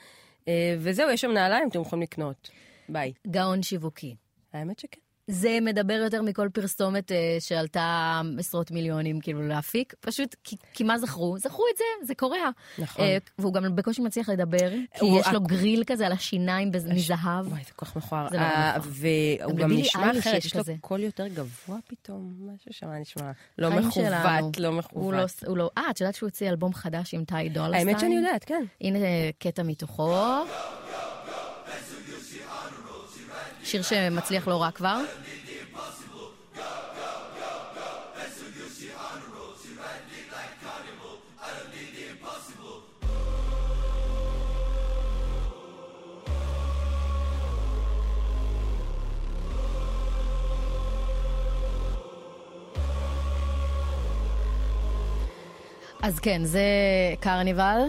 אה, 0.49 0.77
וזהו, 0.79 1.11
יש 1.11 1.21
שם 1.21 1.31
נעליים, 1.31 1.69
אתם 1.69 1.81
יכולים 1.81 2.03
לקנות. 2.03 2.51
ביי. 2.89 3.13
גאון 3.27 3.63
שיווקי. 3.63 4.17
האמת 4.53 4.79
שכן. 4.79 5.01
זה 5.31 5.59
מדבר 5.63 5.95
יותר 5.95 6.23
מכל 6.23 6.49
פרסומת 6.53 7.13
אה, 7.13 7.37
שעלתה 7.41 8.11
עשרות 8.39 8.71
מיליונים 8.71 9.21
כאילו 9.21 9.49
להפיק, 9.49 9.95
פשוט 10.01 10.37
כי, 10.45 10.57
כי 10.73 10.85
מה 10.85 10.99
זכרו? 10.99 11.39
זכרו 11.39 11.65
את 11.73 11.79
זה, 11.79 11.85
זה 12.07 12.15
קוריאה. 12.15 12.49
נכון. 12.79 13.05
אה, 13.05 13.17
והוא 13.39 13.55
גם 13.55 13.77
בקושי 13.77 14.03
מצליח 14.03 14.29
לדבר, 14.29 14.71
כי 14.71 15.01
הוא- 15.01 15.21
יש 15.21 15.27
לו 15.33 15.41
גריל 15.41 15.85
כזה 15.87 16.07
על 16.07 16.13
השיניים 16.13 16.71
בז- 16.73 16.89
מזהב. 16.95 17.47
וואי, 17.49 17.63
זה 17.67 17.73
כל 17.77 17.87
כך 17.87 17.97
מכוער. 17.97 18.29
זה 18.31 18.37
נורא 18.37 18.49
אה, 18.49 18.79
מכוער. 18.79 18.93
והוא 19.49 19.57
גם 19.59 19.73
נשמע 19.73 20.11
אחרת, 20.19 20.45
יש 20.45 20.57
לו. 20.57 20.63
קול 20.81 21.01
יותר 21.01 21.27
גבוה 21.27 21.77
פתאום, 21.89 22.35
משהו 22.55 22.73
שם 22.73 22.91
נשמע 23.01 23.31
לא 23.59 23.71
שלנו. 23.71 23.89
מכוות, 23.89 24.59
לא 24.59 24.73
מכוות. 24.73 25.13
לא, 25.15 25.25
הוא 25.47 25.57
לא, 25.59 25.71
אה, 25.79 25.83
את 25.91 26.01
יודעת 26.01 26.15
שהוא 26.15 26.27
הוציא 26.27 26.49
אלבום 26.51 26.75
חדש 26.75 27.15
עם 27.15 27.25
טאי 27.25 27.49
דולסטיין? 27.49 27.89
האמת 27.89 28.01
שאני 28.01 28.17
יודעת, 28.17 28.45
כן. 28.45 28.65
הנה 28.81 28.99
אה, 28.99 29.31
קטע 29.39 29.63
מתוכו. 29.63 30.15
שיר 33.71 33.83
שמצליח 33.83 34.49
לא 34.49 34.63
רע 34.63 34.71
כבר. 34.71 35.01
אז 56.03 56.19
כן, 56.19 56.45
זה 56.45 56.63
קרניבל. 57.21 57.81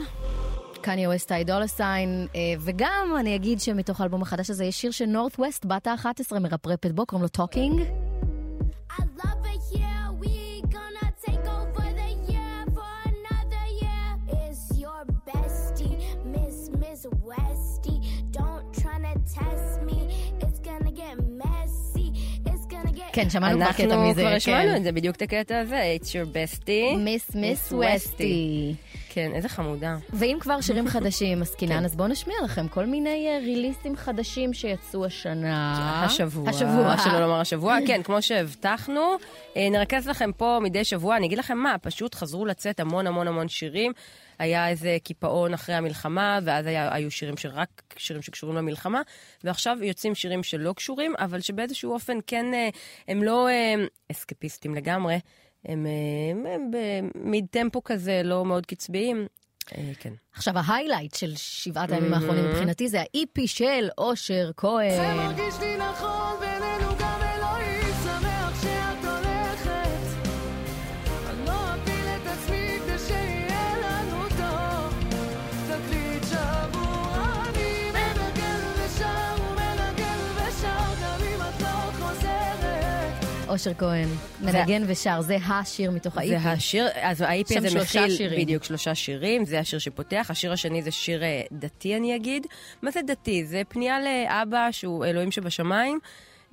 קניה 0.81 1.09
ווסט 1.09 1.31
אידולוסיין, 1.31 2.27
וגם 2.59 3.15
אני 3.19 3.35
אגיד 3.35 3.59
שמתוך 3.59 4.01
האלבום 4.01 4.21
החדש 4.21 4.49
הזה 4.49 4.65
יש 4.65 4.81
שיר 4.81 4.91
של 4.91 5.05
נורת 5.05 5.39
ווסט, 5.39 5.65
בת 5.65 5.87
ה-11, 5.87 6.39
מרפרפת 6.39 6.91
בו, 6.91 7.05
קוראים 7.05 7.23
לו 7.23 7.29
Talking. 7.29 7.81
Miss 16.33 16.69
Miss. 16.79 17.01
כן, 23.13 23.29
שמענו 23.29 23.57
כבר 23.57 23.67
אנחנו 23.67 23.83
קטע 23.83 23.97
מזה, 23.97 24.21
כבר 24.21 24.33
השמענו 24.33 24.69
כן. 24.69 24.75
את 24.75 24.83
זה, 24.83 24.91
בדיוק 24.91 25.15
את 25.15 25.21
הקטע 25.21 25.59
הזה, 25.59 25.95
It's 25.99 26.07
your 26.07 26.35
bestie. 26.35 26.97
Miss 26.97 27.35
Miss 27.35 27.71
Westie. 27.71 28.75
כן, 29.13 29.31
איזה 29.35 29.49
חמודה. 29.49 29.97
ואם 30.13 30.37
כבר 30.39 30.61
שירים 30.61 30.87
חדשים 30.87 31.41
עסקינן, 31.41 31.79
כן. 31.79 31.85
אז 31.85 31.95
בואו 31.95 32.07
נשמיע 32.07 32.35
לכם 32.43 32.67
כל 32.67 32.85
מיני 32.85 33.27
אה, 33.27 33.37
ריליסטים 33.37 33.95
חדשים 33.95 34.53
שיצאו 34.53 35.05
השנה. 35.05 36.05
השבוע. 36.05 36.49
השבוע. 36.49 36.97
שלא 36.97 37.19
לומר 37.19 37.39
השבוע. 37.39 37.77
כן, 37.87 38.03
כמו 38.03 38.21
שהבטחנו, 38.21 39.15
אה, 39.57 39.69
נרכז 39.71 40.07
לכם 40.07 40.31
פה 40.37 40.59
מדי 40.61 40.83
שבוע. 40.83 41.17
אני 41.17 41.25
אגיד 41.27 41.37
לכם 41.37 41.57
מה, 41.57 41.75
פשוט 41.81 42.15
חזרו 42.15 42.45
לצאת 42.45 42.79
המון 42.79 43.07
המון 43.07 43.27
המון 43.27 43.47
שירים. 43.47 43.91
היה 44.39 44.69
איזה 44.69 44.97
קיפאון 45.03 45.53
אחרי 45.53 45.75
המלחמה, 45.75 46.39
ואז 46.43 46.65
היה, 46.65 46.93
היו 46.93 47.11
שירים 47.11 47.37
שרק 47.37 47.81
שירים 47.97 48.21
שקשורים 48.21 48.57
למלחמה, 48.57 49.01
ועכשיו 49.43 49.77
יוצאים 49.81 50.15
שירים 50.15 50.43
שלא 50.43 50.73
קשורים, 50.73 51.13
אבל 51.19 51.41
שבאיזשהו 51.41 51.93
אופן 51.93 52.17
כן, 52.27 52.53
אה, 52.53 52.69
הם 53.07 53.23
לא 53.23 53.47
אה, 53.49 53.73
אסקפיסטים 54.11 54.75
לגמרי, 54.75 55.17
הם, 55.65 55.85
אה, 55.85 55.91
הם, 56.31 56.45
הם 56.45 56.71
במיד 57.15 57.45
טמפו 57.51 57.83
כזה, 57.83 58.21
לא 58.23 58.45
מאוד 58.45 58.65
קצביים. 58.65 59.27
אה, 59.77 59.91
כן. 59.99 60.13
עכשיו, 60.35 60.53
ההיילייט 60.57 61.15
של 61.15 61.35
שבעת 61.35 61.91
הימים 61.91 62.13
האחרונים 62.13 62.45
מבחינתי 62.45 62.89
זה 62.89 63.01
ה-EP 63.01 63.41
של 63.45 63.89
אושר 63.97 64.51
כהן. 64.57 64.89
זה 64.89 65.13
מרגיש 65.13 65.59
לי 65.59 65.77
נכון 65.77 66.50
אושר 83.51 83.73
כהן, 83.73 84.07
מנגן 84.41 84.83
ושר, 84.87 85.21
זה 85.21 85.35
השיר 85.35 85.91
מתוך 85.91 86.17
ה-EP. 86.17 86.27
זה 86.27 86.37
השיר, 86.37 86.87
אז 87.01 87.21
ה-IP 87.21 87.53
שם 87.53 87.65
הזה 87.65 87.79
מכיל 87.79 88.09
שירים. 88.09 88.41
בדיוק 88.41 88.63
שלושה 88.63 88.95
שירים, 88.95 89.45
זה 89.45 89.59
השיר 89.59 89.79
שפותח. 89.79 90.27
השיר 90.29 90.51
השני 90.51 90.81
זה 90.81 90.91
שיר 90.91 91.23
אה, 91.23 91.41
דתי, 91.51 91.95
אני 91.95 92.15
אגיד. 92.15 92.47
מה 92.81 92.91
זה 92.91 92.99
דתי? 93.01 93.45
זה 93.45 93.61
פנייה 93.67 93.97
לאבא 93.99 94.67
שהוא 94.71 95.05
אלוהים 95.05 95.31
שבשמיים. 95.31 95.99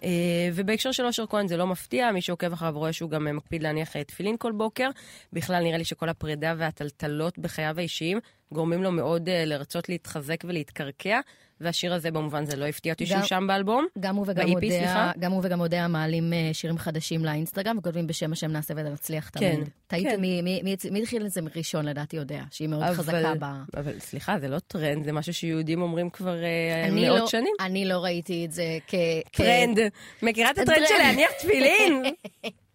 אה, 0.03 0.09
ובהקשר 0.55 0.93
של 0.93 1.07
אושר 1.07 1.25
כהן 1.27 1.49
זה 1.49 1.57
לא 1.57 1.67
מפתיע, 1.67 2.13
מי 2.13 2.21
שעוקב 2.21 2.53
אחריו 2.53 2.73
רואה 2.77 2.93
שהוא 2.93 3.11
גם 3.11 3.27
אה, 3.27 3.33
מקפיד 3.33 3.63
להניח 3.63 3.97
תפילין 3.97 4.37
כל 4.39 4.53
בוקר. 4.53 4.89
בכלל 5.33 5.63
נראה 5.63 5.79
לי 5.79 5.85
שכל 5.85 6.09
הפרידה 6.09 6.55
והטלטלות 6.59 7.39
בחייו 7.39 7.75
האישיים 7.79 8.21
גורמים 8.53 8.83
לו 8.83 8.93
מאוד 8.93 9.29
לרצות 9.31 9.89
להתחזק 9.89 10.45
ולהתקרקע, 10.45 11.21
והשיר 11.61 11.95
הזה 11.95 12.11
במובן 12.11 12.45
זה 12.45 12.57
לא 12.57 12.65
הפתיע 12.67 12.93
אותי 12.93 13.07
שהוא 13.07 13.23
שם 13.23 13.45
באלבום. 13.49 13.87
גם 14.01 14.17
הוא 14.17 14.25
וגם 14.29 14.47
ב-EP, 14.47 14.55
אודיה, 14.55 14.71
סליחה? 14.79 15.13
גם 15.19 15.33
הוא 15.33 15.41
וגם 15.45 15.61
אודיה 15.61 15.89
מעלים 15.89 16.33
אה, 16.33 16.51
שירים 16.53 16.79
חדשים 16.79 17.25
לאינסטגרם 17.25 17.79
וכותבים 17.79 18.07
בשם 18.07 18.33
השם 18.33 18.51
נעשה 18.53 18.75
ונצליח 18.77 19.31
כן, 19.39 19.55
תמיד. 19.55 19.69
טעיתי, 19.87 20.11
כן. 20.11 20.21
מי- 20.21 20.43
מי- 20.43 20.61
מי 20.65 20.77
מי 20.91 21.03
התחיל 21.03 21.27
את 21.27 21.31
זה 21.31 21.41
ראשון 21.57 21.85
לדעתי 21.85 22.19
אודיה, 22.19 22.45
שהיא 22.51 22.69
מאוד 22.69 22.83
אבל- 22.83 22.95
חזקה 22.95 23.33
ב... 23.41 23.45
אבל 23.77 23.99
סליחה, 23.99 24.39
זה 24.41 24.49
לא 24.49 24.59
טרנד, 24.59 25.05
זה 25.05 25.13
משהו 25.13 25.35
שיהודים 25.35 25.83
אומרים 25.83 26.11
כבר 26.11 26.37
אה, 26.45 26.89
מאות 26.93 27.19
לא- 27.21 27.27
שנים. 27.27 27.53
אני 27.61 27.85
לא 27.85 28.05
ראיתי 28.05 28.45
את 28.45 28.53
זה 28.53 28.65
כ... 28.87 28.95
כ- 29.33 29.37
טרנד. 29.37 29.79
מכירה 30.23 30.51
את 30.51 30.59
הטרנד 30.59 30.87
של. 30.89 30.95
להניח 30.99 31.31
תפילין? 31.39 32.03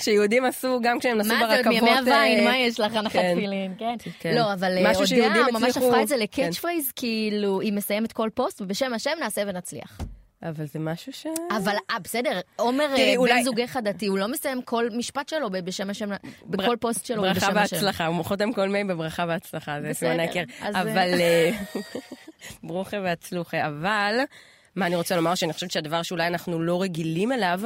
שיהודים 0.00 0.44
עשו 0.44 0.80
גם 0.82 0.98
כשהם 0.98 1.18
נסעו 1.18 1.36
מה 1.36 1.46
ברכבות. 1.46 1.64
זה, 1.64 1.80
עוד 1.80 1.84
מימי 1.84 1.98
הווין, 1.98 2.38
אה, 2.38 2.44
מה 2.44 2.58
יש 2.58 2.80
לך, 2.80 2.94
הנחת 2.96 3.12
כן. 3.12 3.34
תפילין, 3.34 3.74
כן. 3.78 3.94
כן. 4.20 4.34
לא, 4.34 4.52
אבל 4.52 4.78
אה, 4.86 4.92
אודיה 4.98 5.46
ממש 5.52 5.76
הפכה 5.76 6.02
את 6.02 6.08
זה 6.08 6.14
כן. 6.14 6.20
ל 6.20 6.26
catch 6.26 6.58
phrase, 6.58 6.92
כאילו, 6.96 7.60
היא 7.60 7.72
מסיימת 7.72 8.12
כל 8.12 8.28
פוסט, 8.34 8.60
ובשם 8.60 8.94
השם 8.94 9.10
נעשה 9.20 9.42
ונצליח. 9.46 9.98
אבל 10.42 10.64
זה 10.66 10.78
משהו 10.78 11.12
ש... 11.12 11.26
אבל, 11.56 11.74
אה, 11.90 11.98
בסדר, 11.98 12.40
עומר 12.56 12.84
אה, 12.84 12.96
בן 12.96 13.16
אולי- 13.16 13.44
זוגך 13.44 13.76
הדתי, 13.76 14.06
הוא 14.06 14.18
לא 14.18 14.28
מסיים 14.28 14.62
כל 14.62 14.88
משפט 14.96 15.28
שלו 15.28 15.50
בשם 15.50 15.90
השם, 15.90 16.08
בכל 16.46 16.76
פוסט 16.80 17.06
שלו 17.06 17.22
ברכה 17.22 17.34
בשם 17.40 17.58
השם. 17.58 17.76
והצלחה, 17.76 18.06
הוא 18.06 18.24
חותם 18.24 18.52
כל 18.52 18.68
מייל 18.68 18.86
בברכה 18.86 19.24
והצלחה, 19.28 19.80
זה 19.82 19.94
סימן 19.94 20.20
ההיכר. 20.20 20.42
אה, 20.62 20.68
אבל... 20.82 21.20
אה, 21.20 21.50
ברוכה 22.62 22.96
והצלוחה. 23.02 23.66
אבל, 23.66 24.14
מה 24.76 24.86
אני 24.86 24.96
רוצה 24.96 25.16
לומר? 25.16 25.34
שאני 25.34 25.52
חושבת 25.52 25.70
שהדבר 25.70 26.02
שאולי 26.02 26.26
אנחנו 26.26 26.62
לא 26.62 26.82
רגילים 26.82 27.32
אליו, 27.32 27.60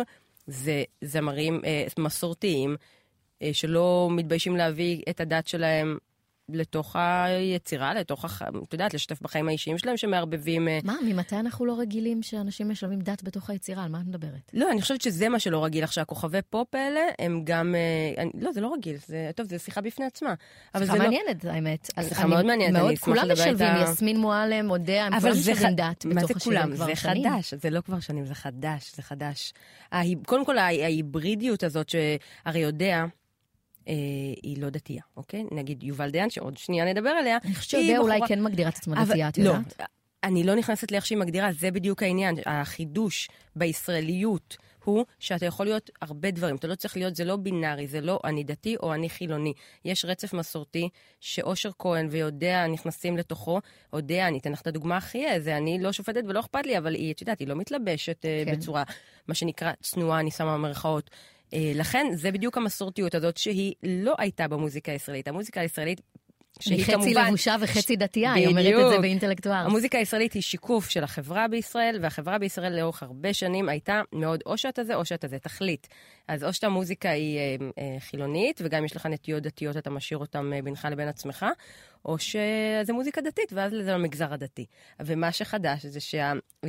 זה 0.47 0.85
זמרים 1.01 1.61
אה, 1.65 1.87
מסורתיים, 1.99 2.77
אה, 3.43 3.51
שלא 3.53 4.09
מתביישים 4.13 4.57
להביא 4.57 5.03
את 5.11 5.21
הדת 5.21 5.47
שלהם 5.47 5.99
לתוך 6.49 6.97
היצירה, 6.97 7.95
לתוך, 7.95 8.25
הח... 8.25 8.43
את 8.43 8.73
יודעת, 8.73 8.95
לשתף 8.95 9.21
בחיים 9.23 9.49
האישיים 9.49 9.79
שלהם, 9.79 9.97
שמערבבים... 9.97 10.69
אה, 10.69 10.79
מה, 10.85 10.97
ממתי 11.07 11.37
אנחנו 11.37 11.67
לא 11.67 11.79
רגילים 11.81 12.23
שאנשים 12.23 12.69
משלבים 12.69 13.01
דת 13.01 13.23
בתוך 13.23 13.51
היצירה? 13.51 13.85
על 13.85 13.91
מה 13.91 14.01
את 14.01 14.07
מדברת? 14.07 14.51
לא, 14.53 14.71
אני 14.71 14.81
חושבת 14.83 15.01
שזה 15.01 15.29
מה 15.29 15.39
שלא 15.39 15.65
רגיל 15.65 15.85
עכשיו. 15.85 16.03
הכוכבי 16.03 16.39
פופ 16.51 16.75
האלה, 16.75 17.01
הם 17.19 17.41
גם... 17.45 17.75
אה, 17.75 18.23
אני, 18.23 18.31
לא, 18.41 18.53
זה 18.53 18.61
לא 18.61 18.73
רגיל, 18.75 18.97
זה... 19.07 19.31
טוב, 19.37 19.47
זו 19.47 19.59
שיחה 19.59 19.81
בפני 19.81 20.07
עצמה. 20.07 20.35
אבל 20.75 20.85
שיחה 20.85 20.97
זה 20.97 21.03
מעניינת, 21.03 21.45
האמת. 21.45 21.91
שיחה 22.09 22.27
מאוד 22.27 22.45
מעניינת, 22.45 22.77
אני 22.77 22.83
מאוד, 22.85 22.99
כולם 22.99 23.33
משלבים. 23.33 23.67
יסמין 23.83 24.21
מועלם, 24.21 24.71
אודיה, 24.71 25.07
הם 25.07 25.21
כולם 25.21 25.33
זה 25.35 25.53
משלבים 25.53 25.69
ח- 25.69 25.77
דת 25.77 26.05
מה 26.05 26.21
זה 26.21 26.27
בתוך 26.27 26.37
השירים 26.37 26.59
כולם? 26.63 26.77
כבר 26.77 26.85
זה 26.87 26.97
שנים. 26.97 27.25
חדש, 27.31 27.55
זה 27.55 27.71
לא 27.71 27.81
כבר 27.81 28.01
שנים, 28.01 28.27
זה 28.27 28.35
חדש, 28.35 28.93
זה 28.97 29.03
חדש. 29.03 29.53
קודם 30.27 30.45
כל, 30.45 30.59
ההי- 30.59 30.85
ההיברידיות 30.85 31.63
הזאת, 31.63 31.89
שהרי 31.89 32.61
יודע, 32.61 33.05
אה, 33.89 33.95
היא 34.43 34.63
לא 34.63 34.71
דתייה, 34.71 35.03
אוקיי? 35.17 35.45
נגיד 35.51 35.83
יובל 35.83 36.11
דיין, 36.11 36.31
שעוד 36.31 36.57
שנייה 36.57 36.85
נדבר 36.85 37.11
עליה. 37.11 37.39
אני 37.45 37.55
חושבת 37.55 37.81
שיודע 37.81 37.99
אולי 37.99 38.15
בחורה- 38.17 38.29
כן 38.29 38.43
מגדירה 38.43 38.69
את 38.69 38.77
עצמה 38.77 39.05
דתייה, 39.05 39.29
את 39.29 39.39
לא, 39.39 39.51
יודעת? 39.51 39.83
אני 40.25 40.45
לא 40.45 40.55
נכנסת 40.55 40.93
לאיך 40.93 41.07
שהיא 41.07 41.19
מגדירה, 41.19 41.53
זה 41.53 41.71
בדיוק 41.71 42.03
העניין. 42.03 42.35
החידוש 42.47 43.29
בישראליות 43.57 44.57
הוא 44.85 45.05
שאתה 45.19 45.47
יכול 45.47 45.67
להיות 45.67 45.91
הרבה 46.03 46.31
דברים. 46.31 46.57
אתה 46.57 46.67
לא 46.67 46.75
צריך 46.75 46.97
להיות, 46.97 47.17
זה 47.17 47.25
לא 47.25 47.37
בינארי, 47.37 47.87
זה 47.87 48.01
לא 48.01 48.21
אני 48.25 48.45
דתי 48.45 48.77
או 48.83 48.95
אני 48.95 49.09
חילוני. 49.11 49.53
יש 49.85 50.05
רצף 50.05 50.33
מסורתי 50.33 50.89
שאושר 51.21 51.71
כהן 51.79 52.09
ויודע 52.11 52.67
נכנסים 52.67 53.17
לתוכו. 53.17 53.61
יודע, 53.93 54.29
אני 54.29 54.39
אתן 54.39 54.53
לך 54.53 54.61
את 54.61 54.67
הדוגמה 54.67 54.97
הכי 54.97 55.27
איזה, 55.27 55.57
אני 55.57 55.79
לא 55.79 55.93
שופטת 55.93 56.23
ולא 56.29 56.41
אכפת 56.41 56.67
לי, 56.67 56.79
אבל 56.79 56.95
היא, 56.95 57.13
את 57.13 57.21
יודעת, 57.21 57.39
היא 57.39 57.49
לא 57.49 57.55
מתלבשת 57.55 58.25
אה, 58.25 58.43
כן. 58.47 58.53
בצורה, 58.57 58.83
מה 59.29 59.35
שנקרא, 59.35 59.73
צנועה, 59.83 60.21
אני 60.21 60.31
שמה 60.31 60.55
במרכאות. 60.55 61.11
אה, 61.55 61.73
לכן, 61.75 62.07
זה 62.15 62.31
בדיוק 62.31 62.57
המסורתיות 62.59 63.15
הזאת 63.15 63.37
שהיא 63.37 63.75
לא 63.83 64.15
הייתה 64.19 64.49
במוזיקה 64.49 64.93
הישראלית. 64.93 65.29
המוזיקה 65.29 65.61
הישראלית, 65.61 66.01
שהיא 66.61 66.85
חצי 66.85 66.93
כמובן... 66.93 67.27
לבושה 67.27 67.57
וחצי 67.61 67.97
דתייה, 67.97 68.33
היא 68.33 68.47
אומרת 68.47 68.75
את 68.75 68.91
זה. 68.91 68.99
באינטלקטואר. 68.99 69.55
המוזיקה 69.55 69.99
הישראלית 69.99 70.33
היא 70.33 70.43
שיקוף 70.43 70.89
של 70.89 71.05
החברה 71.05 71.49
בישראל, 71.49 71.99
והחברה 72.03 72.39
בישראל 72.39 72.77
לאורך 72.77 73.03
הרבה 73.03 73.35
שנים 73.35 73.69
הייתה 73.69 74.01
מאוד 74.13 74.43
או 74.47 74.59
שאתה 74.59 74.85
זה 74.85 74.95
או 74.95 75.05
שאתה 75.05 75.29
זה, 75.29 75.39
תחליט. 75.39 75.87
אז 76.29 76.45
או 76.45 76.53
שאתה 76.53 76.69
מוזיקה 76.69 77.11
היא 77.11 77.39
אה, 77.39 77.57
אה, 77.79 78.01
חילונית, 78.01 78.61
וגם 78.65 78.85
יש 78.85 78.97
לך 78.97 79.07
נטיות 79.07 79.43
דתיות, 79.43 79.77
אתה 79.77 79.91
משאיר 79.91 80.19
אותן 80.19 80.53
אה, 80.53 80.63
בינך 80.63 80.89
לבין 80.91 81.09
עצמך, 81.09 81.47
או 82.05 82.19
שזה 82.19 82.93
מוזיקה 82.93 83.21
דתית, 83.21 83.53
ואז 83.53 83.73
זה 83.73 83.93
למגזר 83.93 84.33
הדתי. 84.33 84.67
ומה 85.01 85.33
שחדש 85.33 85.87
זה 85.87 86.01
שה... 86.01 86.33
אה, 86.65 86.69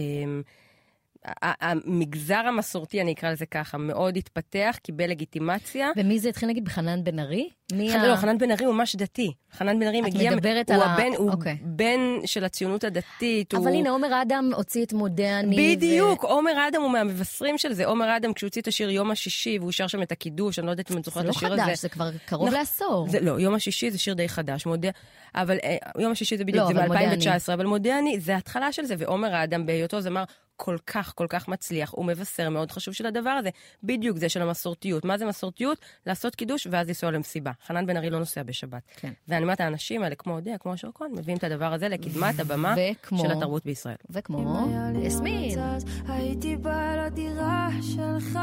המגזר 1.41 2.36
המסורתי, 2.47 3.01
אני 3.01 3.13
אקרא 3.13 3.31
לזה 3.31 3.45
ככה, 3.45 3.77
מאוד 3.77 4.17
התפתח, 4.17 4.77
קיבל 4.83 5.09
לגיטימציה. 5.09 5.89
ומי 5.97 6.19
זה 6.19 6.29
התחיל 6.29 6.49
נגיד 6.49 6.65
בחנן 6.65 7.03
בן 7.03 7.19
ארי? 7.19 7.49
מי 7.73 7.91
חנן, 7.91 7.99
ה- 8.01 8.07
לא, 8.07 8.15
חנן 8.15 8.38
בן 8.38 8.51
ארי 8.51 8.65
הוא 8.65 8.75
ממש 8.75 8.95
דתי. 8.95 9.31
חנן 9.53 9.79
בן 9.79 9.88
ארי 9.88 9.99
את 9.99 10.03
מגיע... 10.05 10.31
מדברת 10.36 10.69
הוא 10.69 10.75
על 10.75 10.81
ה- 10.81 10.86
הבן, 10.93 11.12
הוא 11.17 11.31
אוקיי. 11.31 11.57
בן 11.62 11.99
של 12.25 12.43
הציונות 12.43 12.83
הדתית. 12.83 13.53
אבל 13.53 13.67
הוא... 13.67 13.75
הנה, 13.75 13.89
עומר 13.89 14.21
אדם 14.21 14.51
הוציא 14.55 14.86
את 14.86 14.93
מודרני. 14.93 15.75
בדיוק, 15.75 16.23
עומר 16.23 16.67
אדם 16.69 16.81
הוא 16.81 16.91
מהמבשרים 16.91 17.57
של 17.57 17.73
זה. 17.73 17.86
עומר 17.86 18.17
אדם, 18.17 18.33
כשהוא 18.33 18.47
הוציא 18.47 18.62
את 18.62 18.67
השיר 18.67 18.89
יום 18.89 19.12
השישי, 19.12 19.57
והוא 19.59 19.71
שר 19.71 19.88
שם 19.88 20.01
את 20.01 20.12
הקידוש, 20.12 20.59
אני 20.59 20.65
לא 20.65 20.71
יודעת 20.71 20.91
אם 20.91 20.97
את 20.97 21.03
זה 21.05 21.09
זוכרת 21.12 21.25
לא 21.25 21.29
את 21.31 21.36
השיר 21.36 21.53
הזה. 21.53 21.63
חדש, 21.63 21.81
זה 21.81 21.89
כבר 21.89 22.09
קרוב 22.25 22.47
נכון. 22.47 22.59
לעשור. 22.59 23.07
זה, 23.09 23.19
לא, 23.19 23.39
יום 23.39 23.53
השישי 23.53 23.91
זה 23.91 23.97
שיר 23.97 24.13
די 24.13 24.29
חדש, 24.29 24.65
מודה, 24.65 24.89
אבל 25.36 25.57
אה, 25.63 25.77
יום 25.99 26.12
השישי 26.12 26.38
זה 26.38 26.43
בדיוק, 26.45 26.57
לא, 26.69 26.73
זה 26.73 26.86
אבל 26.86 26.88
מודה 26.88 27.15
מ-2019, 27.15 27.53
אבל 27.53 27.65
מודה 27.65 27.99
אני, 27.99 28.19
זה 28.19 28.36
ההתחלה 28.36 28.71
של 28.71 28.86
זה, 28.86 28.95
ועומר 28.97 29.36
האדם 29.36 29.65
בהיותו 29.65 30.01
זמר 30.01 30.23
כל 30.55 30.77
כך, 30.87 31.13
כל 31.15 31.25
כך 31.29 31.47
מצליח, 31.47 31.91
הוא 31.91 32.05
מבשר 32.05 32.49
מאוד 32.49 32.71
חשוב 32.71 32.93
של 32.93 33.05
הדבר 33.05 33.29
הזה, 33.29 33.49
בדיוק 33.83 34.17
זה 34.17 34.29
של 34.29 34.41
המסורתיות. 34.41 35.05
מה 35.05 35.17
זה 35.17 35.25
מסורתיות? 35.25 35.77
לעשות 36.05 36.35
קידוש 36.35 36.67
ואז 36.71 36.87
לנסוע 36.87 37.11
למסיבה. 37.11 37.51
חנן 37.67 37.85
בן 37.85 37.97
ארי 37.97 38.09
לא 38.09 38.19
נוסע 38.19 38.43
בשבת. 38.43 38.81
כן. 38.95 39.13
ואני 39.27 39.43
אומרת, 39.43 39.61
האנשים 39.61 40.03
האלה, 40.03 40.15
כמו 40.15 40.33
אודיה, 40.33 40.57
כמו 40.57 40.73
אשר 40.73 40.89
כהן, 40.95 41.11
מביאים 41.11 41.37
את 41.37 41.43
הדבר 41.43 41.73
הזה 41.73 41.89
לקדמת 41.89 42.39
הבמה 42.39 42.75
וכמו- 43.01 43.19
של 43.23 43.31
התרבות 43.31 43.65
בישראל. 43.65 43.95
וכמו 44.09 44.69
יסמין. 45.03 45.59
הייתי 46.07 46.55
באה 46.55 47.05
לדירה 47.05 47.69
שלך, 47.81 48.39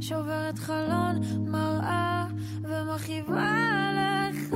שוברת 0.00 0.58
חלון 0.58 1.20
מראה, 1.50 2.26
ומכאיבה 2.62 3.52
לך 4.30 4.50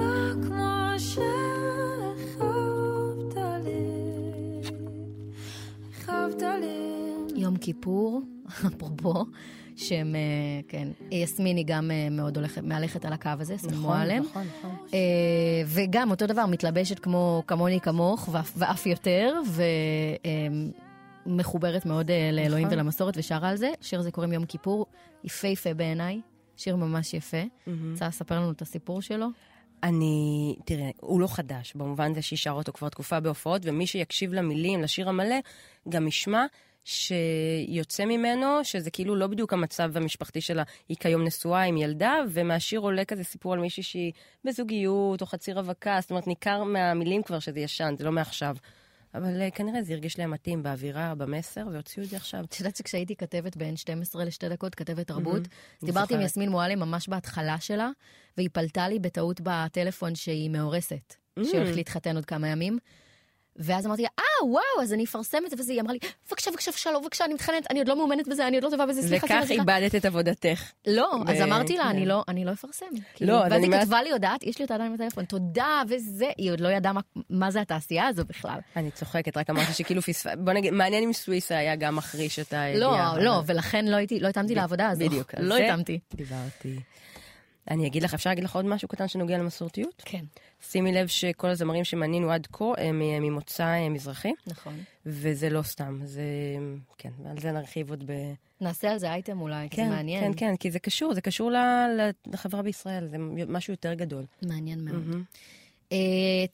כמו 0.46 0.90
שהכאבת 0.98 2.44
לי. 3.64 3.80
לי. 6.60 6.89
כיפור, 7.72 8.22
אפרופו, 8.66 9.24
שהם, 9.76 10.14
אה, 10.14 10.20
כן, 10.68 10.88
יסמין 11.10 11.56
היא 11.56 11.64
גם 11.68 11.90
אה, 11.90 12.08
מאוד 12.10 12.36
הולכת, 12.36 12.62
מהלכת 12.62 13.04
על 13.04 13.12
הקו 13.12 13.30
הזה, 13.38 13.54
יסמין 13.54 13.78
מועלם. 13.78 14.22
נכון, 14.22 14.46
נכון. 14.58 14.76
אה, 14.94 14.98
וגם 15.66 16.10
אותו 16.10 16.26
דבר, 16.26 16.46
מתלבשת 16.46 16.98
כמו 16.98 17.42
כמוני 17.46 17.80
כמוך, 17.80 18.28
ואף, 18.32 18.52
ואף 18.56 18.86
יותר, 18.86 19.34
ומחוברת 21.26 21.86
מאוד 21.86 22.10
לאלוהים 22.32 22.66
נכון. 22.66 22.78
ולמסורת, 22.78 23.14
ושרה 23.16 23.48
על 23.48 23.56
זה. 23.56 23.70
שיר 23.80 24.00
הזה 24.00 24.10
קוראים 24.10 24.32
יום 24.32 24.44
כיפור, 24.44 24.86
יפהפה 25.24 25.74
בעיניי, 25.74 26.20
שיר 26.56 26.76
ממש 26.76 27.14
יפה. 27.14 27.42
רוצה 27.90 28.08
לספר 28.08 28.40
לנו 28.40 28.50
את 28.50 28.62
הסיפור 28.62 29.02
שלו? 29.02 29.26
אני, 29.82 30.56
תראה, 30.64 30.90
הוא 31.00 31.20
לא 31.20 31.26
חדש, 31.26 31.72
במובן 31.74 32.14
זה 32.14 32.22
שהיא 32.22 32.36
שרה 32.36 32.54
אותו 32.54 32.72
כבר 32.72 32.88
תקופה 32.88 33.20
בהופעות, 33.20 33.62
ומי 33.64 33.86
שיקשיב 33.86 34.32
למילים, 34.32 34.80
לשיר 34.82 35.08
המלא, 35.08 35.36
גם 35.88 36.08
ישמע 36.08 36.44
שיוצא 36.84 38.04
ממנו, 38.04 38.64
שזה 38.64 38.90
כאילו 38.90 39.16
לא 39.16 39.26
בדיוק 39.26 39.52
המצב 39.52 39.96
המשפחתי 39.96 40.40
שלה, 40.40 40.62
היא 40.88 40.96
כיום 41.00 41.24
נשואה 41.24 41.62
עם 41.62 41.76
ילדה, 41.76 42.14
ומהשיר 42.28 42.80
עולה 42.80 43.04
כזה 43.04 43.24
סיפור 43.24 43.52
על 43.52 43.58
מישהי 43.58 43.82
שהיא 43.82 44.12
בזוגיות, 44.44 45.20
או 45.20 45.26
חצי 45.26 45.52
רווקה, 45.52 45.98
זאת 46.00 46.10
אומרת, 46.10 46.26
ניכר 46.26 46.64
מהמילים 46.64 47.22
כבר 47.22 47.38
שזה 47.38 47.60
ישן, 47.60 47.94
זה 47.98 48.04
לא 48.04 48.12
מעכשיו. 48.12 48.56
אבל 49.14 49.48
uh, 49.48 49.54
כנראה 49.54 49.82
זה 49.82 49.92
הרגיש 49.92 50.18
להם 50.18 50.30
מתאים 50.30 50.62
באווירה, 50.62 51.14
במסר, 51.14 51.66
והוציאו 51.72 52.04
את 52.04 52.08
זה 52.08 52.16
עכשיו. 52.16 52.44
את 52.44 52.60
יודעת 52.60 52.76
שכשהייתי 52.76 53.16
כתבת 53.16 53.56
בין 53.56 53.76
12 53.76 54.24
לשתי 54.24 54.48
דקות, 54.48 54.74
כתבת 54.74 55.06
תרבות, 55.06 55.36
אני 55.36 55.86
דיברתי 55.86 56.14
עם. 56.14 56.20
יסמין 56.20 56.48
מועלם 56.48 56.80
ממש 56.80 57.08
בהתחלה 57.08 57.60
שלה, 57.60 57.90
והיא 58.36 58.48
פלטה 58.52 58.88
לי 58.88 58.98
בטעות 58.98 59.40
בטלפון 59.42 60.14
שהיא 60.14 60.50
מאורסת, 60.50 61.14
שהיא 61.42 61.60
הולכת 61.60 61.76
להתחתן 61.76 62.16
עוד 62.16 62.24
כמה 62.24 62.48
ימים. 62.48 62.78
ואז 63.60 63.86
אמרתי 63.86 64.02
לה, 64.02 64.08
אה, 64.18 64.46
וואו, 64.46 64.62
אז 64.82 64.92
אני 64.92 65.04
אפרסם 65.04 65.38
את 65.46 65.50
זה 65.50 65.56
וזה. 65.58 65.72
היא 65.72 65.80
אמרה 65.80 65.92
לי, 65.92 65.98
בבקשה, 66.28 66.50
בבקשה, 66.50 66.70
בבקשה, 66.70 66.90
לא, 66.90 66.98
בבקשה, 67.00 67.24
אני 67.24 67.34
מתחננת, 67.34 67.70
אני 67.70 67.78
עוד 67.78 67.88
לא 67.88 67.96
מאומנת 67.96 68.28
בזה, 68.28 68.46
אני 68.48 68.56
עוד 68.56 68.64
לא 68.64 68.70
טובה 68.70 68.86
בזה, 68.86 69.02
סליחה, 69.02 69.26
סליחה, 69.26 69.42
וכך. 69.44 69.50
איבדת 69.50 69.94
את 69.94 70.04
עבודתך. 70.04 70.62
לא, 70.86 71.12
אז 71.28 71.40
אמרתי 71.40 71.76
לה, 71.76 71.82
כן. 71.82 71.88
אני 71.88 72.06
לא, 72.06 72.24
אני 72.28 72.44
לא 72.44 72.52
אפרסם. 72.52 72.86
כאילו, 73.14 73.32
לא, 73.32 73.38
אז 73.38 73.42
ואז 73.42 73.52
אני 73.52 73.60
היא 73.62 73.66
אומרת- 73.66 73.82
כתבה 73.82 74.02
לי 74.02 74.10
הודעת, 74.12 74.42
יש 74.42 74.58
לי 74.58 74.62
אותה 74.62 74.74
עדיין 74.74 74.94
בטלפון, 74.94 75.24
תודה, 75.24 75.82
וזה, 75.88 76.26
היא 76.38 76.50
עוד 76.52 76.60
לא 76.60 76.68
ידעה 76.68 76.92
מה- 76.92 77.00
מה 77.30 77.50
זה 77.50 77.60
התעשייה 77.60 78.06
הזו 78.06 78.24
בכלל. 78.24 78.58
אני 78.76 78.90
צוחקת, 78.90 79.36
רק 79.36 79.50
אמרתי 79.50 79.72
שכאילו 79.72 80.02
פספס... 80.02 80.26
בוא 80.38 80.52
נגיד, 80.52 80.72
מעניין 80.72 81.04
אם 81.04 81.12
סוויסה 81.12 81.58
היה 81.58 81.76
גם 81.76 81.96
מחריש 81.96 82.38
את 82.38 82.52
הידיעה. 82.52 83.14
לא, 83.16 83.22
לא, 83.24 83.42
ולכן 83.46 83.84
לא 83.86 83.96
הייתי, 83.96 84.20
לא 84.20 84.28
התאמתי 84.28 84.54
לעבודה 84.54 84.88
הזו. 84.88 85.04
בדיוק. 85.04 85.34
לא 85.38 85.56
התאמתי. 85.56 85.98
דיברתי. 86.14 86.76
אני 87.70 87.86
אגיד 87.86 88.02
לך, 88.02 88.14
אפשר 88.14 88.30
להגיד 88.30 88.44
לך 88.44 88.56
עוד 88.56 88.64
משהו 88.64 88.88
קטן 88.88 89.08
שנוגע 89.08 89.38
למסורתיות? 89.38 90.02
כן, 90.04 90.24
שימי 90.70 90.92
לב 90.92 91.06
שכל 91.06 91.48
הזמרים 91.48 91.84
שמנינו 91.84 92.32
עד 92.32 92.46
כה 92.52 92.64
הם 92.78 93.02
אה, 93.02 93.20
ממוצא 93.20 93.64
אה, 93.64 93.88
מזרחי, 93.88 94.32
נכון. 94.46 94.82
וזה 95.06 95.50
לא 95.50 95.62
סתם, 95.62 96.00
זה... 96.04 96.22
כן, 96.98 97.10
ועל 97.24 97.40
זה 97.40 97.52
נרחיב 97.52 97.90
עוד 97.90 98.04
ב... 98.06 98.12
נעשה 98.60 98.92
על 98.92 98.98
זה 98.98 99.10
אייטם 99.10 99.40
אולי, 99.40 99.68
כי 99.70 99.76
זה 99.76 99.82
כן, 99.82 99.88
מעניין. 99.88 100.32
כן, 100.32 100.32
כן, 100.36 100.56
כי 100.56 100.70
זה 100.70 100.78
קשור, 100.78 101.14
זה 101.14 101.20
קשור 101.20 101.52
לחברה 102.26 102.62
בישראל, 102.62 103.08
זה 103.08 103.16
משהו 103.48 103.72
יותר 103.72 103.94
גדול. 103.94 104.24
מעניין 104.42 104.84
מאוד. 104.84 105.22
אה, 105.92 105.98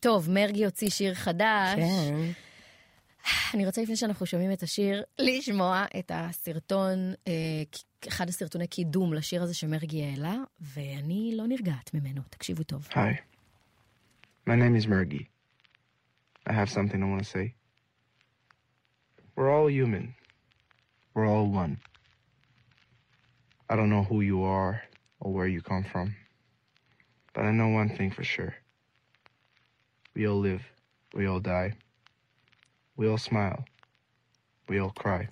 טוב, 0.00 0.30
מרגי 0.30 0.64
הוציא 0.64 0.90
שיר 0.90 1.14
חדש. 1.14 1.76
כן. 1.76 2.14
אני 3.54 3.66
רוצה 3.66 3.82
לפני 3.82 3.96
שאנחנו 3.96 4.26
שומעים 4.26 4.52
את 4.52 4.62
השיר, 4.62 5.02
לשמוע 5.18 5.84
את 5.98 6.10
הסרטון, 6.14 7.14
אה, 7.28 7.32
אחד 8.08 8.28
הסרטוני 8.28 8.66
קידום 8.66 9.14
לשיר 9.14 9.42
הזה 9.42 9.54
שמרגי 9.54 10.04
העלה, 10.04 10.36
ואני 10.60 11.32
לא 11.36 11.46
נרגעת 11.46 11.94
ממנו, 11.94 12.22
תקשיבו 12.30 12.62
טוב. 12.62 12.88
Hi. 12.92 13.16
My 14.48 14.54
name 14.54 14.76
is 14.76 14.86
Mergy. 14.86 15.24
I 16.46 16.52
have 16.52 16.70
something 16.70 17.02
I 17.02 17.06
want 17.12 17.22
to 17.24 17.30
say. 17.36 17.54
We're 19.34 19.50
all 19.50 19.68
human. 19.68 20.14
We're 21.14 21.26
all 21.26 21.46
one. 21.46 21.78
I 23.68 23.74
don't 23.74 23.90
know 23.90 24.04
who 24.10 24.20
you 24.20 24.44
are 24.44 24.74
or 25.20 25.32
where 25.36 25.48
you 25.48 25.60
come 25.60 25.84
from, 25.92 26.14
but 27.34 27.42
I 27.44 27.50
know 27.50 27.68
one 27.82 27.90
thing 27.96 28.10
for 28.12 28.24
sure. 28.34 28.54
We 30.14 30.28
all 30.28 30.40
live. 30.50 30.62
We 31.16 31.26
all 31.26 31.40
die. 31.40 31.70
We 32.98 33.02
all 33.02 33.28
smile. 33.28 33.62
We 34.70 34.74
all 34.74 35.02
cry. 35.02 35.26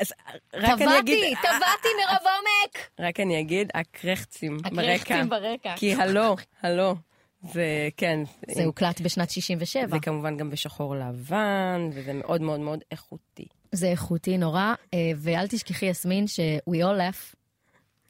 אז 0.00 0.12
רק 0.54 0.82
אני 0.82 0.98
אגיד... 0.98 1.36
טבעתי, 1.36 1.48
טבעתי 1.48 1.88
מרב 1.98 2.18
עומק! 2.22 2.88
רק 3.00 3.20
אני 3.20 3.40
אגיד, 3.40 3.70
הקרחצים 3.74 4.56
ברקע. 4.58 4.92
הקרחצים 4.94 5.28
ברקע. 5.28 5.74
כי 5.76 5.94
הלו, 5.94 6.36
הלו, 6.62 6.94
זה 7.42 7.88
כן. 7.96 8.20
זה 8.50 8.64
הוקלט 8.64 9.00
בשנת 9.00 9.30
67. 9.30 9.86
זה 9.90 9.96
כמובן 10.02 10.36
גם 10.36 10.50
בשחור 10.50 10.96
לבן, 10.96 11.90
וזה 11.92 12.12
מאוד 12.12 12.40
מאוד 12.40 12.60
מאוד 12.60 12.84
איכותי. 12.90 13.46
זה 13.72 13.86
איכותי 13.86 14.38
נורא, 14.38 14.74
אה, 14.94 14.98
ואל 15.16 15.46
תשכחי, 15.48 15.86
יסמין, 15.86 16.26
ש- 16.26 16.40
we 16.70 16.74
all 16.76 16.98
laugh, 17.00 17.34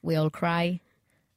we 0.06 0.10
all 0.10 0.38
cry, 0.40 0.76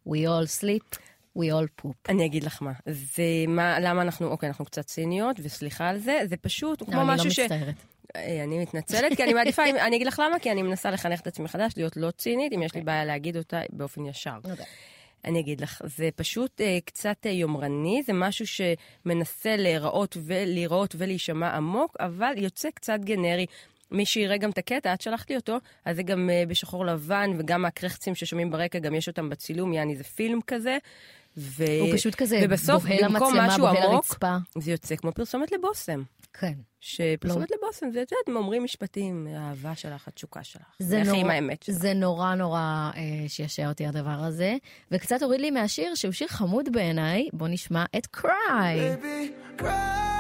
we 0.10 0.12
all 0.28 0.62
sleep, 0.62 0.98
we 1.38 1.42
all 1.42 1.82
poop. 1.82 2.10
אני 2.10 2.26
אגיד 2.26 2.44
לך 2.44 2.62
מה, 2.62 2.72
זה 2.86 3.24
מה, 3.48 3.80
למה 3.80 4.02
אנחנו, 4.02 4.28
אוקיי, 4.28 4.48
אנחנו 4.48 4.66
קצת 4.66 4.86
ציניות, 4.86 5.36
וסליחה 5.44 5.90
על 5.90 5.98
זה, 5.98 6.20
זה 6.26 6.38
פשוט 6.38 6.84
כמו 6.84 7.02
אני 7.02 7.08
לא 7.08 7.14
משהו 7.14 7.32
ש... 7.32 7.40
מצטערת. 7.40 7.76
אה, 8.16 8.44
אני 8.44 8.60
מתנצלת, 8.60 9.18
כי 9.18 9.24
אני 9.24 9.34
מעדיפה, 9.34 9.64
אני 9.70 9.96
אגיד 9.96 10.08
לך 10.08 10.22
למה, 10.26 10.40
כי 10.40 10.52
אני 10.52 10.62
מנסה 10.62 10.92
לחנך 10.92 11.22
את 11.22 11.28
עצמי 11.28 11.46
מחדש, 11.46 11.74
להיות 11.78 11.98
לא 11.98 12.12
צינית, 12.12 12.54
אם 12.54 12.64
יש 12.64 12.76
לי 12.76 12.82
בעיה 12.82 13.06
להגיד 13.06 13.38
אותה 13.38 13.62
באופן 13.70 14.06
ישר. 14.06 14.38
אוקיי. 14.44 14.66
אני 15.26 15.40
אגיד 15.40 15.62
לך, 15.62 15.82
זה 15.86 16.10
פשוט 16.16 16.62
אה, 16.62 16.78
קצת 16.86 17.26
אה, 17.26 17.32
יומרני, 17.32 18.04
זה 18.06 18.14
משהו 18.14 18.46
שמנסה 18.48 19.56
להיראות 19.56 20.18
ולהיראות 20.24 20.96
ולהישמע 20.98 21.50
עמוק, 21.50 21.98
אבל 22.00 22.34
יוצא 22.38 22.70
קצת 22.70 23.00
גנרי. 23.00 23.46
מי 23.92 24.06
שיראה 24.06 24.38
גם 24.38 24.50
את 24.50 24.58
הקטע, 24.58 24.94
את 24.94 25.02
שלחת 25.02 25.30
לי 25.30 25.36
אותו, 25.36 25.58
אז 25.86 25.96
זה 25.96 26.04
גם 26.04 26.30
אה, 26.30 26.44
בשחור 26.48 26.86
לבן, 26.86 27.32
וגם 27.38 27.66
הקרחצים 27.66 28.16
ששומעים 28.16 28.52
ברקע, 28.52 28.80
גם 28.80 28.96
יש 28.96 29.08
אותם 29.08 29.30
בצילום, 29.30 29.74
יעני 29.74 29.96
זה 29.96 30.04
פילם 30.04 30.42
כזה. 30.42 30.78
ו... 31.38 31.66
הוא 31.80 31.94
פשוט 31.94 32.16
כזה 32.16 32.42
ובסוף, 32.44 32.84
בוהה 32.84 33.10
במקום 33.10 33.36
למצלמה, 33.36 33.58
בוהה 33.58 33.84
עמוק, 33.84 33.94
לרצפה. 33.94 34.38
זה 34.58 34.72
יוצא 34.72 34.96
כמו 34.96 35.12
פרסומת 35.12 35.52
לבושם. 35.52 36.04
כן. 36.34 36.54
שפרסומת 36.80 37.52
לבושם, 37.52 37.92
זה, 37.92 38.02
את 38.02 38.12
יודעת, 38.12 38.28
הם 38.28 38.36
אומרים 38.36 38.64
משפטים, 38.64 39.28
האהבה 39.36 39.76
שלך, 39.76 40.08
התשוקה 40.08 40.44
שלך. 40.44 40.76
זה 40.80 41.04
נורא, 41.04 41.18
עם 41.18 41.30
האמת 41.30 41.64
שלך. 41.64 41.76
זה 41.76 41.94
נורא 41.94 42.36
נורא 42.36 42.92
אה, 42.96 43.02
שישע 43.28 43.70
אותי 43.70 43.86
הדבר 43.86 44.10
הזה, 44.10 44.56
וקצת 44.92 45.22
הוריד 45.22 45.42
לי 45.42 45.52
מהשיר, 45.52 45.96
שהוא 45.96 46.12
שיר 46.12 46.28
חמוד 46.28 46.70
בעיניי, 46.72 47.30
בוא 47.34 47.48
נשמע 47.48 47.86
את 47.98 48.06
קריי. 48.06 48.96
Baby, 48.96 49.62
cry, 49.62 50.13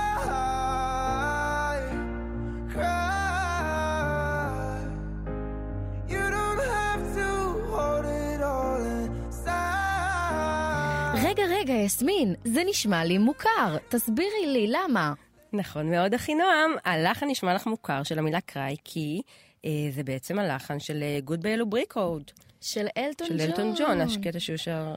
יסמין, 11.83 12.35
זה 12.43 12.63
נשמע 12.63 13.03
לי 13.03 13.17
מוכר, 13.17 13.77
תסבירי 13.89 14.47
לי 14.47 14.67
למה. 14.67 15.13
נכון 15.53 15.89
מאוד, 15.91 16.13
אחינועם. 16.13 16.71
הלחן 16.85 17.27
נשמע 17.29 17.53
לך 17.53 17.67
מוכר 17.67 18.03
של 18.03 18.19
המילה 18.19 18.41
קריי, 18.41 18.75
כי 18.83 19.21
אה, 19.65 19.69
זה 19.91 20.03
בעצם 20.03 20.39
הלחן 20.39 20.79
של 20.79 21.03
Good 21.27 21.43
Bale 21.43 21.63
ובריקוד, 21.63 22.31
של 22.61 22.87
אלטון 22.97 23.27
של 23.27 23.37
ג'ון. 23.37 23.47
אלטון 23.47 23.73
ג'ון, 23.77 24.01
הקטע 24.01 24.39
שהוא 24.39 24.57
שר... 24.57 24.95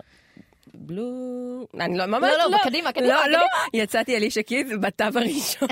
בלו... 0.74 1.04
אני 1.80 1.98
לא, 1.98 2.06
ממש 2.06 2.32
לא, 2.38 2.50
לא. 2.50 2.58
קדימה, 2.64 2.92
קדימה, 2.92 3.28
לא. 3.28 3.38
לא, 3.38 3.46
יצאתי 3.74 4.16
אלישה 4.16 4.42
קיז 4.42 4.72
בתו 4.80 5.04
הראשון. 5.14 5.68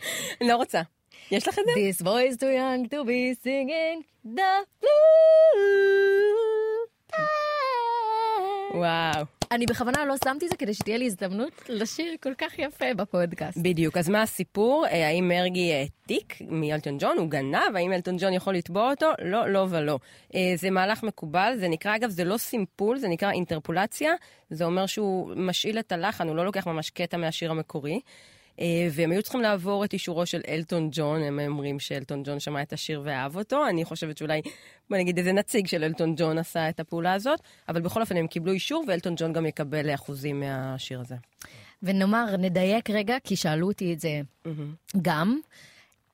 לא 0.48 0.56
רוצה. 0.56 0.82
יש 1.30 1.48
לך 1.48 1.58
את 1.58 1.64
זה? 1.64 1.72
This 1.72 2.02
boy 2.04 2.32
is 2.32 2.36
too 2.36 2.52
young 2.58 2.88
to 2.90 3.04
be 3.04 3.34
singing 3.44 4.02
the 4.36 4.54
blue. 4.80 4.94
וואו. 8.74 9.33
אני 9.54 9.66
בכוונה 9.66 10.04
לא 10.04 10.14
שמתי 10.24 10.48
זה 10.48 10.56
כדי 10.56 10.74
שתהיה 10.74 10.98
לי 10.98 11.06
הזדמנות 11.06 11.62
לשיר 11.68 12.14
כל 12.22 12.34
כך 12.38 12.58
יפה 12.58 12.94
בפודקאסט. 12.96 13.58
בדיוק, 13.62 13.96
אז 13.96 14.08
מה 14.08 14.22
הסיפור? 14.22 14.86
אה, 14.86 15.08
האם 15.08 15.28
מרגי 15.28 15.72
העתיק 15.72 16.34
מאלטון 16.48 16.98
ג'ון? 16.98 17.18
הוא 17.18 17.28
גנב? 17.28 17.76
האם 17.76 17.92
אלטון 17.92 18.16
ג'ון 18.18 18.32
יכול 18.32 18.54
לתבוע 18.54 18.90
אותו? 18.90 19.06
לא, 19.22 19.48
לא 19.48 19.66
ולא. 19.70 19.98
אה, 20.34 20.52
זה 20.56 20.70
מהלך 20.70 21.02
מקובל, 21.02 21.54
זה 21.56 21.68
נקרא, 21.68 21.96
אגב, 21.96 22.10
זה 22.10 22.24
לא 22.24 22.36
סימפול, 22.36 22.98
זה 22.98 23.08
נקרא 23.08 23.30
אינטרפולציה. 23.30 24.12
זה 24.50 24.64
אומר 24.64 24.86
שהוא 24.86 25.32
משאיל 25.36 25.78
את 25.78 25.92
הלחן, 25.92 26.28
הוא 26.28 26.36
לא 26.36 26.44
לוקח 26.44 26.66
ממש 26.66 26.90
קטע 26.90 27.16
מהשיר 27.16 27.50
המקורי. 27.50 28.00
אה, 28.60 28.88
והם 28.92 29.10
היו 29.10 29.22
צריכים 29.22 29.40
לעבור 29.40 29.84
את 29.84 29.92
אישורו 29.92 30.26
של 30.26 30.40
אלטון 30.48 30.88
ג'ון, 30.92 31.22
הם 31.22 31.40
אומרים 31.46 31.80
שאלטון 31.80 32.22
ג'ון 32.22 32.40
שמע 32.40 32.62
את 32.62 32.72
השיר 32.72 33.02
ואהב 33.04 33.36
אותו, 33.36 33.68
אני 33.68 33.84
חושבת 33.84 34.18
שאולי, 34.18 34.42
בוא 34.90 34.96
נגיד 34.98 35.18
איזה 35.18 35.32
נציג 35.32 35.66
של 35.66 35.84
אלטון 35.84 36.14
ג'ון 36.16 36.38
עשה 36.38 36.68
את 36.68 36.80
הפעולה 36.80 37.12
הזאת, 37.12 37.40
אבל 37.68 37.80
בכל 37.80 38.00
אופן 38.00 38.16
הם 38.16 38.26
קיבלו 38.26 38.52
אישור 38.52 38.84
ואלטון 38.88 39.14
ג'ון 39.16 39.32
גם 39.32 39.46
יקבל 39.46 39.94
אחוזים 39.94 40.40
מהשיר 40.40 41.00
הזה. 41.00 41.14
ונאמר, 41.82 42.36
נדייק 42.38 42.90
רגע, 42.90 43.16
כי 43.24 43.36
שאלו 43.36 43.66
אותי 43.68 43.92
את 43.92 44.00
זה 44.00 44.20
גם. 45.02 45.38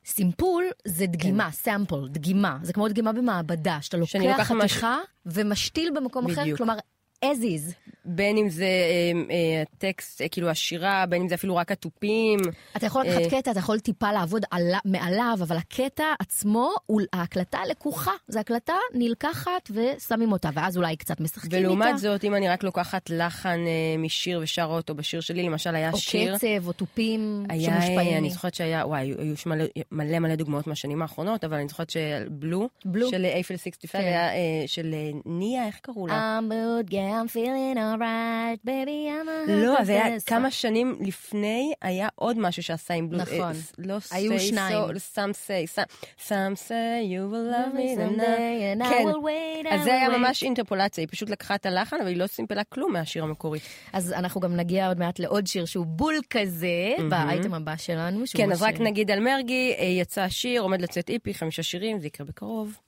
סימפול 0.07 0.64
זה 0.84 1.07
דגימה, 1.07 1.51
סמפל, 1.51 2.09
דגימה. 2.09 2.59
זה 2.62 2.72
כמו 2.72 2.88
דגימה 2.88 3.12
במעבדה, 3.12 3.78
שאתה 3.80 3.97
לוקח 3.97 4.14
לוקחת 4.14 4.55
מש- 4.55 4.72
חתיכה 4.72 4.99
ומשתיל 5.26 5.91
במקום 5.97 6.26
אחר, 6.30 6.41
בדיוק. 6.43 6.59
כלומר, 6.59 6.76
as 7.24 7.38
is. 7.43 7.89
בין 8.05 8.36
אם 8.36 8.48
זה 8.48 8.64
אה, 8.64 9.12
אה, 9.30 9.62
הטקסט, 9.62 10.22
אה, 10.22 10.28
כאילו 10.28 10.48
השירה, 10.48 11.07
בין 11.09 11.22
אם 11.22 11.28
זה 11.28 11.34
אפילו 11.34 11.57
רק 11.57 11.72
התופים. 11.72 12.40
אתה 12.76 12.86
יכול 12.86 13.05
לקחת 13.05 13.30
קטע, 13.30 13.51
אתה 13.51 13.59
יכול 13.59 13.78
טיפה 13.78 14.12
לעבוד 14.12 14.42
על, 14.51 14.62
מעליו, 14.84 15.38
אבל 15.42 15.57
הקטע 15.57 16.05
עצמו, 16.18 16.70
ההקלטה 17.12 17.59
לקוחה. 17.70 18.12
זו 18.28 18.40
הקלטה 18.40 18.72
נלקחת 18.94 19.70
ושמים 19.70 20.32
אותה, 20.32 20.51
ואז 20.55 20.76
אולי 20.76 20.96
קצת 20.96 21.20
משחקים 21.20 21.51
איתה. 21.53 21.59
ולעומת 21.59 21.98
זאת, 21.98 22.24
אם 22.24 22.34
אני 22.34 22.48
רק 22.48 22.62
לוקחת 22.62 23.11
לחן 23.11 23.61
משיר 23.98 24.40
ושרה 24.42 24.76
אותו 24.76 24.94
בשיר 24.94 25.20
שלי, 25.20 25.42
למשל 25.42 25.74
היה 25.74 25.90
או 25.90 25.98
שיר... 25.98 26.36
קצב, 26.36 26.66
או 26.66 26.72
תופים 26.72 27.44
היה, 27.48 27.70
שמושפעים. 27.70 28.16
אני 28.16 28.30
זוכרת 28.30 28.55
שהיה, 28.55 28.86
וואי, 28.86 29.14
היו- 29.18 29.34
מלא, 29.46 29.64
מלא 29.92 30.18
מלא 30.18 30.34
דוגמאות 30.34 30.66
מהשנים 30.66 31.03
האחרונות, 31.03 31.44
אבל 31.44 31.57
אני 31.57 31.68
זוכרת 31.68 31.90
שבלו, 31.90 32.68
בלו. 32.84 33.11
של 33.11 33.24
אייפל 33.24 33.57
65, 33.57 33.92
כן. 33.92 34.09
היה 34.09 34.28
אה, 34.34 34.38
של 34.66 34.94
ניה, 35.26 35.66
איך 35.66 35.78
קראו 35.82 36.07
לה? 36.07 36.38
I'm 36.38 36.53
good, 36.53 36.90
yeah, 36.90 36.94
I'm 36.94 37.34
feeling 37.34 37.78
alright, 37.95 38.66
baby, 38.66 39.09
I'm 39.09 39.28
a... 39.28 39.51
לא, 39.51 39.78
אז 39.78 39.88
היה. 39.88 40.20
כמה 40.26 40.51
שנים 40.51 40.97
לפני, 41.01 41.72
היה 41.82 42.09
עוד 42.14 42.38
משהו 42.38 42.62
שעשה 42.62 42.95
עם 42.95 43.09
בלו. 43.09 43.18
נכון. 43.18 43.53
לא 43.78 43.99
היו 44.11 44.36
say 44.36 44.38
שניים. 44.38 44.84
So, 44.84 45.16
some 45.16 45.32
say, 45.32 45.80
some, 46.28 46.57
say 46.68 47.03
you 47.03 47.32
will 47.32 47.51
love 47.53 47.74
me, 47.74 47.97
someday, 47.97 48.74
and 48.74 48.82
I 48.82 48.88
כן. 48.88 49.05
will 49.09 49.24
wait, 49.24 49.74
אז 49.74 49.84
זה 49.84 49.95
היה. 49.95 50.18
ממש 50.18 50.43
אינטרפולציה, 50.43 51.03
היא 51.03 51.09
פשוט 51.11 51.30
לקחה 51.30 51.55
את 51.55 51.66
הלחן, 51.66 51.97
אבל 52.01 52.09
היא 52.09 52.16
לא 52.16 52.26
סימפלה 52.26 52.64
כלום 52.64 52.93
מהשיר 52.93 53.24
המקורי. 53.24 53.59
אז 53.93 54.12
אנחנו 54.12 54.41
גם 54.41 54.57
נגיע 54.57 54.88
עוד 54.88 54.99
מעט 54.99 55.18
לעוד 55.18 55.47
שיר 55.47 55.64
שהוא 55.64 55.86
בול 55.86 56.14
כזה, 56.30 56.95
באייטם 57.11 57.55
הבא 57.55 57.76
שלנו. 57.76 58.24
כן, 58.34 58.53
אז 58.53 58.62
רק 58.62 58.80
נגיד 58.80 59.11
על 59.11 59.20
מרגי, 59.20 59.74
אה, 59.78 59.84
יצא 59.84 60.28
שיר, 60.28 60.62
עומד 60.62 60.82
לצאת 60.82 61.11
איפי, 61.11 61.34
חמישה 61.34 61.62
שירים, 61.62 62.01
זה 62.01 62.07
יקרה 62.07 62.26
בקרוב. 62.26 62.78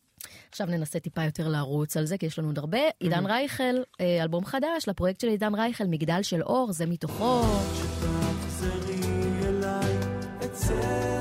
עכשיו 0.52 0.66
ננסה 0.66 1.00
טיפה 1.00 1.24
יותר 1.24 1.48
לרוץ 1.48 1.96
על 1.96 2.06
זה, 2.06 2.18
כי 2.18 2.26
יש 2.26 2.38
לנו 2.38 2.48
עוד 2.48 2.58
הרבה. 2.58 2.78
עידן 3.00 3.26
רייכל, 3.26 3.76
אה, 4.00 4.22
אלבום 4.22 4.44
חדש 4.44 4.88
לפרויקט 4.88 5.20
של 5.20 5.28
עידן 5.28 5.54
רייכל, 5.54 5.84
מגדל 5.84 6.22
של 6.22 6.42
אור, 6.42 6.72
זה 6.72 6.86
מתוכו. 6.86 7.42
תחזרי 7.42 9.00
אליי, 9.48 9.96
מדעתי, 9.96 11.11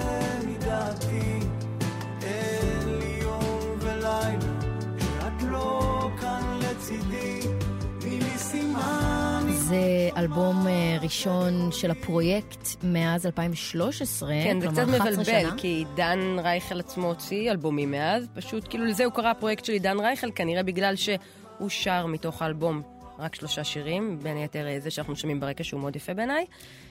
אלבום 10.21 10.67
אה, 10.67 10.97
ראשון 11.01 11.69
של 11.71 11.91
הפרויקט 11.91 12.67
מאז 12.83 13.25
2013, 13.25 14.29
כן, 14.43 14.59
זה 14.61 14.67
קצת 14.67 14.77
11 14.77 15.11
מבלבל, 15.11 15.23
שנה. 15.23 15.53
כי 15.57 15.83
דן 15.95 16.19
רייכל 16.43 16.79
עצמו 16.79 17.07
הוציא 17.07 17.51
אלבומים 17.51 17.91
מאז, 17.91 18.27
פשוט 18.33 18.67
כאילו 18.69 18.85
לזה 18.85 19.05
הוא 19.05 19.13
קרא 19.13 19.29
הפרויקט 19.31 19.65
של 19.65 19.73
עידן 19.73 19.99
רייכל, 19.99 20.27
כנראה 20.35 20.63
בגלל 20.63 20.95
שהוא 20.95 21.69
שר 21.69 22.05
מתוך 22.05 22.41
האלבום 22.41 22.81
רק 23.19 23.35
שלושה 23.35 23.63
שירים, 23.63 24.19
בין 24.23 24.37
היתר 24.37 24.67
אה, 24.67 24.79
זה 24.79 24.91
שאנחנו 24.91 25.15
שומעים 25.15 25.39
ברקע 25.39 25.63
שהוא 25.63 25.81
מאוד 25.81 25.95
יפה 25.95 26.13
בעיניי. 26.13 26.45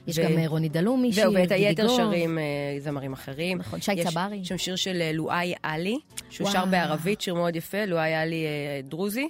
יש 0.07 0.18
ו- 0.18 0.22
גם 0.22 0.39
אה, 0.39 0.47
רוני 0.47 0.68
דלומי, 0.68 1.12
שיר, 1.12 1.22
זהו, 1.22 1.35
ואת 1.35 1.53
היתר. 1.53 1.89
שרים 1.89 2.39
זמרים 2.78 3.12
אחרים. 3.12 3.59
נכון, 3.59 3.81
שי 3.81 3.93
יש 3.93 4.07
צברי. 4.07 4.45
שם 4.45 4.59
שיר 4.59 4.76
של 4.76 5.11
לואי 5.12 5.55
עלי, 5.62 5.99
שהוא 6.31 6.51
שר 6.51 6.59
וואו. 6.59 6.70
בערבית, 6.70 7.20
שיר 7.20 7.35
מאוד 7.35 7.57
יפה, 7.57 7.85
לואי 7.85 8.14
עלי 8.14 8.47
דרוזי. 8.85 9.28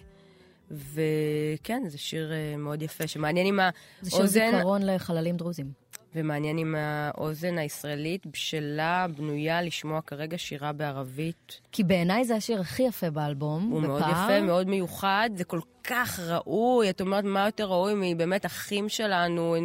וכן, 0.71 1.83
זה 1.87 1.99
שיר 1.99 2.33
אה, 2.33 2.57
מאוד 2.57 2.83
יפה, 2.83 3.07
שמעניין 3.07 3.47
עם 3.47 3.61
זה 4.01 4.11
שיר 4.11 4.21
האוזן, 4.21 4.51
זיכרון 4.57 4.83
לחללים 4.83 5.37
דרוזים. 5.37 5.81
ומעניין 6.15 6.59
אם 6.59 6.75
האוזן 6.79 7.59
הישראלית 7.59 8.27
בשלה, 8.27 9.07
בנויה 9.17 9.63
לשמוע 9.63 10.01
כרגע 10.01 10.39
שירה 10.39 10.73
בערבית. 10.73 11.61
כי 11.73 11.85
בעיניי 11.85 12.25
זה 12.25 12.37
השיר 12.37 12.61
הכי 12.61 12.83
יפה 12.83 13.11
באלבום. 13.11 13.69
הוא 13.71 13.83
מאוד 13.83 14.03
בפער. 14.03 14.25
יפה, 14.25 14.41
מאוד 14.41 14.69
מיוחד, 14.69 15.31
זה 15.37 15.45
כל 15.45 15.61
כך 15.85 16.21
ראוי, 16.21 16.91
את 16.91 17.01
אומרת, 17.01 17.25
מה 17.25 17.47
יותר 17.47 17.65
ראוי 17.65 17.93
מבאמת 17.97 18.47
אחים 18.47 18.89
שלנו, 18.89 19.57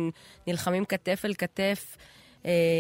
נלחמים 0.47 0.85
כתף 0.85 1.21
אל 1.25 1.33
כתף 1.33 1.97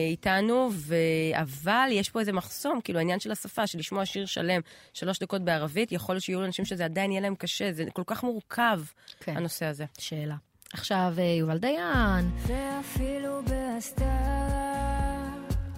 איתנו, 0.09 0.69
ו... 0.73 0.95
אבל 1.33 1.89
יש 1.91 2.09
פה 2.09 2.19
איזה 2.19 2.33
מחסום, 2.33 2.81
כאילו 2.83 2.99
העניין 2.99 3.19
של 3.19 3.31
השפה, 3.31 3.67
של 3.67 3.79
לשמוע 3.79 4.05
שיר 4.05 4.25
שלם, 4.25 4.61
שלוש 4.93 5.19
דקות 5.19 5.41
בערבית, 5.41 5.91
יכול 5.91 6.15
להיות 6.15 6.23
שיהיו 6.23 6.45
אנשים 6.45 6.65
שזה 6.65 6.85
עדיין 6.85 7.11
יהיה 7.11 7.21
להם 7.21 7.35
קשה, 7.35 7.71
זה 7.71 7.85
כל 7.93 8.03
כך 8.05 8.23
מורכב, 8.23 8.81
כן. 9.19 9.37
הנושא 9.37 9.65
הזה. 9.65 9.85
שאלה. 9.97 10.35
עכשיו 10.73 11.13
אה, 11.17 11.23
יובל 11.23 11.57
דיין, 11.57 12.31
ואפילו 12.47 13.41
בהסתרה 13.45 14.65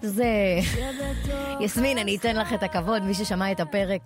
זה... 0.02 0.60
יסמין, 1.60 1.98
אני 1.98 2.16
אתן 2.16 2.36
לך 2.36 2.54
את 2.54 2.64
הכבוד, 2.64 3.04
מי 3.04 3.14
ששמע 3.14 3.52
את 3.52 3.60
הפרק. 3.60 4.02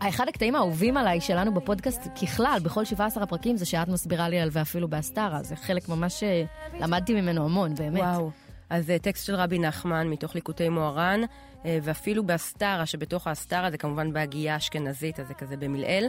אחד 0.00 0.28
הקטעים 0.28 0.54
האהובים 0.54 0.96
עליי 0.96 1.20
שלנו 1.20 1.54
בפודקאסט 1.54 2.08
ככלל, 2.22 2.58
בכל 2.62 2.84
17 2.84 3.22
הפרקים, 3.22 3.56
זה 3.56 3.66
שאת 3.66 3.88
מסבירה 3.88 4.28
לי 4.28 4.40
על 4.40 4.48
ואפילו 4.52 4.88
בהסתרה. 4.88 5.42
זה 5.42 5.56
חלק 5.56 5.88
ממש 5.88 6.22
אה, 6.22 6.44
למדתי 6.80 7.20
ממנו 7.20 7.44
המון, 7.44 7.74
באמת. 7.74 8.00
וואו. 8.00 8.30
אז 8.70 8.90
אה, 8.90 8.98
טקסט 8.98 9.26
של 9.26 9.34
רבי 9.34 9.58
נחמן 9.58 10.08
מתוך 10.08 10.34
ליקוטי 10.34 10.68
מוהר"ן, 10.68 11.20
אה, 11.64 11.78
ואפילו 11.82 12.26
בהסתרה, 12.26 12.86
שבתוך 12.86 13.26
ההסתרה 13.26 13.70
זה 13.70 13.78
כמובן 13.78 14.12
בהגייה 14.12 14.54
האשכנזית, 14.54 15.20
אז 15.20 15.28
זה 15.28 15.34
כזה 15.34 15.56
במלעיל. 15.56 16.08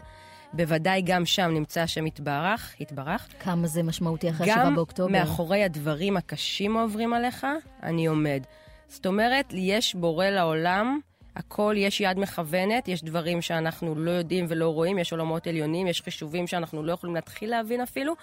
בוודאי 0.53 1.01
גם 1.01 1.25
שם 1.25 1.51
נמצא 1.53 1.81
השם 1.81 2.07
יתברך, 2.07 2.81
יתברך. 2.81 3.27
כמה 3.39 3.67
זה 3.67 3.83
משמעותי 3.83 4.29
אחרי 4.29 4.47
7 4.47 4.65
גם 4.65 4.75
באוקטובר. 4.75 5.11
מאחורי 5.11 5.63
הדברים 5.63 6.17
הקשים 6.17 6.77
העוברים 6.77 7.13
עליך, 7.13 7.47
אני 7.83 8.05
עומד. 8.05 8.43
זאת 8.87 9.05
אומרת, 9.05 9.53
יש 9.53 9.95
בורא 9.95 10.25
לעולם, 10.25 10.99
הכל, 11.35 11.75
יש 11.77 12.01
יד 12.01 12.19
מכוונת, 12.19 12.87
יש 12.87 13.03
דברים 13.03 13.41
שאנחנו 13.41 13.95
לא 13.95 14.11
יודעים 14.11 14.45
ולא 14.49 14.69
רואים, 14.69 14.97
יש 14.97 15.11
עולמות 15.11 15.47
עליונים, 15.47 15.87
יש 15.87 16.01
חישובים 16.01 16.47
שאנחנו 16.47 16.83
לא 16.83 16.91
יכולים 16.91 17.15
להתחיל 17.15 17.49
להבין 17.49 17.81
אפילו. 17.81 18.13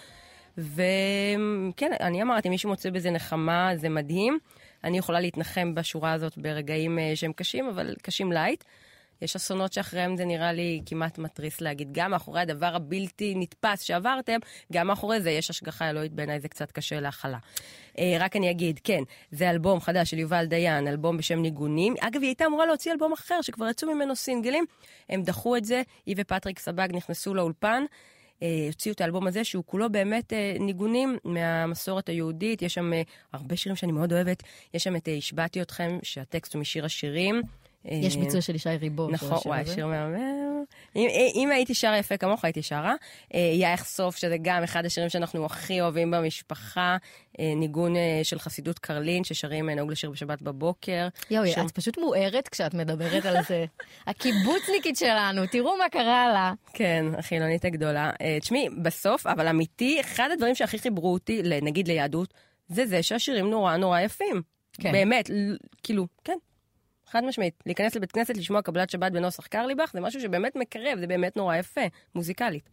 וכן, 0.58 1.90
אני 2.00 2.22
אמרתי, 2.22 2.48
מי 2.48 2.58
שמוצא 2.58 2.90
בזה 2.90 3.10
נחמה, 3.10 3.70
זה 3.74 3.88
מדהים. 3.88 4.38
אני 4.84 4.98
יכולה 4.98 5.20
להתנחם 5.20 5.74
בשורה 5.74 6.12
הזאת 6.12 6.38
ברגעים 6.38 6.98
אה, 6.98 7.12
שהם 7.14 7.32
קשים, 7.32 7.68
אבל 7.68 7.94
קשים 8.02 8.32
light. 8.32 8.64
יש 9.22 9.36
אסונות 9.36 9.72
שאחריהם 9.72 10.16
זה 10.16 10.24
נראה 10.24 10.52
לי 10.52 10.82
כמעט 10.86 11.18
מתריס 11.18 11.60
להגיד. 11.60 11.88
גם 11.92 12.10
מאחורי 12.10 12.40
הדבר 12.40 12.74
הבלתי 12.76 13.34
נתפס 13.36 13.82
שעברתם, 13.82 14.38
גם 14.72 14.86
מאחורי 14.86 15.20
זה 15.20 15.30
יש 15.30 15.50
השגחה 15.50 15.90
אלוהית, 15.90 16.12
בעיניי 16.12 16.40
זה 16.40 16.48
קצת 16.48 16.72
קשה 16.72 17.00
להכלה. 17.00 17.38
אה, 17.98 18.16
רק 18.20 18.36
אני 18.36 18.50
אגיד, 18.50 18.80
כן, 18.84 19.02
זה 19.30 19.50
אלבום 19.50 19.80
חדש 19.80 20.10
של 20.10 20.18
יובל 20.18 20.46
דיין, 20.46 20.88
אלבום 20.88 21.16
בשם 21.16 21.38
ניגונים. 21.38 21.94
אגב, 22.00 22.20
היא 22.20 22.28
הייתה 22.28 22.46
אמורה 22.46 22.66
להוציא 22.66 22.92
אלבום 22.92 23.12
אחר, 23.12 23.42
שכבר 23.42 23.68
יצאו 23.68 23.94
ממנו 23.94 24.16
סינגלים. 24.16 24.64
הם 25.08 25.22
דחו 25.22 25.56
את 25.56 25.64
זה, 25.64 25.82
היא 26.06 26.14
ופטריק 26.18 26.58
סבג 26.58 26.88
נכנסו 26.92 27.34
לאולפן. 27.34 27.84
אה, 28.42 28.66
הוציאו 28.66 28.94
את 28.94 29.00
האלבום 29.00 29.26
הזה, 29.26 29.44
שהוא 29.44 29.64
כולו 29.66 29.92
באמת 29.92 30.32
אה, 30.32 30.56
ניגונים 30.60 31.18
מהמסורת 31.24 32.08
היהודית. 32.08 32.62
יש 32.62 32.74
שם 32.74 32.92
אה, 32.92 33.02
הרבה 33.32 33.56
שירים 33.56 33.76
שאני 33.76 33.92
מאוד 33.92 34.12
אוהבת. 34.12 34.42
יש 34.74 34.84
שם 34.84 34.96
את 34.96 35.08
אה, 35.08 35.16
השבעתי 35.16 35.62
אתכם, 35.62 35.98
שהטקסט 36.02 36.54
הוא 36.54 36.60
משיר 36.60 36.84
השירים. 36.84 37.42
יש 37.84 38.16
אה, 38.16 38.20
ביצוע 38.22 38.40
של 38.40 38.54
ישי 38.54 38.68
ריבו. 38.80 39.08
נכון, 39.10 39.38
וואי. 39.46 39.66
שיר 39.66 39.86
מהמם. 39.86 40.64
אם, 40.96 41.08
אם 41.34 41.50
הייתי 41.50 41.74
שרה 41.74 41.98
יפה 41.98 42.16
כמוך, 42.16 42.44
הייתי 42.44 42.62
שרה. 42.62 42.94
אה, 43.34 43.40
יאיך 43.54 43.84
סוף, 43.84 44.16
שזה 44.16 44.36
גם 44.42 44.62
אחד 44.62 44.84
השירים 44.86 45.08
שאנחנו 45.10 45.46
הכי 45.46 45.80
אוהבים 45.80 46.10
במשפחה. 46.10 46.96
אה, 47.40 47.52
ניגון 47.56 47.96
אה, 47.96 48.20
של 48.22 48.38
חסידות 48.38 48.78
קרלין, 48.78 49.24
ששרים 49.24 49.70
נהוג 49.70 49.90
לשיר 49.92 50.10
בשבת 50.10 50.42
בבוקר. 50.42 51.08
יואו, 51.30 51.46
שיר- 51.46 51.66
את 51.66 51.70
פשוט 51.70 51.98
מוארת 51.98 52.48
כשאת 52.48 52.74
מדברת 52.74 53.24
על 53.26 53.36
זה. 53.48 53.64
הקיבוצניקית 54.06 54.96
שלנו, 54.96 55.46
תראו 55.46 55.76
מה 55.76 55.88
קרה 55.88 56.28
לה. 56.32 56.52
כן, 56.74 57.04
החילונית 57.18 57.64
הגדולה. 57.64 58.10
תשמעי, 58.40 58.68
בסוף, 58.82 59.26
אבל 59.26 59.48
אמיתי, 59.48 60.00
אחד 60.00 60.28
הדברים 60.32 60.54
שהכי 60.54 60.78
חיברו 60.78 61.12
אותי, 61.12 61.42
נגיד 61.62 61.88
ליהדות, 61.88 62.34
זה 62.68 62.86
זה 62.86 63.02
שהשירים 63.02 63.50
נורא 63.50 63.76
נורא 63.76 64.00
יפים. 64.00 64.42
כן. 64.80 64.92
באמת, 64.92 65.30
כאילו, 65.82 66.06
כן. 66.24 66.36
חד 67.10 67.24
משמעית. 67.24 67.62
להיכנס 67.66 67.96
לבית 67.96 68.12
כנסת, 68.12 68.36
לשמוע 68.36 68.62
קבלת 68.62 68.90
שבת 68.90 69.12
בנוסח 69.12 69.46
קרליבך, 69.46 69.90
זה 69.94 70.00
משהו 70.00 70.20
שבאמת 70.20 70.56
מקרב, 70.56 70.98
זה 71.00 71.06
באמת 71.06 71.36
נורא 71.36 71.56
יפה, 71.56 71.80
מוזיקלית. 72.14 72.68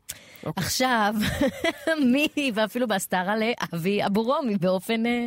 עכשיו, 0.56 1.16
מי, 2.14 2.52
ואפילו 2.54 2.88
בהסתרה 2.88 3.36
לאבי 3.38 4.06
אבורומי 4.06 4.58
באופן 4.58 5.06
אה, 5.06 5.26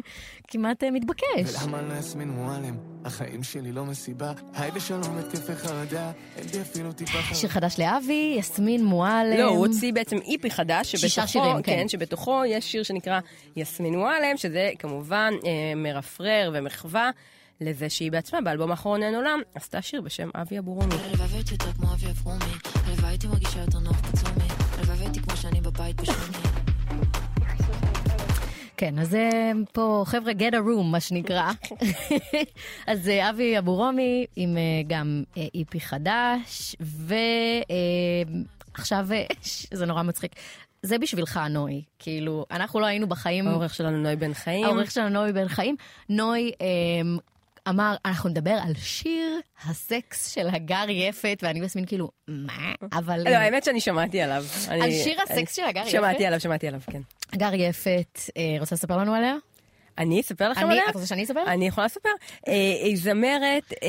כמעט 0.49 0.85
אה, 0.85 0.91
מתבקש. 0.91 1.63
ולמה 1.63 1.83
לא 1.83 1.95
יסמין 1.95 2.31
מועלם? 2.31 2.77
החיים 3.05 3.43
שלי 3.43 3.73
לא 3.73 3.85
מסיבה. 3.85 4.33
היי 4.55 4.71
בשלום 4.71 5.19
התקפי 5.19 5.55
חרדה. 5.55 6.13
אין 6.37 6.47
בי 6.47 6.61
אפילו 6.61 6.93
טיפה 6.93 7.13
חרדה. 7.13 7.35
שיר 7.35 7.51
חדש 7.51 7.79
לאבי, 7.79 8.35
יסמין 8.39 8.85
מועלם. 8.85 9.39
לא, 9.39 9.45
הוא 9.45 9.67
הוציא 9.67 9.93
בעצם 9.93 10.17
איפי 10.17 10.51
חדש, 10.51 10.87
שבתוכו, 10.87 11.09
שישה 11.09 11.27
שירים, 11.27 11.63
כן. 11.63 11.63
כן, 11.63 11.89
שבתוכו 11.89 12.45
יש 12.45 12.73
שיר 12.73 12.83
שנקרא 12.83 13.21
יסמין 13.57 13.97
וואלם, 13.97 14.37
שזה 14.37 14.71
כמובן 14.79 15.35
אה, 15.47 15.75
מרפרר 15.77 16.51
ומחווה 16.55 17.11
לזה 17.61 17.91
שהיא 17.91 18.13
בעצמה, 18.13 18.41
באלבום 18.41 18.71
האחרון 18.71 19.03
אין 19.03 19.15
עולם, 19.15 19.41
עשתה 19.55 19.83
שיר 19.83 20.01
בשם 20.01 20.29
אבי 20.35 20.59
אבורומי. 20.59 20.95
הלוואי 20.95 21.29
והייתי 21.29 21.55
יותר 21.55 21.73
כמו 21.73 21.93
אבי 21.93 22.07
אברומי, 22.11 22.45
הלוואי 22.75 23.09
הייתי 23.09 23.27
מרגישה 23.27 23.61
יותר 23.61 23.79
נוח 23.79 24.01
בצומי, 24.01 24.49
הלוואי 24.79 24.99
והייתי 24.99 25.21
כמו 25.21 25.37
שאני 25.37 25.61
בבית 25.61 26.01
בשוני. 26.01 26.39
כן, 28.79 28.99
אז 28.99 29.15
אה, 29.15 29.53
פה 29.73 30.03
חבר'ה 30.07 30.33
get 30.33 30.53
a 30.53 30.57
room, 30.57 30.83
מה 30.91 31.01
שנקרא. 31.01 31.51
אז 32.87 33.09
אה, 33.09 33.31
אבי 33.31 33.59
אבורומי 33.59 34.27
עם 34.37 34.57
אה, 34.57 34.63
גם 34.87 35.23
איפי 35.55 35.81
חדש, 35.81 36.77
ועכשיו, 38.77 39.09
זה 39.79 39.87
נורא 39.87 40.03
מצחיק. 40.03 40.33
זה 40.83 40.99
בשבילך, 40.99 41.41
נוי. 41.51 41.83
כאילו, 41.99 42.47
אנחנו 42.51 42.81
לא 42.81 42.87
היינו 42.87 43.07
בחיים... 43.09 43.49
העורך 43.49 43.75
שלנו 43.75 43.97
נוי 43.97 44.17
בן 44.17 44.35
חיים. 44.35 44.65
העורך 44.65 44.91
שלנו 44.91 45.09
נוי 45.09 45.33
בן 45.33 45.49
חיים. 45.49 45.77
נוי 46.09 46.53
אמר, 47.69 47.97
אנחנו 48.05 48.31
נדבר 48.31 48.59
על 48.66 48.75
שיר 48.75 49.41
הסקס 49.64 50.35
של 50.35 50.49
הגר 50.49 50.85
יפת, 50.89 51.39
ואני 51.43 51.61
ויסמין 51.61 51.87
כאילו, 51.87 52.11
מה? 52.29 52.73
אבל... 52.93 53.21
לא, 53.25 53.37
האמת 53.37 53.64
שאני 53.64 53.81
שמעתי 53.81 54.21
עליו. 54.21 54.45
על 54.69 54.91
שיר 54.91 55.21
הסקס 55.23 55.57
של 55.57 55.62
הגר 55.64 55.81
יפת? 55.81 55.91
שמעתי 55.91 56.27
עליו, 56.27 56.41
שמעתי 56.41 56.69
עליו, 56.69 56.81
כן. 56.91 57.01
הגר 57.33 57.55
יפת, 57.55 58.21
אה, 58.37 58.57
רוצה 58.61 58.75
לספר 58.75 58.97
לנו 58.97 59.14
עליה? 59.14 59.35
אני 59.99 60.21
אספר 60.21 60.49
לכם 60.49 60.66
עליה? 60.66 60.83
את 60.91 60.95
רוצה 60.95 61.07
שאני 61.07 61.25
אספר? 61.25 61.45
אני 61.47 61.66
יכולה 61.66 61.85
לספר. 61.87 62.09
אה, 62.49 62.53
היא 62.83 62.97
זמרת 62.97 63.73
אה, 63.83 63.89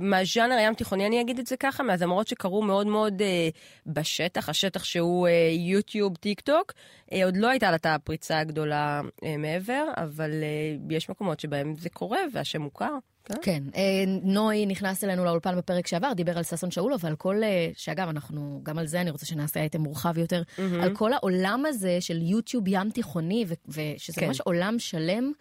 מהז'אנר 0.00 0.54
הים 0.54 0.74
תיכוני, 0.74 1.06
אני 1.06 1.20
אגיד 1.20 1.38
את 1.38 1.46
זה 1.46 1.56
ככה, 1.56 1.82
מהזמרות 1.82 2.28
שקרו 2.28 2.62
מאוד 2.62 2.86
מאוד 2.86 3.22
אה, 3.22 3.48
בשטח, 3.86 4.48
השטח 4.48 4.84
שהוא 4.84 5.28
אה, 5.28 5.32
יוטיוב, 5.52 6.16
טיק 6.16 6.40
טוק. 6.40 6.72
אה, 7.12 7.24
עוד 7.24 7.36
לא 7.36 7.48
הייתה 7.48 7.70
לה 7.70 7.76
את 7.76 7.86
הפריצה 7.86 8.38
הגדולה 8.38 9.00
אה, 9.24 9.36
מעבר, 9.36 9.84
אבל 9.96 10.30
אה, 10.30 10.96
יש 10.96 11.08
מקומות 11.08 11.40
שבהם 11.40 11.74
זה 11.78 11.88
קורה 11.88 12.20
והשם 12.32 12.62
מוכר. 12.62 12.94
כן? 13.24 13.34
כן, 13.42 13.62
אה, 13.76 14.04
נוי 14.22 14.66
נכנס 14.66 15.04
אלינו 15.04 15.24
לאולפן 15.24 15.56
בפרק 15.56 15.86
שעבר, 15.86 16.12
דיבר 16.12 16.38
על 16.38 16.44
ששון 16.44 16.70
שאולוב 16.70 17.04
ועל 17.04 17.16
כל, 17.16 17.42
אה, 17.42 17.70
שאגב, 17.76 18.08
אנחנו, 18.08 18.60
גם 18.62 18.78
על 18.78 18.86
זה 18.86 19.00
אני 19.00 19.10
רוצה 19.10 19.26
שנעשה 19.26 19.60
אייטם 19.60 19.80
מורחב 19.80 20.18
יותר, 20.18 20.42
על 20.82 20.96
כל 20.96 21.12
העולם 21.12 21.64
הזה 21.66 22.00
של 22.00 22.22
יוטיוב 22.22 22.64
ים 22.68 22.90
תיכוני, 22.90 23.44
ו- 23.48 23.54
ושזה 23.68 24.20
כן. 24.20 24.26
ממש 24.26 24.40
עולם 24.40 24.78
שלם. 24.78 25.32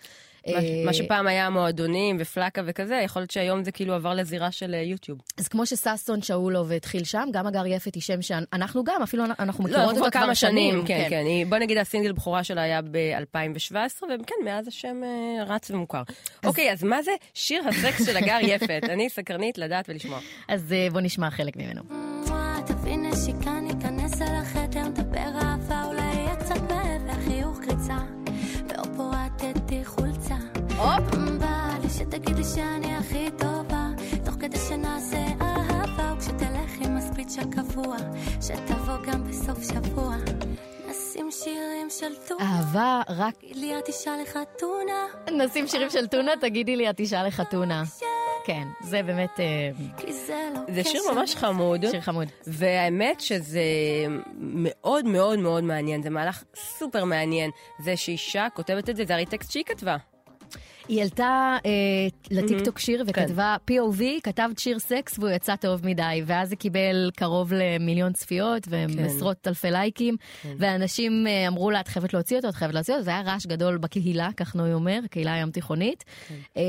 מה- 0.47 0.53
אה, 0.53 0.59
מה 0.85 0.93
שפעם 0.93 1.27
היה 1.27 1.49
מועדונים 1.49 2.17
ופלאקה 2.19 2.61
וכזה, 2.65 3.01
יכול 3.05 3.21
להיות 3.21 3.31
שהיום 3.31 3.63
זה 3.63 3.71
כאילו 3.71 3.93
עבר 3.93 4.13
לזירה 4.13 4.51
של 4.51 4.73
אה, 4.75 4.81
יוטיוב. 4.81 5.19
אז 5.37 5.47
כמו 5.47 5.65
שששון 5.65 6.21
שאולוב 6.21 6.71
התחיל 6.71 7.03
שם, 7.03 7.27
גם 7.33 7.47
הגר 7.47 7.65
יפת 7.65 7.95
היא 7.95 8.03
שם 8.03 8.21
שאנחנו 8.21 8.83
גם, 8.83 9.01
אפילו 9.03 9.23
אנחנו 9.39 9.63
לא, 9.63 9.69
מכירות 9.69 9.87
אנחנו 9.89 9.99
אותה 9.99 10.11
כבר 10.11 10.19
כבר 10.19 10.25
כמה 10.25 10.35
שנים, 10.35 10.85
כן, 10.85 10.97
כן. 11.03 11.09
כן. 11.09 11.23
היא- 11.25 11.45
בוא 11.45 11.57
נגיד 11.57 11.77
הסינגל 11.77 12.11
בכורה 12.11 12.43
שלה 12.43 12.61
היה 12.61 12.81
ב-2017, 12.81 13.75
וכן, 14.03 14.35
מאז 14.45 14.67
השם 14.67 15.01
אה, 15.03 15.43
רץ 15.43 15.71
ומוכר. 15.71 16.01
אוקיי, 16.45 16.71
אז 16.71 16.83
מה 16.83 17.01
זה 17.01 17.11
שיר 17.33 17.61
הסקס 17.67 18.05
של 18.05 18.17
הגר 18.17 18.37
יפת? 18.41 18.81
אני 18.93 19.09
סקרנית 19.09 19.57
לדעת 19.57 19.85
ולשמוע. 19.89 20.19
אז 20.47 20.61
בוא 20.91 21.01
נשמע 21.01 21.29
חלק 21.29 21.55
ממנו. 21.57 21.81
וואי, 22.27 22.61
תביא 22.67 22.97
בא 32.25 32.31
לי 32.31 32.43
שאני 32.43 32.95
הכי 32.95 33.29
טובה, 33.37 33.87
תוך 34.25 34.35
כדי 34.39 34.57
שנעשה 34.69 35.25
אהבה, 35.41 36.13
וכשתלך 36.17 36.85
עם 36.85 36.97
הספיץ' 36.97 37.35
הקבוע, 37.39 37.97
שתבוא 38.41 38.97
גם 39.07 39.23
בסוף 39.27 39.57
שבוע. 39.73 40.15
נשים 40.89 41.31
שירים 41.31 41.87
של 41.89 42.15
טונה, 42.27 42.43
אהבה 42.43 43.01
רק... 43.09 43.35
תגיד 43.37 43.55
לי 43.55 43.79
את 43.79 43.87
אישה 43.87 44.11
לחתונה, 44.21 45.05
נשים 45.45 45.67
שירים 45.67 45.89
של 45.89 46.07
טונה, 46.07 46.31
תגידי 46.41 46.75
לי, 46.75 46.89
את 46.89 46.99
אישה 46.99 47.23
לחתונה. 47.23 47.83
כן, 48.45 48.67
זה 48.83 49.03
באמת 49.03 49.39
אה, 49.39 49.69
זה 50.11 50.49
לא 50.53 50.61
זה 50.73 50.83
שיר. 50.83 51.01
ממש 51.13 51.35
חמוד, 51.35 51.85
שיר 51.91 52.01
חמוד. 52.01 52.27
והאמת 52.47 53.21
שזה 53.21 53.61
מאוד 54.37 55.05
מאוד 55.05 55.39
מאוד 55.39 55.63
מעניין, 55.63 56.03
זה 56.03 56.09
מהלך 56.09 56.43
סופר 56.55 57.03
מעניין. 57.03 57.51
זה 57.83 57.97
שאישה 57.97 58.47
כותבת 58.55 58.89
את 58.89 58.95
זה, 58.95 59.05
זה 59.05 59.13
הרי 59.13 59.25
טקסט 59.25 59.51
שהיא 59.51 59.63
כתבה. 59.63 59.97
היא 60.89 60.99
העלתה 60.99 61.57
אה, 61.65 61.71
לטיקטוק 62.31 62.79
שיר 62.79 63.03
וכתבה 63.07 63.55
POV, 63.71 64.01
כתבת 64.23 64.59
שיר 64.59 64.79
סקס 64.79 65.19
והוא 65.19 65.29
יצא 65.29 65.55
טוב 65.55 65.85
מדי, 65.85 66.21
ואז 66.25 66.49
זה 66.49 66.55
קיבל 66.55 67.11
קרוב 67.15 67.53
למיליון 67.53 68.13
צפיות 68.13 68.67
ועשרות 68.69 69.47
אלפי 69.47 69.71
לייקים, 69.71 70.15
ואנשים 70.57 71.27
אה, 71.27 71.47
אמרו 71.47 71.71
לה, 71.71 71.79
את 71.79 71.87
חייבת 71.87 72.13
להוציא 72.13 72.37
אותו, 72.37 72.49
את 72.49 72.55
חייבת 72.55 72.73
להוציא 72.73 72.93
אותו, 72.93 73.03
זה 73.03 73.09
היה 73.11 73.21
רעש 73.21 73.45
גדול 73.45 73.77
בקהילה, 73.77 74.29
כך 74.37 74.55
נוי 74.55 74.73
אומר, 74.73 74.99
הקהילה 75.05 75.33
הים 75.33 75.51
תיכונית, 75.51 76.05
אה, 76.57 76.61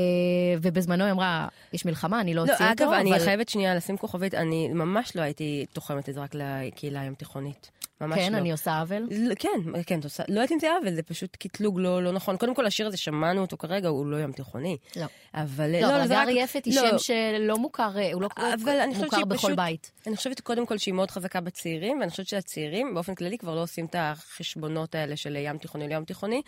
ובזמנו 0.61 1.03
היא 1.03 1.11
אמרה, 1.11 1.47
יש 1.73 1.85
מלחמה, 1.85 2.21
אני 2.21 2.33
לא 2.33 2.45
לא, 2.45 2.51
אוציא 2.53 2.65
אותו, 2.71 2.83
אגב, 2.83 2.93
אני 2.93 3.09
אבל- 3.15 3.19
חייבת 3.25 3.49
שנייה 3.49 3.75
לשים 3.75 3.97
כוכבית, 3.97 4.33
אני 4.33 4.67
ממש 4.67 5.15
לא 5.15 5.21
הייתי 5.21 5.65
תוחמת 5.73 6.09
את 6.09 6.13
זה 6.13 6.21
רק 6.21 6.31
לקהילה 6.35 7.01
הים 7.01 7.13
תיכונית. 7.13 7.71
ממש 8.01 8.17
כן, 8.19 8.33
לא. 8.33 8.37
אני 8.37 8.51
עושה 8.51 8.79
עוול. 8.79 9.07
לא, 9.11 9.35
כן, 9.35 9.49
כן, 9.85 9.99
את 9.99 10.03
עושה, 10.03 10.23
לא 10.27 10.33
יודעת 10.33 10.51
אם 10.51 10.59
זה 10.59 10.67
עוול, 10.71 10.95
זה 10.95 11.03
פשוט 11.03 11.35
קטלוג 11.35 11.79
לא, 11.79 12.03
לא 12.03 12.11
נכון. 12.11 12.37
קודם 12.37 12.55
כל, 12.55 12.65
השיר 12.65 12.87
הזה, 12.87 12.97
שמענו 12.97 13.41
אותו 13.41 13.57
כרגע, 13.57 13.87
הוא 13.87 14.05
לא 14.05 14.21
ים 14.21 14.31
תיכוני. 14.31 14.77
לא. 14.95 15.05
אבל... 15.33 15.81
לא, 15.81 15.87
אבל 15.87 16.07
זה 16.07 16.21
הגר 16.21 16.31
יפת 16.31 16.65
היא 16.65 16.75
לא, 16.75 16.89
שם 16.89 16.97
שלא 16.99 17.57
מוכר, 17.57 17.97
אה, 17.97 18.13
הוא 18.13 18.21
לא 18.21 18.27
אבל 18.37 18.85
מוכר 18.95 19.25
בכל. 19.25 19.55
בית. 19.55 19.91
אני 20.07 20.15
חושבת 20.15 20.39
קודם 20.39 20.65
כל 20.65 20.77
שהיא 20.77 20.93
מאוד 20.93 21.11
חזקה 21.11 21.41
בצעירים, 21.41 21.99
ואני 21.99 22.11
חושבת 22.11 22.27
שהצעירים 22.27 22.93
באופן 22.93 23.15
כללי 23.15 23.37
כבר 23.37 23.55
לא 23.55 23.63
עושים 23.63 23.85
את 23.85 23.95
החשבונות 23.99 24.95
האלה 24.95 25.15
של 25.15 25.35
ים 25.35 25.57
תיכוני 25.57 25.87
לים 25.87 26.05
תיכוני, 26.05 26.35
אה, 26.35 26.41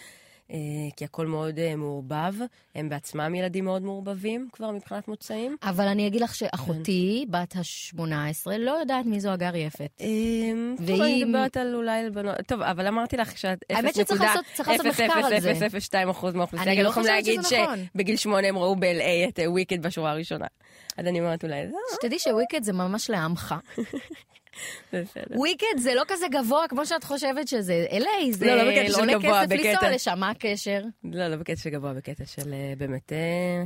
כי 0.96 1.06
הכל 1.06 1.28
מאוד 1.28 1.60
אה, 1.60 1.76
מעורבב. 1.76 2.34
הם 2.76 2.90
בעצמם 2.90 3.36
ילדים 3.36 3.66
מאוד 3.66 3.82
מעורבבים 3.82 4.48
כבר 4.52 4.72
מבחינת 4.72 5.08
מוצאים. 5.08 5.58
אבל 5.64 5.88
אני 5.88 6.08
אגיד 6.08 6.22
לך 6.22 6.36
שאחותי, 6.36 7.26
בת 7.30 7.56
ה-18, 7.56 8.02
לא 8.60 8.72
יודעת 8.72 9.06
מי 9.06 9.20
זו 9.20 9.30
הגר 9.32 9.56
יפת. 9.56 9.92
והיא... 10.00 10.54
טוב, 10.88 11.02
אני 11.02 11.24
מדברת 11.26 11.58
על 11.58 11.76
אולי 11.76 12.00
על 12.00 12.10
בנות... 12.10 12.36
טוב, 12.48 12.62
אבל 12.62 12.88
אמרתי 12.88 13.18
לך 13.18 13.38
שאת 13.38 13.64
האמת 13.70 13.96
שצריך 13.96 14.22
לעשות- 14.22 14.46
צריך 14.54 14.70
לעשות 14.70 14.86
מחקר 14.86 15.26
על 15.26 15.40
זה. 15.40 15.68
0.002 16.08 16.12
אחוז 16.12 16.34
מהאוכלוסייה. 16.36 16.74
אני 16.74 16.84
לא 16.84 16.92
חושבת 16.92 17.26
שזה 17.26 17.62
נכון. 17.64 17.80
שבגיל 17.94 18.16
שמונה 18.18 18.48
הם 18.48 18.58
ראו 18.58 18.76
ב-LA 18.76 19.30
את 19.30 19.40
וויקד 19.48 19.82
בשורה 19.84 20.12
הראשונה. 20.12 20.46
אז 20.98 21.06
אני 21.08 21.20
אומרת 21.20 21.44
אולי 21.44 21.56
שתדעי 21.96 22.20
שוויקד 22.20 22.64
זה 22.64 22.74
ממש 22.74 23.10
לעמך. 23.10 23.56
בסדר. 24.94 25.36
וויקד 25.36 25.78
זה 25.78 25.94
לא 25.96 26.02
כזה 26.08 26.26
גבוה 26.32 26.68
כמו 26.70 26.86
שאת 26.86 27.04
חושבת 27.04 27.48
שזה. 27.48 27.86
LA 27.92 28.32
זה 28.32 28.46
לא, 28.46 28.56
לא 28.56 28.72
בקטע 28.72 28.92
של 28.94 29.00
עולה 29.00 29.14
גבוה, 29.14 29.42
כסף 29.46 29.52
לנסוע 29.52 29.72
בקטע- 29.74 29.90
לשם, 29.92 30.14
מה 30.20 30.30
הקשר? 30.30 30.82
לא, 31.04 31.28
לא 31.28 31.36
בקטע 31.36 31.56
של 31.62 31.70
גבוה, 31.70 31.94
בקטע 31.94 32.24
של 32.26 32.54
אה, 32.54 32.74
באמת, 32.78 33.14
אה, 33.14 33.18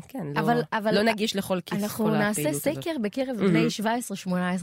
כן, 0.08 0.20
לא- 0.36 0.40
אבל- 0.40 0.62
אבל- 0.74 0.96
לא 0.96 1.02
נגיש 1.04 1.36
לכל 1.36 1.60
כיס, 1.66 1.84
אנחנו 1.84 2.06
כל 2.06 2.12
נעשה 2.12 2.32
הפעילות 2.42 2.54
הזאת. 2.68 2.76
סקר 2.84 2.92
בקרב 3.02 3.38
בני 3.38 3.66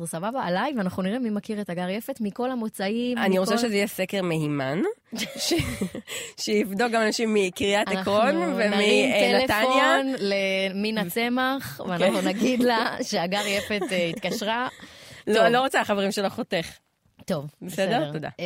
17-18, 0.02 0.06
סבבה? 0.06 0.42
עליי, 0.44 0.72
ואנחנו 0.76 1.02
נראה 1.02 1.18
מי 1.18 1.30
מכיר 1.30 1.60
את 1.60 1.70
הגר 1.70 1.88
יפת 1.88 2.20
מכל 2.20 2.50
המוצאים. 2.50 3.18
אני 3.18 3.38
רוצה 3.38 3.54
מכל- 3.54 3.62
שזה 3.62 3.74
יהיה 3.74 3.86
סקר 3.86 4.22
מהימן, 4.22 4.82
ש- 5.16 5.52
שיבדוק 6.40 6.90
גם 6.92 7.02
אנשים 7.02 7.34
מקריית 7.34 7.88
עקרון 7.88 8.26
אנחנו 8.26 8.40
נרים 8.40 8.72
ומנתניה. 8.72 9.46
טלפון 9.48 10.12
למינה 10.18 11.02
צמח, 11.10 11.80
ואנחנו 11.88 12.20
נגיד 12.20 12.62
לה 12.62 12.96
שהגר 13.02 13.46
יפת 13.46 13.82
אה, 13.92 14.10
התקשרה. 14.16 14.68
לא. 15.26 15.44
אני 15.46 15.52
לא 15.52 15.60
רוצה 15.60 15.80
החברים 15.80 16.12
של 16.12 16.26
אחותך. 16.26 16.66
טוב, 17.26 17.54
בסדר? 17.62 17.98
בסדר. 17.98 18.12
תודה. 18.12 18.28
אה, 18.40 18.44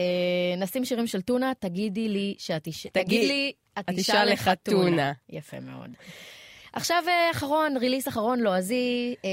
נשים 0.59 0.85
שירים 0.85 1.07
של 1.07 1.20
טונה, 1.22 1.53
תגידי 1.59 2.09
לי 2.09 2.35
שאת 2.39 2.66
אישה... 2.66 2.89
תגיד- 2.93 3.05
תגיד 3.07 3.29
לי, 3.29 3.53
את 3.79 3.91
אישה 3.91 4.24
לחתונה. 4.24 4.55
לחתונה. 4.85 5.12
יפה 5.29 5.61
מאוד. 5.61 5.91
עכשיו 6.72 7.03
אה, 7.09 7.31
אחרון, 7.31 7.76
ריליס 7.76 8.09
אחרון 8.09 8.41
לועזי, 8.41 9.14
אה, 9.24 9.31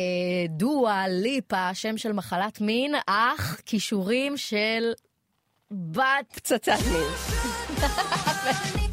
דואה, 0.50 1.08
ליפה, 1.08 1.74
שם 1.74 1.98
של 1.98 2.12
מחלת 2.12 2.62
מין, 2.62 2.96
אך 3.08 3.62
כישורים 3.66 4.38
של 4.38 4.92
בת... 5.72 6.02
פצצת 6.36 6.72
מין. 6.92 7.04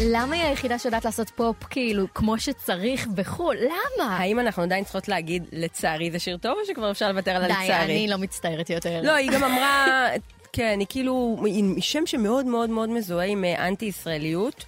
למה 0.00 0.34
היא 0.34 0.44
היחידה 0.44 0.78
שיודעת 0.78 1.04
לעשות 1.04 1.30
פופ 1.30 1.56
כאילו 1.70 2.06
כמו 2.14 2.38
שצריך 2.38 3.06
בחו"ל? 3.06 3.56
למה? 3.56 4.16
האם 4.16 4.38
אנחנו 4.40 4.62
עדיין 4.62 4.84
צריכות 4.84 5.08
להגיד, 5.08 5.44
לצערי 5.52 6.10
זה 6.10 6.18
שיר 6.18 6.36
טוב, 6.36 6.58
או 6.60 6.66
שכבר 6.66 6.90
אפשר 6.90 7.08
לוותר 7.12 7.30
על 7.30 7.46
די, 7.46 7.52
הלצערי? 7.52 7.84
אני 7.84 8.08
לא 8.08 8.18
מצטערת 8.18 8.70
יותר. 8.70 9.00
לא, 9.02 9.14
היא 9.14 9.30
גם 9.30 9.44
אמרה, 9.44 10.08
כן, 10.52 10.76
היא 10.78 10.86
כאילו, 10.90 11.36
היא 11.44 11.82
שם 11.82 12.06
שמאוד 12.06 12.46
מאוד 12.46 12.70
מאוד 12.70 12.88
מזוהה 12.88 13.26
עם 13.26 13.44
אה, 13.44 13.68
אנטי-ישראליות. 13.68 14.64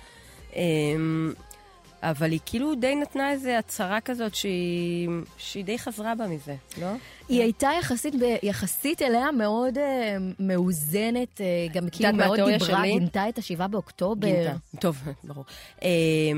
אמ, 2.04 2.08
אבל 2.10 2.30
היא 2.30 2.40
כאילו 2.46 2.74
די 2.74 2.94
נתנה 2.96 3.30
איזו 3.30 3.50
הצהרה 3.50 4.00
כזאת 4.00 4.34
שהיא, 4.34 5.08
שהיא 5.36 5.64
די 5.64 5.78
חזרה 5.78 6.14
בה 6.14 6.26
מזה, 6.26 6.54
לא? 6.80 6.86
היא 7.28 7.42
הייתה 7.42 7.70
יחסית, 7.80 8.14
ב- 8.14 8.36
יחסית 8.42 9.02
אליה 9.02 9.32
מאוד 9.32 9.78
אה, 9.78 10.16
מאוזנת, 10.38 11.40
אה, 11.40 11.46
גם 11.74 11.88
כאילו 11.92 12.12
מאוד 12.12 12.40
דיברה, 12.40 12.58
שלי? 12.78 12.92
גינתה 12.92 13.28
את 13.28 13.38
השבעה 13.38 13.68
באוקטובר. 13.68 14.26
גינתה. 14.28 14.52
טוב, 14.80 15.02
ברור. 15.24 15.44
אמ, 15.82 15.88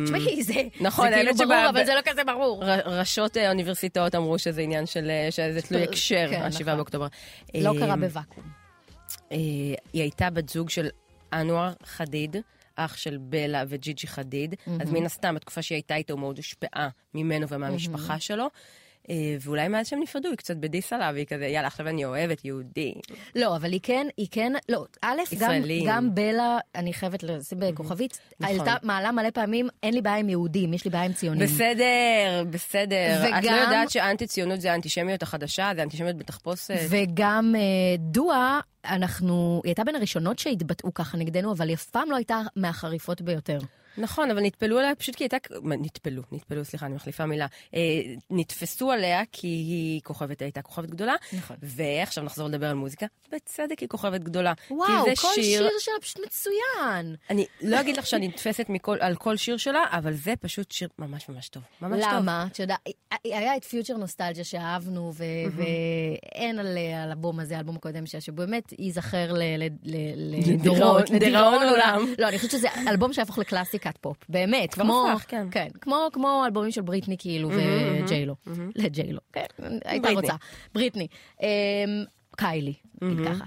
תשמעי, 0.05 0.43
זה 0.43 0.55
נכון, 0.81 1.09
זה 1.11 1.15
כאילו 1.15 1.35
ברור, 1.49 1.69
אבל 1.71 1.85
זה 1.87 1.95
לא 1.95 2.01
כזה 2.05 2.25
ברור. 2.25 2.65
ר- 2.65 2.99
ראשות 2.99 3.37
אה, 3.37 3.49
אוניברסיטאות 3.51 4.15
אמרו 4.15 4.39
שזה 4.39 4.61
עניין 4.61 4.87
של, 4.87 5.11
אה, 5.11 5.29
שזה 5.31 5.63
תלוי 5.63 5.83
הקשר, 5.83 6.27
כן, 6.31 6.43
השבעה 6.43 6.63
נכון. 6.63 6.77
באוקטובר. 6.77 7.07
לא 7.55 7.71
אמ, 7.71 7.79
קרה 7.79 7.97
בוואקום. 7.97 8.45
אה, 9.33 9.37
היא 9.93 10.03
הייתה 10.03 10.31
בת 10.31 10.49
זוג 10.49 10.71
של 10.71 10.89
אנואר 11.33 11.73
חדיד, 11.85 12.37
אח 12.77 12.97
של 12.97 13.19
בלה 13.21 13.65
וג'יג'י 13.69 14.07
חדיד, 14.07 14.55
אז 14.81 14.93
מן 14.93 15.07
הסתם, 15.07 15.35
בתקופה 15.35 15.63
שהיא 15.63 15.77
הייתה 15.77 15.97
איתו, 15.97 16.17
מאוד 16.17 16.37
הושפעה 16.37 16.89
ממנו 17.15 17.49
ומהמשפחה 17.49 18.21
שלו. 18.21 18.47
אה, 19.11 19.15
ואולי 19.41 19.69
מאז 19.69 19.87
שהם 19.89 20.01
נפרדו, 20.03 20.29
היא 20.29 20.37
קצת 20.37 20.57
בדיס 20.57 20.93
עליו, 20.93 21.15
היא 21.17 21.27
כזה, 21.27 21.47
יאללה, 21.47 21.67
עכשיו 21.67 21.89
אני 21.89 22.05
אוהבת 22.05 22.45
יהודי. 22.45 22.95
לא, 23.35 23.57
אבל 23.57 23.73
היא 23.73 23.81
כן, 23.83 24.07
היא 24.17 24.27
כן, 24.31 24.53
לא, 24.69 24.85
א', 25.03 25.17
גם. 25.39 25.53
גם 25.87 26.15
בלה, 26.15 26.59
אני 26.75 26.93
חייבת 26.93 27.23
לשים 27.23 27.59
בכוכבית, 27.61 28.21
נכון. 28.41 28.57
העלתה 28.57 28.75
מעלה 28.83 29.13
מלא 29.13 29.31
פעמים, 29.31 29.69
אין 29.83 29.95
לי 29.95 30.03
בעיה 30.03 30.17
עם 30.17 30.29
יהודים, 30.29 30.75
יש 30.75 30.85
לי 30.85 30.91
בעיה 30.91 31.05
עם 31.05 31.13
ציונים. 31.13 31.47
בסדר, 31.47 32.45
בסדר. 32.51 33.17
את 33.29 33.45
לא 33.45 33.51
וגם- 33.51 33.59
יודעת 33.65 33.91
שאנטי 33.91 34.27
ציונות 34.27 34.61
זה 34.61 34.73
האנטישמיות 34.73 35.23
החדשה, 35.23 35.71
זה 35.77 35.83
אנטישמיות 35.83 36.17
בתחפושת. 36.17 36.75
וגם 36.89 37.55
אה, 37.59 37.61
דואה, 37.99 38.61
אנחנו, 38.85 39.61
היא 39.65 39.71
הייתה 39.71 39.85
בין 39.85 39.95
הראשונות 39.97 40.39
שהתבטאו 40.39 40.95
ככה 40.95 41.17
נגדנו, 41.19 41.53
אבל 41.53 41.69
היא 41.69 41.75
אף 41.75 41.87
פעם 41.87 42.11
לא 42.11 42.17
הייתה 42.17 42.41
מהחריפות 42.57 43.23
ביותר. 43.23 43.59
נכון, 43.99 44.31
אבל 44.31 44.41
נטפלו 44.41 44.79
עליה 44.79 44.95
פשוט 44.95 45.15
כי 45.15 45.25
הייתה... 45.25 45.37
נטפלו, 45.65 46.23
נטפלו, 46.33 46.65
סליחה, 46.65 46.87
אני 46.87 46.95
מחליפה 46.95 47.27
מילה. 47.27 47.47
אה, 47.75 47.81
נתפסו 48.31 48.93
עליה 48.93 49.23
כי 49.33 49.47
היא 49.47 50.01
כוכבת, 50.01 50.43
הייתה 50.43 50.63
כוכבת 50.63 50.91
גדולה. 50.91 51.15
נכון. 51.33 51.57
ועכשיו 51.63 52.25
נחזור 52.25 52.49
לדבר 52.49 52.67
על 52.67 52.75
מוזיקה. 52.75 53.07
בצדק 53.33 53.79
היא 53.79 53.89
כוכבת 53.89 54.21
גדולה. 54.21 54.53
וואו, 54.71 55.05
כל 55.05 55.29
זה 55.37 55.43
שיר 55.43 55.69
שלה 55.79 55.95
פשוט 56.01 56.19
מצוין. 56.27 57.17
אני 57.31 57.47
לא 57.63 57.81
אגיד 57.81 57.97
לך 57.97 58.07
שאני 58.07 58.29
נתפסת 58.29 58.67
מכל, 58.69 58.97
על 59.01 59.17
כל 59.17 59.37
שיר 59.37 59.57
שלה, 59.57 59.85
אבל 59.91 60.15
זה 60.15 60.35
פשוט 60.41 60.73
שיר 60.73 60.89
ממש 60.99 61.29
ממש 61.29 61.49
טוב. 61.49 61.63
ממש 61.81 62.05
טוב. 62.05 62.13
למה? 62.13 62.47
את 62.53 62.59
יודעת, 62.59 62.79
היה 63.25 63.57
את 63.57 63.65
פיוטר 63.65 63.97
נוסטלג'ה 63.97 64.45
שאהבנו, 64.45 65.13
ו- 65.15 65.25
ואין 65.57 66.59
על 66.59 66.79
האלבום 66.79 67.41
הזה, 67.41 67.57
האלבום 67.57 67.77
הקודם 67.77 68.07
שלה, 68.07 68.21
שבאמת 68.21 68.73
ייזכר 68.79 69.33
לדיראון 71.11 71.63
עולם. 71.69 72.15
לא, 72.19 72.29
אני 72.29 72.37
חושבת 72.37 72.51
שזה 72.51 72.69
אלבום 72.89 73.13
שיהפוך 73.13 73.39
לקלאסיקת 73.87 73.99
פופ, 74.01 74.17
באמת. 74.29 74.75
כמו- 74.75 75.07
הפך, 75.13 75.25
כן. 75.29 75.47
כן, 75.51 75.69
כמו- 75.81 76.09
כמו 76.13 76.43
אלבומים 76.47 76.71
של 76.71 76.81
בריטני 76.83 77.17
כאילו, 77.19 77.51
וג'יילו. 77.53 78.35
לג'יילו, 78.77 79.21
כן, 79.33 79.47
הייתה. 79.85 80.09
רוצה. 80.11 80.35
בריטני. 80.75 81.07
אמ, 81.43 81.47
קיילי, 82.37 82.75
נגיד 83.03 83.27
ככה. 83.27 83.45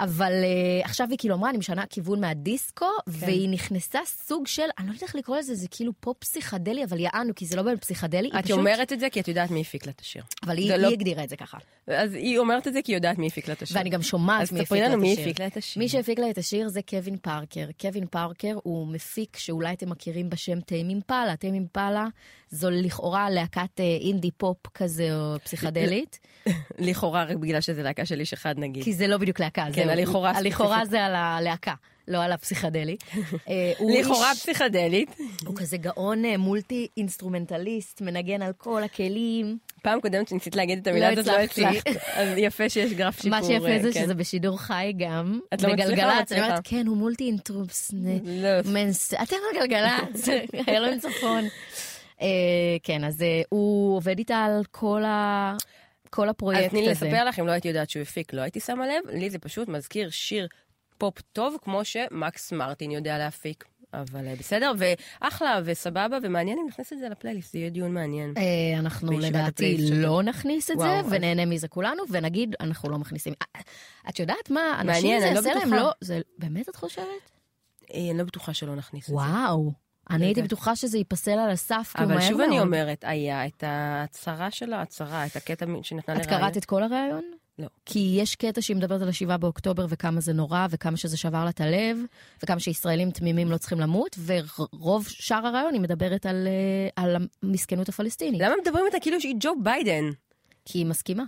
אבל 0.00 0.32
אה, 0.32 0.84
עכשיו 0.84 1.06
היא 1.10 1.18
כאילו 1.18 1.34
אמרה, 1.34 1.50
אני 1.50 1.58
משנה 1.58 1.86
כיוון 1.86 2.20
מהדיסקו, 2.20 2.86
והיא 3.06 3.48
נכנסה 3.48 3.98
סוג 4.06 4.46
של, 4.46 4.62
אני 4.78 4.86
לא 4.86 4.92
יודעת 4.92 5.02
איך 5.02 5.14
לקרוא 5.14 5.38
לזה, 5.38 5.54
זה 5.54 5.66
כאילו 5.70 5.92
פופ 6.00 6.16
פסיכדלי, 6.18 6.84
אבל 6.84 7.00
יענו, 7.00 7.34
כי 7.34 7.46
זה 7.46 7.56
לא 7.56 7.62
באמת 7.62 7.80
פסיכדלי, 7.80 8.30
את 8.38 8.44
פשוט... 8.44 8.58
אומרת 8.58 8.92
את 8.92 9.00
זה 9.00 9.10
כי 9.10 9.20
את 9.20 9.28
יודעת 9.28 9.50
מי 9.50 9.60
הפיק 9.60 9.86
לה 9.86 9.92
את 9.92 10.00
השיר. 10.00 10.22
אבל 10.42 10.56
היא, 10.56 10.66
זה 10.66 10.74
היא 10.74 10.82
לא- 10.82 10.88
הגדירה 10.88 11.24
את 11.24 11.28
זה 11.28 11.36
ככה. 11.36 11.58
אז 11.86 12.14
היא 12.14 12.38
אומרת 12.38 12.68
את 12.68 12.72
זה 12.72 12.82
כי 12.84 12.92
היא 12.92 12.96
יודעת 12.96 13.18
מי 13.18 13.26
הפיק 13.26 13.48
לה 13.48 13.54
את 13.54 13.62
השיר. 13.62 13.76
ואני 13.76 13.90
גם 13.90 14.02
שומעת 14.02 14.42
אז 14.42 14.52
מי 14.52 14.60
תספרי 14.60 14.82
הפיק 14.82 14.88
לה 14.88 14.94
את 14.94 14.98
לנו 14.98 15.12
השיר. 15.12 15.16
מי 15.16 15.22
הפיק 15.22 15.40
לה 15.40 15.46
את 15.46 15.56
השיר. 15.56 15.82
מי 15.82 15.88
שהפיק 15.88 16.18
לה 16.18 16.30
את 16.30 16.38
השיר 16.38 16.68
זה 16.68 16.80
קווין 16.82 17.16
פארקר. 17.16 17.66
קווין 17.80 18.06
פארקר 18.06 18.54
הוא 18.62 18.86
מפיק 18.86 19.36
שאולי 19.36 19.72
אתם 19.72 19.90
מכירים 19.90 20.30
בשם 20.30 20.60
Tame 20.60 20.88
Impala. 20.88 21.36
Tame 21.36 21.54
Impala 21.54 22.06
זו 22.50 22.70
לכאורה 22.70 23.30
להקת 23.30 23.80
אה, 23.80 23.84
אינדי 24.00 24.30
פופ 24.30 24.56
כזה 24.74 25.16
או 25.16 25.36
פסיכדלית. 25.44 26.18
לכאורה 26.78 27.24
רק 27.24 27.36
בגלל 27.36 27.60
שזה 27.60 27.82
להקה 27.82 28.06
של 28.06 28.20
איש 28.20 28.32
אחד 28.32 28.58
נגיד. 28.58 28.84
כי 28.92 28.96
זה 28.96 29.06
לא 29.06 29.16
בדיוק 29.16 29.40
להקה. 29.40 29.66
כן. 29.72 29.88
הלכאורה 29.88 30.30
הלכאורה 30.30 30.76
ספציפית. 30.76 30.90
זה 30.90 31.04
על 31.04 31.14
הלהקה, 31.14 31.74
לא 32.08 32.22
על 32.22 32.32
הפסיכדלי. 32.32 32.96
אה, 33.48 33.72
לכאורה 33.98 34.32
פסיכדלית. 34.34 35.16
הוא 35.46 35.56
כזה 35.56 35.76
גאון 35.76 36.24
אה, 36.24 36.36
multi 36.36 36.86
instrumentalist, 36.96 38.00
מנגן 38.00 38.42
על 38.42 38.52
כל 38.56 38.82
הכלים. 38.82 39.58
פעם 39.82 40.00
קודמת 40.00 40.28
שניסית 40.28 40.56
להגיד 40.56 40.78
את 40.78 40.86
המילה 40.86 41.10
לא 41.10 41.20
הזאת, 41.20 41.34
לא. 41.34 41.40
הצלחת. 41.40 41.86
אז 42.14 42.28
יפה 42.36 42.68
שיש 42.68 42.92
גרף 42.92 43.16
שיפור. 43.16 43.30
מה 43.30 43.42
שיפה 43.42 43.68
אה, 43.68 43.82
זה 43.82 43.92
כן. 43.92 44.04
שזה 44.04 44.14
בשידור 44.14 44.58
חי 44.58 44.92
גם. 44.96 45.40
את 45.54 45.62
לא 45.62 45.72
מצליחה 45.72 45.88
או. 45.88 45.94
אני 45.94 46.02
אומרת, 46.02 46.22
מצליחה? 46.22 46.56
כן, 46.64 46.86
הוא 46.86 46.96
multi 46.96 47.24
אינטרופס. 47.24 47.92
לא. 48.24 48.72
מנס... 48.72 49.14
אתם 49.14 49.36
על 49.50 49.60
גלגלצ, 49.60 50.28
אלוהים 50.68 50.98
צפון. 50.98 51.44
אה, 52.22 52.26
כן, 52.82 53.04
אז 53.04 53.24
הוא 53.48 53.96
עובד 53.96 54.18
איתה 54.18 54.36
על 54.36 54.62
כל 54.70 55.04
ה... 55.04 55.56
כל 56.12 56.24
אז 56.28 56.30
הפרויקט 56.30 56.70
תני 56.70 56.82
לי 56.82 56.90
הזה. 56.90 57.06
לספר 57.06 57.24
לך, 57.24 57.38
אם 57.38 57.46
לא 57.46 57.52
הייתי 57.52 57.68
יודעת 57.68 57.90
שהוא 57.90 58.02
הפיק, 58.02 58.32
לא 58.34 58.40
הייתי 58.40 58.60
שמה 58.60 58.86
לב, 58.86 59.10
לי 59.14 59.30
זה 59.30 59.38
פשוט 59.38 59.68
מזכיר 59.68 60.10
שיר 60.10 60.48
פופ 60.98 61.20
טוב, 61.32 61.56
כמו 61.62 61.84
שמקס 61.84 62.52
מרטין 62.52 62.90
יודע 62.90 63.18
להפיק. 63.18 63.64
אבל 63.94 64.26
אה, 64.28 64.34
בסדר, 64.38 64.72
ואחלה, 64.78 65.60
וסבבה, 65.64 66.18
ומעניין 66.22 66.58
אם 66.58 66.64
נכניס 66.68 66.92
את 66.92 66.98
זה 66.98 67.08
לפלייליסט, 67.08 67.52
זה 67.52 67.58
יהיה 67.58 67.70
דיון 67.70 67.94
מעניין. 67.94 68.34
אה, 68.36 68.78
אנחנו 68.78 69.18
לדעתי. 69.18 69.76
לא 69.92 70.22
נכניס 70.22 70.70
את 70.70 70.78
זה, 70.78 70.84
אז- 70.98 71.06
ונהנה 71.10 71.46
מזה 71.46 71.68
כולנו, 71.68 72.02
ונגיד, 72.10 72.54
אנחנו 72.60 72.90
לא 72.90 72.98
מכניסים. 72.98 73.32
אה, 73.56 73.60
את 74.08 74.18
יודעת 74.20 74.50
מה, 74.50 74.76
אנשים 74.80 75.20
זה 75.20 75.26
לא 75.30 75.34
יעשה 75.34 75.54
להם. 75.54 75.72
לא... 75.74 75.90
זה 76.00 76.20
באמת 76.38 76.68
את 76.68 76.76
חושבת? 76.76 77.06
אני 77.94 78.18
לא 78.18 78.24
בטוחה 78.24 78.54
שלא 78.54 78.76
נכניס 78.76 79.04
את 79.04 79.08
זה. 79.08 79.14
וואו. 79.14 79.72
אני 80.12 80.24
הייתי 80.24 80.42
בטוחה 80.42 80.76
שזה 80.76 80.98
ייפסל 80.98 81.38
על 81.38 81.50
הסף, 81.50 81.92
כי 81.96 82.02
הוא 82.02 82.06
אבל 82.06 82.14
מהר 82.14 82.28
שוב 82.28 82.40
אני 82.40 82.56
מאוד. 82.56 82.66
אומרת, 82.66 83.04
היה 83.06 83.46
את 83.46 83.64
ההצהרה 83.66 84.50
של 84.50 84.72
ההצהרה, 84.72 85.26
את 85.26 85.36
הקטע 85.36 85.66
שנתנה 85.82 86.16
את 86.16 86.26
לראיון. 86.26 86.40
קראת 86.40 86.56
את 86.56 86.64
כל 86.64 86.82
הריאיון? 86.82 87.22
לא. 87.58 87.66
כי 87.86 88.16
יש 88.20 88.36
קטע 88.36 88.62
שהיא 88.62 88.76
מדברת 88.76 89.02
על 89.02 89.08
השבעה 89.08 89.36
באוקטובר 89.36 89.86
וכמה 89.88 90.20
זה 90.20 90.32
נורא 90.32 90.66
וכמה 90.70 90.96
שזה 90.96 91.16
שבר 91.16 91.44
לה 91.44 91.50
את 91.50 91.60
הלב 91.60 91.98
וכמה 92.42 92.60
שישראלים 92.60 93.10
תמימים 93.10 93.50
לא 93.50 93.56
צריכים 93.56 93.80
למות 93.80 94.18
ורוב 94.24 95.08
שאר 95.08 95.46
הריאיון 95.46 95.74
היא 95.74 95.80
מדברת 95.80 96.26
על, 96.26 96.46
אה, 96.46 97.04
על 97.04 97.16
המסכנות 97.42 97.88
הפלסטינית. 97.88 98.40
למה 98.40 98.54
מדברים 98.62 98.84
איתה 98.86 98.98
כאילו 99.00 99.20
שהיא 99.20 99.34
ג'ו 99.40 99.52
ביידן? 99.62 100.04
כי 100.64 100.78
היא 100.78 100.86
מסכימה. 100.86 101.24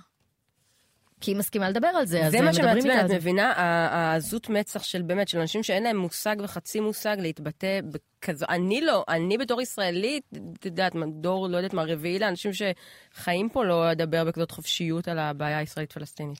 כי 1.24 1.30
היא 1.30 1.36
מסכימה 1.36 1.70
לדבר 1.70 1.88
על 1.88 2.06
זה, 2.06 2.26
אז 2.26 2.32
זה 2.32 2.40
מה 2.40 2.50
מדברים 2.50 2.68
איתה 2.68 2.82
שמעצבן, 2.82 2.90
על 2.90 3.04
את 3.04 3.08
זה. 3.08 3.16
מבינה? 3.16 3.52
העזות 3.56 4.48
מצח 4.48 4.82
של 4.82 5.02
באמת, 5.02 5.28
של 5.28 5.40
אנשים 5.40 5.62
שאין 5.62 5.82
להם 5.82 5.96
מושג 5.96 6.36
וחצי 6.42 6.80
מושג 6.80 7.16
להתבטא 7.20 7.80
בכזו... 7.84 8.46
אני 8.48 8.80
לא, 8.80 9.04
אני 9.08 9.38
בתור 9.38 9.60
ישראלית, 9.60 10.22
את 10.60 10.64
יודעת, 10.64 10.94
מה, 10.94 11.06
דור, 11.20 11.48
לא 11.48 11.56
יודעת 11.56 11.74
מה, 11.74 11.82
רביעי 11.84 12.18
לאנשים 12.18 12.50
שחיים 12.52 13.48
פה 13.48 13.64
לא 13.64 13.90
לדבר 13.90 14.24
בכזאת 14.24 14.50
חופשיות 14.50 15.08
על 15.08 15.18
הבעיה 15.18 15.58
הישראלית-פלסטינית. 15.58 16.38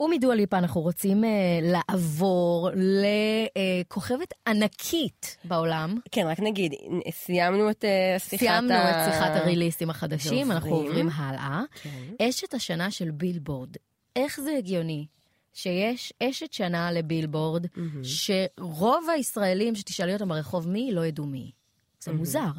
ומדואה 0.00 0.34
ליפה 0.34 0.58
אנחנו 0.58 0.80
רוצים 0.80 1.24
אה, 1.24 1.30
לעבור 1.62 2.70
לכוכבת 3.56 4.34
ענקית 4.46 5.36
בעולם. 5.44 5.98
כן, 6.10 6.26
רק 6.26 6.40
נגיד, 6.40 6.74
סיימנו 7.10 7.70
את 7.70 7.84
אה, 7.84 8.18
שיחת 8.18 8.40
סיימנו 8.40 8.74
ה... 8.74 8.90
את 8.90 9.12
שיחת 9.12 9.30
הריליסטים 9.36 9.90
החדשים, 9.90 10.52
אנחנו. 10.52 10.70
עוברים 10.70 11.08
הלאה. 11.14 11.62
אשת 12.22 12.54
השנה 12.54 12.90
של 12.90 13.10
בילבורד, 13.10 13.76
איך 14.16 14.40
זה 14.40 14.56
הגיוני 14.58 15.06
שיש 15.52 16.12
אשת 16.22 16.52
שנה 16.52 16.92
לבילבורד, 16.92 17.66
שרוב 18.02 19.06
הישראלים 19.14 19.74
שתשאלי 19.74 20.14
אותם 20.14 20.28
ברחוב 20.28 20.68
מי, 20.68 20.92
לא 20.92 21.06
ידעו 21.06 21.26
מי. 21.26 21.50
זה 22.00 22.12
מוזר. 22.12 22.50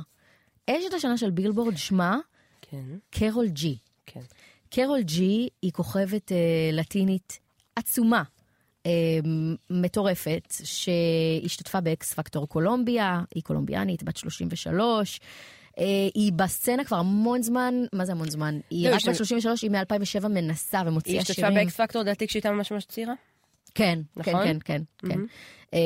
אשת 0.69 0.93
השנה 0.93 1.17
של 1.17 1.29
בילבורד 1.29 1.77
שמה 1.77 2.17
כן, 2.61 2.85
קרול 3.09 3.47
ג'י. 3.47 3.77
כן. 4.05 4.21
קרול 4.69 5.01
ג'י 5.01 5.49
היא 5.61 5.71
כוכבת 5.71 6.31
אה, 6.31 6.69
לטינית 6.73 7.39
עצומה, 7.75 8.23
אה, 8.85 8.91
מטורפת, 9.69 10.53
שהשתתפה 10.63 11.81
באקס 11.81 12.13
פקטור 12.13 12.47
קולומביה, 12.47 13.21
היא 13.35 13.43
קולומביאנית, 13.43 14.03
בת 14.03 14.17
33. 14.17 15.19
אה, 15.79 15.83
היא 16.13 16.33
בסצנה 16.33 16.83
כבר 16.83 16.97
המון 16.97 17.41
זמן, 17.43 17.73
מה 17.93 18.05
זה 18.05 18.11
המון 18.11 18.29
זמן? 18.29 18.59
היא 18.69 18.89
לא, 18.89 18.95
רק 18.95 19.01
בת 19.01 19.07
לה- 19.07 19.13
33, 19.15 19.61
היא 19.61 19.71
מ-2007 19.71 20.27
מנסה 20.27 20.79
היא 20.79 20.87
ומוציאה 20.87 21.21
השתתפה 21.21 21.33
שירים. 21.41 21.53
באקס 21.55 21.81
פקטור, 21.81 22.01
לדעתי 22.01 22.27
כשהיא 22.27 22.39
הייתה 22.39 22.51
ממש 22.51 22.71
ממש 22.71 22.85
צעירה? 22.85 23.13
כן, 23.75 23.99
נכון? 24.15 24.43
כן, 24.43 24.57
כן, 24.65 24.81
כן, 24.97 25.09
כן. 25.09 25.19
אה, 25.73 25.79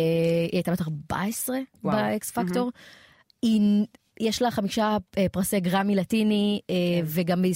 היא 0.51 0.57
הייתה 0.57 0.71
בת 0.71 0.81
14 0.81 1.57
וואו. 1.83 1.95
באקס 1.97 2.31
פקטור. 2.31 2.71
היא... 3.41 3.85
יש 4.21 4.41
לה 4.41 4.51
חמישה 4.51 4.97
אה, 5.17 5.25
פרסי 5.31 5.59
גרמי 5.59 5.95
לטיני, 5.95 6.59
אה, 6.69 6.75
וגם 7.05 7.43
היא 7.43 7.53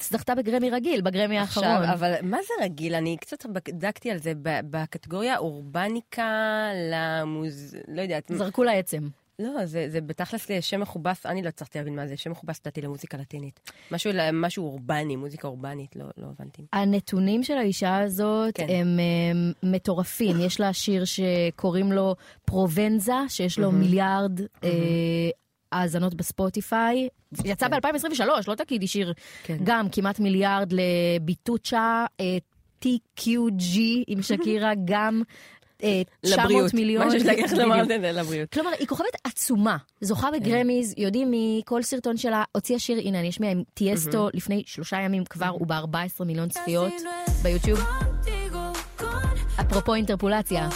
זכתה 0.00 0.34
בגרמי 0.34 0.70
רגיל, 0.70 1.00
בגרמי 1.00 1.38
האחרון. 1.38 1.66
עכשיו, 1.66 1.92
אבל 1.94 2.14
מה 2.22 2.38
זה 2.42 2.64
רגיל? 2.64 2.94
אני 2.94 3.16
קצת 3.20 3.46
בדקתי 3.46 4.10
על 4.10 4.18
זה 4.18 4.32
בקטגוריה 4.70 5.38
אורבניקה 5.38 6.68
למוז... 6.92 7.76
לא 7.88 8.02
יודעת. 8.02 8.32
זרקו 8.34 8.64
לה 8.64 8.72
עצם. 8.72 9.08
לא, 9.38 9.66
זה, 9.66 9.86
זה 9.88 10.00
בתכלס 10.00 10.46
שם 10.60 10.80
מכובס, 10.80 11.26
אני 11.26 11.42
לא 11.42 11.48
הצלחתי 11.48 11.78
להבין 11.78 11.96
מה 11.96 12.06
זה, 12.06 12.16
שם 12.16 12.30
מכובס 12.30 12.60
דעתי 12.64 12.80
למוזיקה 12.80 13.18
לטינית. 13.18 13.60
משהו, 13.90 14.10
משהו 14.32 14.64
אורבני, 14.64 15.16
מוזיקה 15.16 15.48
אורבנית, 15.48 15.96
לא, 15.96 16.04
לא 16.16 16.26
הבנתי. 16.26 16.62
הנתונים 16.72 17.42
של 17.42 17.54
האישה 17.58 17.98
הזאת 17.98 18.56
כן. 18.56 18.66
הם 18.68 18.98
הם 19.30 19.52
מטורפים. 19.62 20.36
יש 20.40 20.60
לה 20.60 20.72
שיר 20.72 21.04
שקוראים 21.04 21.92
לו 21.92 22.14
פרובנזה, 22.44 23.12
שיש 23.28 23.58
לו 23.58 23.72
מיליארד 23.72 24.40
אה, 24.64 24.70
האזנות 25.72 26.14
בספוטיפיי. 26.14 27.08
יצא 27.44 27.68
ב-2023, 27.68 28.24
לא 28.48 28.54
תגידי 28.54 28.86
שיר 28.86 29.12
כן. 29.42 29.56
גם 29.64 29.88
כמעט 29.92 30.20
מיליארד 30.20 30.72
לביטוצ'ה, 30.72 32.06
אה, 32.20 32.36
TQG 32.84 33.78
עם 34.06 34.22
שקירה, 34.28 34.72
גם 34.84 35.22
אה, 35.26 35.32
900 36.20 36.44
לבריאות. 36.44 36.74
מיליון. 36.74 37.04
מה 37.06 37.10
שיש 37.10 37.22
לך 37.22 37.52
לומר 37.52 37.84
בדיוק. 37.84 38.00
זה 38.00 38.12
לבריאות. 38.12 38.52
כלומר, 38.52 38.70
היא 38.78 38.86
כוכבת 38.86 39.16
עצומה, 39.24 39.76
זוכה 40.00 40.30
בגרמיז, 40.30 40.94
יודעים 40.96 41.28
מכל 41.30 41.82
סרטון 41.82 42.16
שלה, 42.16 42.44
הוציאה 42.52 42.78
שיר, 42.78 42.98
הנה, 42.98 43.20
אני 43.20 43.28
אשמיע 43.28 43.50
עם 43.50 43.62
טיאסטו 43.74 44.28
לפני 44.34 44.62
שלושה 44.66 44.96
ימים 44.96 45.24
כבר, 45.24 45.48
הוא 45.48 45.66
ב-14 45.66 46.24
מיליון 46.24 46.48
צפיות 46.48 46.92
ביוטיוב. 47.42 47.80
אפרופו 49.60 49.94
אינטרפולציה. 49.94 50.68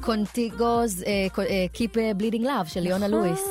קונטיגוז, 0.00 1.04
Keep 1.74 1.98
אה, 1.98 2.10
Bleeding 2.18 2.42
Love 2.42 2.68
של 2.68 2.80
ליונה 2.80 3.08
לואיס. 3.08 3.44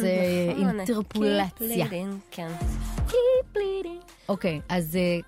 זה 0.00 0.12
נכון, 0.56 0.78
אינטרפולציה. 0.78 1.86
כן. 2.30 2.48
Keep 3.08 3.56
Bleeding. 3.56 4.11
אוקיי, 4.28 4.60
אז 4.68 4.96
אה, 4.96 5.18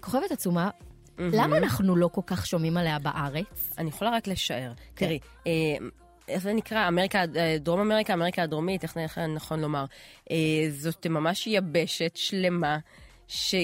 כוכבת 0.00 0.32
עצומה, 0.32 0.70
למה 1.18 1.56
אנחנו 1.56 1.96
לא 1.96 2.08
כל 2.12 2.20
כך 2.26 2.46
שומעים 2.46 2.76
עליה 2.76 2.98
בארץ? 2.98 3.72
אני 3.78 3.88
יכולה 3.88 4.10
רק 4.10 4.26
לשער. 4.26 4.72
כן. 4.96 5.06
תראי, 5.06 5.18
אה, 5.46 5.52
איך 6.28 6.42
זה 6.42 6.52
נקרא? 6.52 6.88
אמריקה, 6.88 7.24
אה, 7.36 7.56
דרום 7.60 7.80
אמריקה, 7.80 8.14
אמריקה 8.14 8.42
הדרומית, 8.42 8.84
איך 8.84 9.18
נכון 9.18 9.60
לומר? 9.60 9.84
זאת 10.70 11.06
ממש 11.06 11.46
יבשת 11.46 12.16
שלמה. 12.16 12.78
ש... 13.28 13.54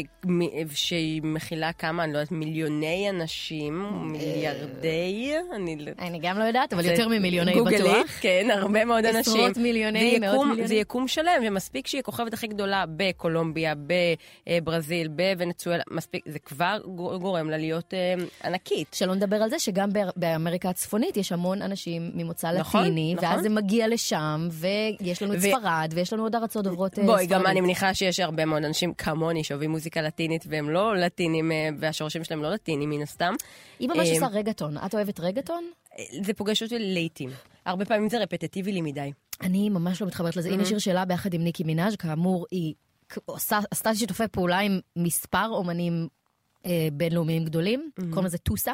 שהיא 0.75 1.21
מכילה 1.25 1.73
כמה, 1.73 2.05
אני 2.05 2.13
לא 2.13 2.19
יודעת, 2.19 2.33
מיליוני 2.33 3.11
אנשים, 3.11 3.89
מיליארדי, 4.03 5.33
אני 5.57 5.77
לא... 5.77 5.91
אני 5.99 6.19
גם 6.23 6.39
לא 6.39 6.45
יודעת, 6.45 6.73
אבל 6.73 6.85
יותר 6.85 7.09
ממיליוני 7.09 7.55
בטוח. 7.61 8.07
כן, 8.21 8.49
הרבה 8.53 8.85
מאוד 8.85 9.05
אנשים. 9.05 9.21
עשרות 9.41 9.57
מיליוני, 9.57 10.19
מאות 10.19 10.35
יקום, 10.35 10.49
מיליוני. 10.49 10.69
זה 10.69 10.75
יקום 10.75 11.09
שלם, 11.09 11.43
ומספיק 11.47 11.87
שהיא 11.87 11.99
הכוכבת 11.99 12.33
הכי 12.33 12.47
גדולה 12.47 12.85
בקולומביה, 12.97 13.75
בברזיל, 14.47 15.09
בוונצואלה, 15.09 15.83
מספיק, 15.91 16.25
זה 16.29 16.39
כבר 16.39 16.79
גור- 16.87 17.17
גורם 17.17 17.51
לה 17.51 17.57
להיות 17.57 17.95
אה, 17.95 18.15
ענקית. 18.45 18.95
שלא 18.95 19.15
נדבר 19.15 19.37
על 19.37 19.51
זה 19.51 19.59
שגם 19.59 19.89
באמריקה 20.17 20.69
הצפונית 20.69 21.17
יש 21.17 21.33
המון 21.33 21.63
אנשים 21.63 22.11
ממוצא 22.15 22.53
נכון, 22.53 22.83
לטיני, 22.85 23.15
נכון. 23.15 23.29
ואז 23.29 23.43
זה 23.43 23.49
מגיע 23.49 23.89
לשם, 23.89 24.49
ויש 24.51 25.23
לנו 25.23 25.35
את 25.35 25.39
ספרד, 25.41 25.93
ויש 25.95 26.13
לנו 26.13 26.23
עוד 26.23 26.35
ארצות 26.35 26.65
דוברות 26.65 26.99
אה, 26.99 27.05
בואי, 27.05 27.27
גם 27.27 27.31
ספרדית. 27.31 27.47
אני 27.47 27.61
מניחה 27.61 27.95
שיש 27.95 28.21
הרבה 28.21 28.45
מאוד 28.45 28.65
אנשים 28.65 28.95
כמוני 28.95 29.45
שאוהבים 29.55 29.71
מוזיקה 29.71 30.03
לטינית, 30.03 30.45
והם 30.49 30.71
לא 30.71 30.97
לטינים, 30.97 31.53
אה, 31.53 31.69
והשורשים 31.79 32.25
שלהם 32.25 32.43
לא 32.43 32.51
לטינים 32.51 32.91
מן 32.91 33.03
הסתם. 33.03 33.35
היא 33.79 33.89
ממש 33.89 34.09
אה, 34.09 34.13
עושה 34.15 34.27
רגטון. 34.27 34.77
את 34.87 34.95
אוהבת 34.95 35.21
רגטון? 35.21 35.65
זה 36.23 36.35
פוגש 36.35 36.63
אותי 36.63 36.79
לעיתים. 36.79 37.31
הרבה 37.67 37.85
פעמים 37.85 38.09
זה 38.09 38.19
רפטטיבי 38.19 38.73
לי 38.73 38.81
מדי. 38.83 39.13
אני 39.41 39.69
ממש 39.69 40.01
לא 40.03 40.07
מתחברת 40.07 40.37
לזה. 40.37 40.49
הנה 40.51 40.65
שיר 40.65 40.79
שלה 40.79 41.05
ביחד 41.05 41.35
עם 41.35 41.45
ניקי 41.45 41.63
מנאז', 41.67 41.97
כאמור, 41.97 42.47
היא 42.51 42.75
עושה- 43.25 43.59
עשתה 43.71 43.95
שיתופי 43.95 44.29
פעולה 44.33 44.59
עם 44.59 44.79
מספר 44.97 45.47
אומנים 45.51 46.09
אה, 46.67 46.89
בינלאומיים 46.93 47.45
גדולים, 47.45 47.91
קוראים 48.11 48.25
לזה 48.27 48.39
Tusa. 48.39 48.73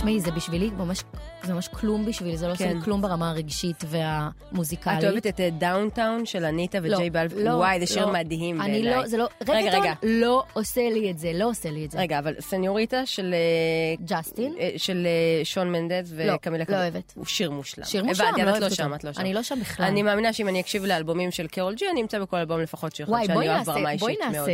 תשמעי, 0.00 0.20
זה 0.20 0.30
בשבילי 0.30 0.70
ממש, 0.78 1.02
זה 1.42 1.54
ממש 1.54 1.68
כלום 1.68 2.06
בשבילי, 2.06 2.36
זה 2.36 2.46
לא 2.46 2.52
עושה 2.52 2.64
כן. 2.64 2.76
לי 2.76 2.82
כלום 2.82 3.02
ברמה 3.02 3.30
הרגשית 3.30 3.84
והמוזיקלית. 3.86 4.98
את 4.98 5.04
אוהבת 5.04 5.26
את 5.26 5.40
Downtown 5.58 6.26
של 6.26 6.44
אניטה 6.44 6.80
לא, 6.80 6.96
וג'יי 6.96 7.10
באלווין? 7.10 7.32
לא, 7.36 7.50
וואי, 7.50 7.80
זה 7.80 7.86
שיר 7.86 8.06
לא. 8.06 8.12
מדהים 8.12 8.60
אני 8.60 8.72
בעיניי. 8.72 8.96
לא, 8.96 9.06
זה 9.06 9.16
לא, 9.16 9.28
רגע, 9.48 9.78
רגע. 9.78 9.92
לא 10.02 10.44
עושה 10.52 10.80
לי 10.90 11.10
את 11.10 11.18
זה, 11.18 11.32
לא 11.34 11.48
עושה 11.48 11.70
לי 11.70 11.84
את 11.84 11.90
זה. 11.90 11.98
רגע, 11.98 12.18
אבל 12.18 12.34
סניוריטה 12.40 13.06
של... 13.06 13.34
אה, 13.34 14.04
ג'סטין? 14.04 14.54
אה, 14.60 14.70
של 14.76 15.06
אה, 15.06 15.44
שון 15.44 15.72
מנדז 15.72 16.14
לא, 16.14 16.32
וקמילה 16.34 16.58
לא 16.58 16.64
קאבו. 16.64 16.78
אוהבת. 16.78 17.12
הוא 17.16 17.26
שיר 17.26 17.50
מושלם. 17.50 17.84
שיר 17.84 18.04
מושלם, 18.04 18.26
הבנתי, 18.26 18.42
לא 18.42 18.50
את 18.50 18.52
אוהבת 18.52 18.62
לא 18.62 18.70
שם. 18.70 18.94
את 18.94 19.04
לא 19.04 19.12
שם. 19.12 19.20
אני 19.20 19.34
לא 19.34 19.42
שם 19.42 19.60
בכלל. 19.60 19.86
אני 19.86 20.02
מאמינה 20.02 20.32
שאם 20.32 20.48
אני 20.48 20.60
אקשיב 20.60 20.84
לאלבומים 20.84 21.30
של 21.30 21.46
קרול 21.46 21.74
ג'י, 21.74 21.84
אני 21.92 22.02
אמצא 22.02 22.18
בכל 22.18 22.36
אלבום 22.36 22.60
לפחות 22.60 22.94
שיר 22.94 23.06
אחד 23.06 23.24
שאני 23.26 23.48
אוהב 23.48 23.66
ברמה 23.66 23.90
אישית 23.90 24.08
מאוד. 24.08 24.32
נעשה 24.32 24.52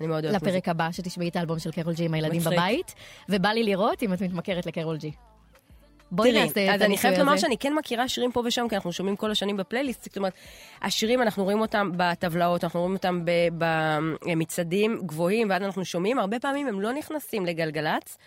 אני 0.00 0.08
מאוד 0.08 0.24
אוהבת 0.24 0.42
לפרק 0.42 0.68
הבא 0.68 0.88
שתשמעי 0.92 1.28
את 1.28 1.36
האלבום 1.36 1.58
של 1.58 1.70
קרול 1.70 1.94
ג'י 1.94 2.04
עם 2.04 2.14
הילדים 2.14 2.40
מצחיק. 2.40 2.52
בבית, 2.52 2.94
ובא 3.28 3.48
לי 3.48 3.62
לראות 3.62 4.02
אם 4.02 4.12
את 4.12 4.22
מתמכרת 4.22 4.66
לקרול 4.76 4.96
ג'י. 4.96 5.12
בואי 6.10 6.32
נעשה 6.32 6.46
את 6.46 6.54
תראי, 6.54 6.70
אז 6.70 6.74
אני 6.74 6.84
הניסוי 6.84 7.02
חייבת 7.02 7.18
לומר 7.18 7.32
הזה. 7.32 7.40
שאני 7.40 7.58
כן 7.58 7.74
מכירה 7.74 8.08
שירים 8.08 8.32
פה 8.32 8.42
ושם, 8.44 8.66
כי 8.68 8.74
אנחנו 8.74 8.92
שומעים 8.92 9.16
כל 9.16 9.30
השנים 9.30 9.56
בפלייליסט. 9.56 10.04
זאת 10.04 10.16
אומרת, 10.16 10.32
השירים, 10.82 11.22
אנחנו 11.22 11.44
רואים 11.44 11.60
אותם 11.60 11.90
בטבלאות, 11.96 12.64
אנחנו 12.64 12.80
רואים 12.80 12.94
אותם 12.94 13.24
במצעדים 13.58 15.00
גבוהים, 15.06 15.50
ואז 15.50 15.62
אנחנו 15.62 15.84
שומעים, 15.84 16.18
הרבה 16.18 16.38
פעמים 16.38 16.66
הם 16.66 16.80
לא 16.80 16.92
נכנסים 16.92 17.46
לגלגלצ. 17.46 18.18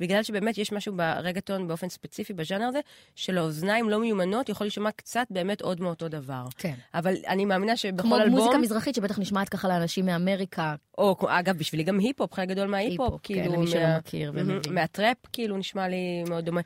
בגלל 0.00 0.22
שבאמת 0.22 0.58
יש 0.58 0.72
משהו 0.72 0.96
ברגטון 0.96 1.68
באופן 1.68 1.88
ספציפי 1.88 2.32
בז'אנר 2.32 2.64
הזה, 2.64 2.80
שלאוזניים 3.14 3.88
לא 3.90 4.00
מיומנות 4.00 4.48
יכול 4.48 4.64
להישמע 4.64 4.90
קצת 4.90 5.26
באמת 5.30 5.62
עוד 5.62 5.80
מאותו 5.80 6.08
דבר. 6.08 6.44
כן. 6.58 6.74
אבל 6.94 7.14
אני 7.28 7.44
מאמינה 7.44 7.76
שבכל 7.76 8.02
כמו 8.02 8.16
אלבום, 8.16 8.38
מוזיקה 8.38 8.58
מזרחית 8.58 8.94
שבטח 8.94 9.18
נשמעת 9.18 9.48
ככה 9.48 9.68
לאנשים 9.68 10.06
מאמריקה. 10.06 10.74
או 10.98 11.16
אגב, 11.28 11.58
בשבילי 11.58 11.84
גם 11.84 11.98
היפ-הופ, 11.98 12.34
חלק 12.34 12.48
גדול 12.48 12.66
מההיפ-הופ, 12.68 13.00
היפ-הופ, 13.00 13.20
כן, 13.22 13.34
כאילו, 13.34 13.54
למי 13.54 13.66
שלא 13.66 13.98
מכיר 13.98 14.32
ומבין. 14.34 14.74
מהטראפ, 14.74 15.16
כאילו, 15.32 15.56
נשמע 15.56 15.88
לי 15.88 16.24
מאוד 16.28 16.44
דומה. 16.44 16.60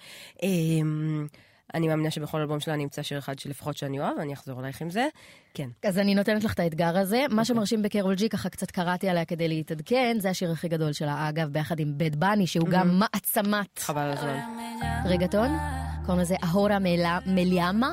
אני 1.74 1.88
מאמינה 1.88 2.10
שבכל 2.10 2.40
אלבום 2.40 2.60
שלה 2.60 2.74
אני 2.74 2.84
אמצא 2.84 3.02
שיר 3.02 3.18
אחד 3.18 3.38
שלפחות 3.38 3.76
שאני 3.76 4.00
אוהב, 4.00 4.16
ואני 4.18 4.32
אחזור 4.32 4.60
אלייך 4.60 4.82
עם 4.82 4.90
זה. 4.90 5.06
כן. 5.54 5.68
אז 5.84 5.98
אני 5.98 6.14
נותנת 6.14 6.44
לך 6.44 6.52
את 6.52 6.60
האתגר 6.60 6.98
הזה. 6.98 7.22
אוקיי. 7.22 7.36
מה 7.36 7.44
שמרשים 7.44 7.82
בקרול 7.82 8.14
ג'י, 8.14 8.28
ככה 8.28 8.48
קצת 8.48 8.70
קראתי 8.70 9.08
עליה 9.08 9.24
כדי 9.24 9.48
להתעדכן, 9.48 10.16
זה 10.20 10.30
השיר 10.30 10.52
הכי 10.52 10.68
גדול 10.68 10.92
שלה, 10.92 11.28
אגב, 11.28 11.48
ביחד 11.48 11.80
עם 11.80 11.92
באד 11.96 12.16
באני, 12.16 12.46
שהוא 12.46 12.68
גם 12.68 12.98
מעצמת 12.98 13.78
חבל 13.78 14.00
על 14.00 14.10
הזמן. 14.10 14.38
רגטון. 15.04 15.50
קוראים 16.06 16.22
לזה 16.22 16.34
Ahora 16.44 16.78
Me 17.26 17.43
Llama. 17.43 17.92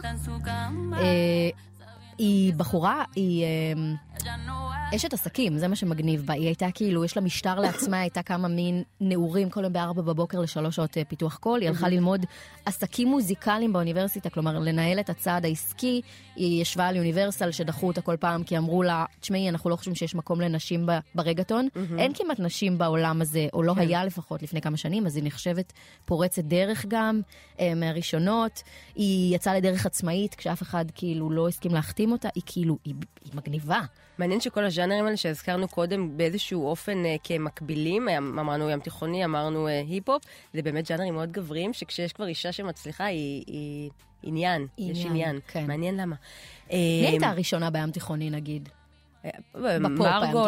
אה, 0.93 1.49
היא 2.17 2.53
בחורה, 2.53 3.03
היא 3.15 3.43
אה, 3.43 3.49
אשת 4.95 5.13
עסקים, 5.13 5.57
זה 5.57 5.67
מה 5.67 5.75
שמגניב 5.75 6.25
בה. 6.25 6.33
היא 6.33 6.45
הייתה 6.45 6.67
כאילו, 6.73 7.05
יש 7.05 7.17
לה 7.17 7.21
משטר 7.21 7.59
לעצמה, 7.59 7.99
הייתה 7.99 8.23
כמה 8.23 8.47
מין 8.47 8.83
נעורים 9.01 9.49
כל 9.49 9.63
יום 9.63 9.73
בארבע 9.73 10.01
בבוקר 10.01 10.39
לשלוש 10.39 10.75
שעות 10.75 10.97
אה, 10.97 11.05
פיתוח 11.05 11.37
קול. 11.37 11.61
היא 11.61 11.69
הלכה 11.69 11.89
ללמוד 11.89 12.25
עסקים 12.65 13.07
מוזיקליים 13.07 13.73
באוניברסיטה, 13.73 14.29
כלומר, 14.29 14.59
לנהל 14.59 14.99
את 14.99 15.09
הצעד 15.09 15.45
העסקי. 15.45 16.01
היא 16.35 16.61
ישבה 16.61 16.87
על 16.87 16.95
יוניברסל 16.95 17.51
שדחו 17.51 17.87
אותה 17.87 18.01
כל 18.01 18.15
פעם, 18.19 18.43
כי 18.43 18.57
אמרו 18.57 18.83
לה, 18.83 19.05
תשמעי, 19.19 19.49
אנחנו 19.49 19.69
לא 19.69 19.75
חושבים 19.75 19.95
שיש 19.95 20.15
מקום 20.15 20.41
לנשים 20.41 20.85
ברגטון. 21.15 21.67
אין 21.97 22.13
כמעט 22.13 22.39
נשים 22.39 22.77
בעולם 22.77 23.21
הזה, 23.21 23.47
או 23.53 23.63
לא 23.63 23.73
היה 23.77 24.05
לפחות 24.05 24.43
לפני 24.43 24.61
כמה 24.61 24.77
שנים, 24.77 25.05
אז 25.05 25.15
היא 25.15 25.23
נחשבת 25.23 25.73
פורצת 26.05 26.43
דרך 26.43 26.85
גם, 26.87 27.21
אה, 27.59 27.75
מהראשונות. 27.75 28.63
היא 28.95 29.35
יצאה 29.35 29.55
לדרך 29.55 29.85
עצמאית, 29.85 30.35
כשאף 30.35 30.61
אחד 30.61 30.85
כאילו 30.95 31.29
לא 31.29 31.47
הסכים 31.47 31.73
להחתים 31.73 32.11
אותה, 32.11 32.29
היא 32.35 32.43
כאילו, 32.45 32.77
היא, 32.85 32.95
היא 33.25 33.31
מגניבה. 33.33 33.81
מעניין 34.17 34.41
שכל 34.41 34.65
הז'אנרים 34.65 35.05
האלה 35.05 35.17
שהזכרנו 35.17 35.67
קודם 35.67 36.17
באיזשהו 36.17 36.67
אופן 36.67 37.05
אה, 37.05 37.15
כמקבילים, 37.23 38.09
אה, 38.09 38.17
אמרנו 38.17 38.69
ים 38.69 38.79
תיכוני, 38.79 39.25
אמרנו 39.25 39.67
אה, 39.67 39.81
היפ-הופ, 39.87 40.23
זה 40.53 40.61
באמת 40.61 40.85
ז'אנרים 40.85 41.13
מאוד 41.13 41.31
גבריים, 41.31 41.73
שכשיש 41.73 42.13
כבר 42.13 42.27
אישה 42.27 42.51
שמצליחה, 42.51 43.05
היא, 43.05 43.43
היא 43.47 43.89
עניין, 44.23 44.67
יש 44.77 44.97
עניין, 44.97 45.09
עניין. 45.09 45.39
כן. 45.47 45.67
מעניין 45.67 45.97
למה. 45.97 46.15
מי 46.69 47.05
הייתה 47.07 47.29
הראשונה 47.29 47.69
בים 47.69 47.91
תיכוני 47.91 48.29
נגיד? 48.29 48.69
בפופ 49.55 49.99
מרגול, 49.99 50.47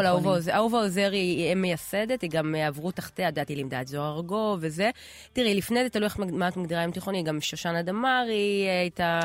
אהובה 0.53 0.79
עוזרי 0.79 1.17
היא 1.17 1.55
מייסדת, 1.55 2.21
היא 2.21 2.29
גם 2.29 2.55
אה, 2.55 2.67
עברו 2.67 2.91
תחתיה, 2.91 3.29
את 3.29 3.49
היא 3.49 3.57
לימדה 3.57 3.81
את 3.81 3.87
זוהר 3.87 4.15
ארגוב 4.15 4.59
וזה. 4.61 4.89
תראי, 5.33 5.55
לפני 5.55 5.83
זה, 5.83 5.89
תלוי 5.89 6.09
מה 6.17 6.47
את 6.47 6.57
מגדירה 6.57 6.83
ים 6.83 6.91
תיכוני, 6.91 7.23
גם 7.23 7.41
שושנה 7.41 7.81
דמארי 7.81 8.65
אה, 8.67 8.79
הייתה... 8.79 9.21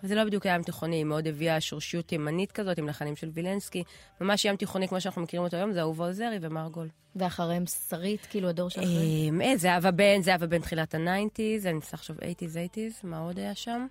אבל 0.00 0.08
זה 0.08 0.14
לא 0.14 0.24
בדיוק 0.24 0.44
ים 0.44 0.62
תיכוני, 0.62 0.96
היא 0.96 1.04
מאוד 1.04 1.26
הביאה 1.26 1.60
שורשיות 1.60 2.12
ימנית 2.12 2.52
כזאת, 2.52 2.78
עם 2.78 2.88
לחנים 2.88 3.16
של 3.16 3.30
וילנסקי. 3.34 3.82
ממש 4.20 4.44
ים 4.44 4.56
תיכוני, 4.56 4.88
כמו 4.88 5.00
שאנחנו 5.00 5.22
מכירים 5.22 5.44
אותו 5.44 5.56
היום, 5.56 5.72
זה 5.72 5.80
אהובה 5.80 6.06
עוזרי 6.06 6.38
ומרגול. 6.40 6.88
ואחריהם 7.16 7.66
שרית, 7.66 8.26
כאילו 8.30 8.48
הדור 8.48 8.68
שאחרי? 8.68 9.30
אה, 9.40 9.46
אה, 9.46 9.56
זהבה 9.56 9.90
בן, 9.90 10.22
זהבה 10.22 10.46
בן 10.46 10.60
תחילת 10.60 10.94
ה 10.94 11.01
nineties, 11.01 11.66
אני 11.66 11.80
צריך 11.80 11.94
לחשוב 11.94 12.16
80's, 12.16 12.22
80's, 12.74 13.06
מה 13.06 13.18
עוד 13.18 13.38
היה 13.38 13.54
שם? 13.54 13.86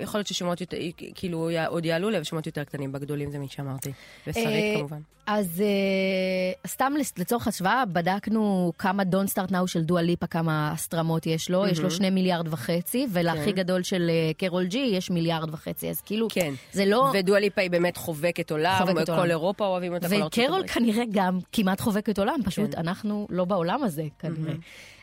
יכול 0.00 0.18
להיות 0.18 0.26
ששמות 0.26 0.60
יותר, 0.60 0.76
כאילו 1.14 1.50
עוד 1.66 1.84
יעלו 1.84 2.10
לי, 2.10 2.16
אבל 2.16 2.24
שמות 2.24 2.46
יותר 2.46 2.64
קטנים, 2.64 2.92
בגדולים 2.92 3.30
זה 3.30 3.38
מי 3.38 3.48
שאמרתי. 3.48 3.92
ושרית 4.26 4.46
אה, 4.46 4.74
כמובן. 4.78 5.00
אז 5.26 5.62
אה, 5.64 6.70
סתם 6.70 6.92
לצורך 7.18 7.48
השוואה, 7.48 7.84
בדקנו 7.84 8.72
כמה 8.78 9.02
Don't 9.02 9.32
Start 9.32 9.50
Now 9.50 9.66
של 9.66 9.82
דואה 9.82 10.02
ליפה, 10.02 10.26
כמה 10.26 10.72
הסטרמות 10.72 11.26
יש 11.26 11.50
לו. 11.50 11.66
יש 11.66 11.80
לו 11.80 11.90
שני 11.90 12.10
מיליארד 12.10 12.48
וחצי, 12.50 13.06
ולהכי 13.12 13.52
כן. 13.52 13.56
גדול 13.56 13.82
של 13.82 14.10
אה, 14.10 14.30
קרול 14.38 14.66
ג'י 14.66 14.90
יש 14.92 15.10
מיליארד 15.10 15.54
וחצי, 15.54 15.90
אז 15.90 16.00
כאילו, 16.00 16.28
כן. 16.30 16.54
זה 16.72 16.84
לא... 16.84 17.10
ודואליפה 17.14 17.60
היא 17.60 17.70
באמת 17.70 17.96
חובקת 17.96 18.50
עולם, 18.50 18.86
כל. 19.06 19.30
אירופה 19.30 19.66
אוהבים 19.66 19.94
אותה, 19.94 20.06
ארצות 20.06 20.38
וקרול. 20.38 20.66
כנראה 20.66 21.04
גם 21.12 21.38
כמעט 21.52 21.80
חובקת 21.80 22.18
עולם, 22.18 22.40
פשוט 22.44 22.74
כן. 22.74 22.80
אנחנו 22.80 23.26
לא 23.30 23.44
בעולם 23.44 23.82
הזה 23.82 24.04
כנראה. 24.18 24.54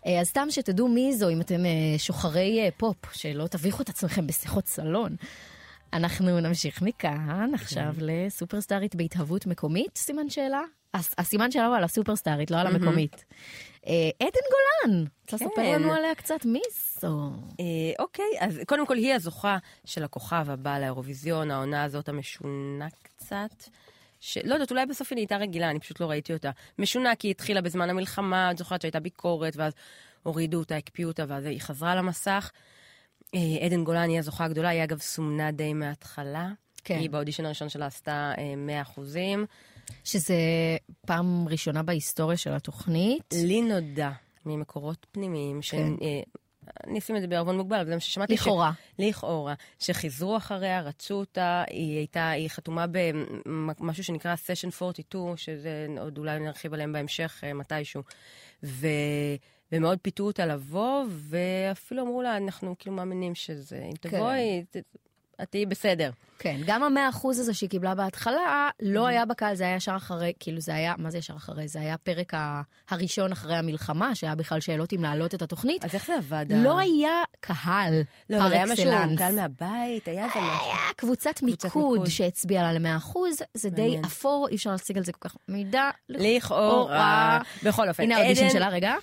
אה, 0.05 0.19
אז 0.21 0.27
סתם 0.27 0.47
שתדעו 0.49 0.87
מי 0.87 1.13
זו, 1.15 1.29
אם 1.29 1.41
אתם 1.41 1.65
אה, 1.65 1.71
שוחרי 1.97 2.59
אה, 2.65 2.69
פופ, 2.77 2.95
שלא 3.13 3.47
תביכו 3.47 3.81
את 3.83 3.89
עצמכם 3.89 4.27
בשיחות 4.27 4.67
סלון. 4.67 5.15
אנחנו 5.93 6.39
נמשיך 6.39 6.81
מכאן 6.81 7.51
עכשיו 7.53 7.93
כן. 7.99 8.05
לסופרסטארית 8.05 8.95
בהתהוות 8.95 9.45
מקומית, 9.45 9.97
סימן 9.97 10.29
שאלה? 10.29 10.61
הס- 10.93 11.13
הסימן 11.17 11.49
הוא 11.55 11.75
על 11.75 11.83
הסופרסטארית, 11.83 12.51
לא 12.51 12.57
על 12.57 12.67
המקומית. 12.67 13.25
עדן 14.19 14.39
גולן, 14.51 15.05
רוצה 15.21 15.35
לספר 15.35 15.55
כן. 15.55 15.81
לנו 15.81 15.93
עליה 15.93 16.15
קצת? 16.15 16.45
מי 16.45 16.61
זו? 17.01 17.31
אוקיי, 17.99 18.25
אז 18.39 18.59
קודם 18.67 18.85
כל 18.85 18.97
היא 18.97 19.13
הזוכה 19.13 19.57
של 19.85 20.03
הכוכב 20.03 20.45
הבא 20.49 20.79
לאירוויזיון, 20.79 21.51
העונה 21.51 21.83
הזאת 21.83 22.09
המשונה 22.09 22.87
קצת. 23.03 23.63
ש... 24.26 24.38
לא 24.38 24.53
יודעת, 24.53 24.71
אולי 24.71 24.86
בסוף 24.86 25.07
היא 25.11 25.15
נהייתה 25.15 25.38
רגילה, 25.38 25.69
אני 25.69 25.80
פשוט 25.80 25.99
לא 25.99 26.09
ראיתי 26.09 26.34
אותה. 26.34 26.51
משונה 26.80 27.15
כי 27.15 27.28
היא 27.28 27.32
התחילה 27.32 27.61
בזמן 27.61 27.89
המלחמה, 27.89 28.51
את 28.51 28.57
זוכרת 28.57 28.82
שהייתה 28.82 28.99
ביקורת, 28.99 29.55
ואז 29.55 29.73
הורידו 30.23 30.59
אותה, 30.59 30.78
הקפיאו 30.78 31.07
אותה, 31.07 31.23
ואז 31.28 31.45
היא 31.45 31.61
חזרה 31.61 31.95
למסך. 31.95 32.51
אה, 33.36 33.39
עדן 33.65 33.84
גולן 33.84 34.09
היא 34.09 34.19
הזוכה 34.19 34.45
הגדולה, 34.45 34.69
היא 34.69 34.84
אגב 34.84 34.99
סומנה 34.99 35.51
די 35.51 35.73
מההתחלה. 35.73 36.49
כן. 36.84 36.99
היא 36.99 37.09
באודישן 37.09 37.45
הראשון 37.45 37.69
שלה 37.69 37.86
עשתה 37.86 38.32
אה, 38.38 38.55
100 38.55 38.82
אחוזים. 38.82 39.45
שזה 40.03 40.36
פעם 41.07 41.47
ראשונה 41.47 41.84
בהיסטוריה 41.84 42.38
של 42.38 42.53
התוכנית. 42.53 43.34
לי 43.34 43.61
נודע 43.61 44.11
ממקורות 44.45 45.05
פנימיים, 45.11 45.61
ש... 45.61 45.71
כן. 45.71 45.93
אני 46.88 46.99
אשים 46.99 47.16
את 47.16 47.22
זה 47.22 47.28
בערבון 47.28 47.57
מוגבל, 47.57 47.76
אבל 47.78 47.86
זה 47.86 47.93
מה 47.93 47.99
ששמעתי. 47.99 48.34
לכאורה. 48.34 48.72
ש... 48.74 48.99
לכאורה. 48.99 49.53
שחיזרו 49.80 50.38
אחריה, 50.38 50.82
רצו 50.82 51.13
אותה, 51.13 51.63
היא 51.68 51.97
הייתה, 51.97 52.30
היא 52.30 52.49
חתומה 52.49 52.86
במשהו 52.88 54.03
שנקרא 54.03 54.36
Session 54.36 54.84
42, 54.84 55.38
שזה 55.38 55.88
עוד 55.99 56.18
אולי 56.18 56.39
נרחיב 56.39 56.74
עליהם 56.74 56.93
בהמשך 56.93 57.41
אה, 57.43 57.53
מתישהו. 57.53 58.01
ו... 58.63 58.88
ומאוד 59.72 59.99
פיתו 60.01 60.24
אותה 60.24 60.45
לבוא, 60.45 61.03
ואפילו 61.09 62.01
אמרו 62.03 62.22
לה, 62.22 62.38
אנחנו 62.38 62.76
כאילו 62.80 62.95
מאמינים 62.95 63.36
שזה, 63.36 63.78
אם 63.91 63.95
תבואי, 64.01 64.63
ת- 64.72 64.78
את 65.43 65.51
תהיי 65.51 65.65
בסדר. 65.65 66.11
כן, 66.39 66.61
גם 66.65 66.83
המאה 66.83 67.09
אחוז 67.09 67.39
הזה 67.39 67.53
שהיא 67.53 67.69
קיבלה 67.69 67.95
בהתחלה, 67.95 68.69
לא 68.81 69.07
היה 69.07 69.25
בקהל, 69.25 69.55
זה 69.55 69.63
היה 69.63 69.75
ישר 69.75 69.95
אחרי, 69.95 70.33
כאילו 70.39 70.61
זה 70.61 70.75
היה, 70.75 70.93
מה 70.97 71.09
זה 71.09 71.17
ישר 71.17 71.36
אחרי? 71.36 71.67
זה 71.67 71.79
היה 71.79 71.93
הפרק 71.93 72.33
הראשון 72.89 73.31
אחרי 73.31 73.55
המלחמה, 73.55 74.15
שהיה 74.15 74.36
בכלל 74.36 74.59
שאלות 74.59 74.93
אם 74.93 75.03
להעלות 75.03 75.36
את 75.36 75.41
התוכנית. 75.41 75.86
אז 75.86 75.95
איך 75.95 76.07
זה 76.07 76.15
עבד? 76.15 76.45
לא 76.49 76.79
היה 76.79 77.23
קהל, 77.39 78.01
לא, 78.29 78.39
פר 78.39 78.45
היה 78.45 78.65
משהו, 78.65 78.86
אקסלנס. 78.86 79.17
קהל 79.17 79.36
מהבית, 79.36 80.07
היה 80.07 80.25
איזה 80.25 80.39
משהו. 80.39 80.65
היה 80.65 80.77
קבוצת 80.95 81.41
מיקוד 81.43 81.91
מיקוד. 81.91 82.07
שהצביעה 82.07 82.63
לה 82.63 82.73
למאה 82.73 82.97
אחוז, 82.97 83.38
זה 83.53 83.69
די. 83.69 83.99
אפור, 84.05 84.47
אי 84.51 84.55
אפשר 84.55 84.71
להשיג 84.71 84.97
על 84.97 85.03
זה 85.03 85.11
כל 85.11 85.29
כך 85.29 85.36
מידע. 85.47 85.89
לכאורה. 86.09 87.39
בכל 87.63 87.89
אופן, 87.89 88.03
הנה 88.03 88.17
האודישן 88.17 88.49
שלה, 88.49 88.69
רגע. 88.69 88.93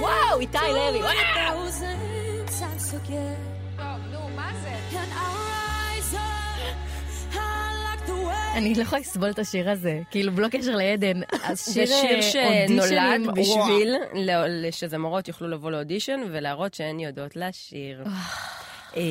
וואו, 0.00 0.40
איתי 0.40 0.58
לוי, 0.58 0.98
וואו. 1.02 1.12
way. 8.26 8.56
אני 8.56 8.74
לא 8.74 8.82
יכולה 8.82 9.00
לסבול 9.00 9.30
את 9.30 9.38
השיר 9.38 9.70
הזה, 9.70 10.00
כאילו 10.10 10.32
בלא 10.32 10.48
קשר 10.48 10.76
לעדן. 10.76 11.20
אז 11.42 11.66
זה 11.66 11.86
שיר 11.86 12.22
שנולד 12.22 13.20
בשביל 13.36 13.94
לא- 14.14 14.70
שזמרות 14.70 15.28
יוכלו 15.28 15.48
לבוא 15.48 15.70
לאודישן 15.70 16.20
ולהראות 16.30 16.74
שהן 16.74 17.00
יודעות 17.00 17.36
לשיר. 17.36 18.04
אה, 18.96 19.02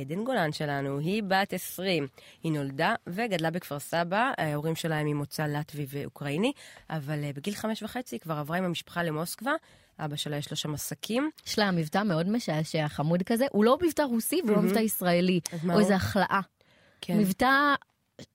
עדן 0.00 0.24
גולן 0.24 0.52
שלנו, 0.52 0.98
היא 0.98 1.22
בת 1.28 1.52
20. 1.52 2.06
היא 2.42 2.52
נולדה 2.52 2.94
וגדלה 3.06 3.50
בכפר 3.50 3.78
סבא, 3.78 4.30
ההורים 4.38 4.76
שלה 4.76 4.98
הם 4.98 5.06
ממוצא 5.06 5.46
לטבי 5.46 5.86
ואוקראיני, 5.88 6.52
אבל 6.90 7.24
אה, 7.24 7.30
בגיל 7.34 7.54
חמש 7.54 7.82
וחצי 7.82 8.14
היא 8.14 8.20
כבר 8.20 8.34
עברה 8.34 8.56
עם 8.56 8.64
המשפחה 8.64 9.02
למוסקבה. 9.02 9.52
אבא 9.98 10.16
שלה 10.16 10.36
יש 10.36 10.50
לו 10.50 10.56
שם 10.56 10.74
עסקים. 10.74 11.30
יש 11.46 11.58
לה 11.58 11.70
מבטא 11.70 12.02
מאוד 12.02 12.28
משעשע, 12.28 12.88
חמוד 12.88 13.22
כזה. 13.22 13.46
הוא 13.52 13.64
לא 13.64 13.78
מבטא 13.82 14.02
רוסי 14.02 14.40
ולא 14.46 14.62
מבטא 14.62 14.78
ישראלי. 14.78 15.40
או? 15.70 15.80
איזה 15.80 15.96
החלאה. 15.96 16.40
כן. 17.00 17.18
מבטא 17.18 17.74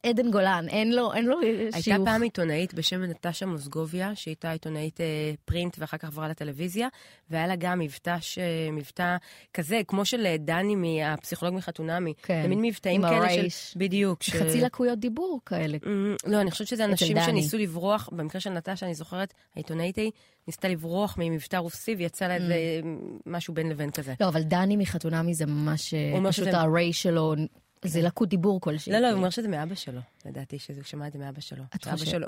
עדן 0.04 0.32
גולן, 0.32 0.66
אין 0.70 0.92
לו, 0.96 1.14
אין 1.14 1.26
לו 1.26 1.40
הייתה 1.40 1.82
שיוך. 1.82 2.06
פעם 2.06 2.22
עיתונאית 2.22 2.74
בשם 2.74 3.04
נטשה 3.04 3.46
מוסגוביה, 3.46 4.16
שהייתה 4.16 4.52
עיתונאית 4.52 5.02
אה, 5.02 5.06
פרינט 5.46 5.76
ואחר 5.80 5.98
כך 5.98 6.08
עברה 6.08 6.28
לטלוויזיה, 6.28 6.88
והיה 7.30 7.48
לה 7.48 7.56
גם 7.56 7.80
מבטא, 7.80 8.16
ש... 8.22 8.40
מבטא 8.74 9.16
כזה, 9.54 9.82
כמו 9.88 10.06
של 10.06 10.26
אה, 10.26 10.36
דני, 10.38 10.76
מהפסיכולוג 10.76 11.56
מחתונמי. 11.56 12.14
כן, 12.24 12.40
זה 12.44 12.48
מין 12.48 12.62
מבטאים 12.62 13.02
כאלה 13.02 13.30
של... 13.30 13.36
הרייש. 13.36 13.74
בדיוק. 13.78 14.24
ש- 14.24 14.30
חצי 14.30 14.62
לקויות 14.62 15.00
דיבור 15.00 15.40
כאלה. 15.46 15.78
אמ, 15.86 16.16
לא, 16.26 16.42
אני 16.42 16.52
חושבת 16.52 16.68
שזה 16.68 16.86
אנשים. 16.86 17.18
שניסו 17.26 17.58
לברוח, 17.58 18.10
במקרה 18.12 18.42
של 18.42 18.50
נטשה, 18.50 18.86
אני 18.86 18.96
זוכרת, 18.96 19.34
העיתונאית 19.56 19.98
ההיא 19.98 20.12
ניסתה 20.48 20.68
לברוח 20.68 21.16
ממבטא 21.20 21.58
רוסי 21.58 21.96
ויצא 21.96 22.28
לה 22.28 22.36
איזה 22.36 22.56
משהו 23.26 23.54
בין 23.54 23.70
לבין 23.70 23.92
כזה. 23.92 24.14
לא, 24.22 24.28
אבל 24.28 24.42
דני 24.44 24.78
מחתונמי 24.78 25.34
זה 25.34 25.46
ממש, 25.46 25.94
אה, 25.94 26.14
פשוט 26.30 26.46
שזה- 26.48 26.58
הריי 26.58 26.94
שלו, 26.94 27.34
זה 27.84 28.02
לקות 28.02 28.30
דיבור 28.30 28.62
כלשהי. 28.62 28.94
לא, 28.94 29.00
לא, 29.00 29.08
הוא 29.08 29.18
אומר 29.18 29.30
שזה 29.30 29.48
מאבא 29.48 29.76
שלו, 29.76 30.02
לדעתי, 30.26 30.60
שזה 30.60 30.82
שמע 30.84 31.08
את 31.08 31.14
זה 31.14 31.20
מאבא 31.20 31.42
שלו. 31.42 31.64
את 31.76 31.86
חושבת? 31.86 32.28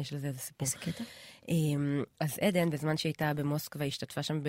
יש 0.00 0.12
לזה 0.12 0.26
איזה 0.26 0.38
סיפור. 0.38 0.66
איזה 0.66 0.78
קטע? 0.78 1.04
אמ, 1.48 2.02
אז 2.20 2.38
עדן, 2.40 2.70
בזמן 2.70 2.96
שהיא 2.96 3.10
הייתה 3.10 3.34
במוסקבה, 3.34 3.84
השתתפה 3.84 4.22
שם 4.22 4.40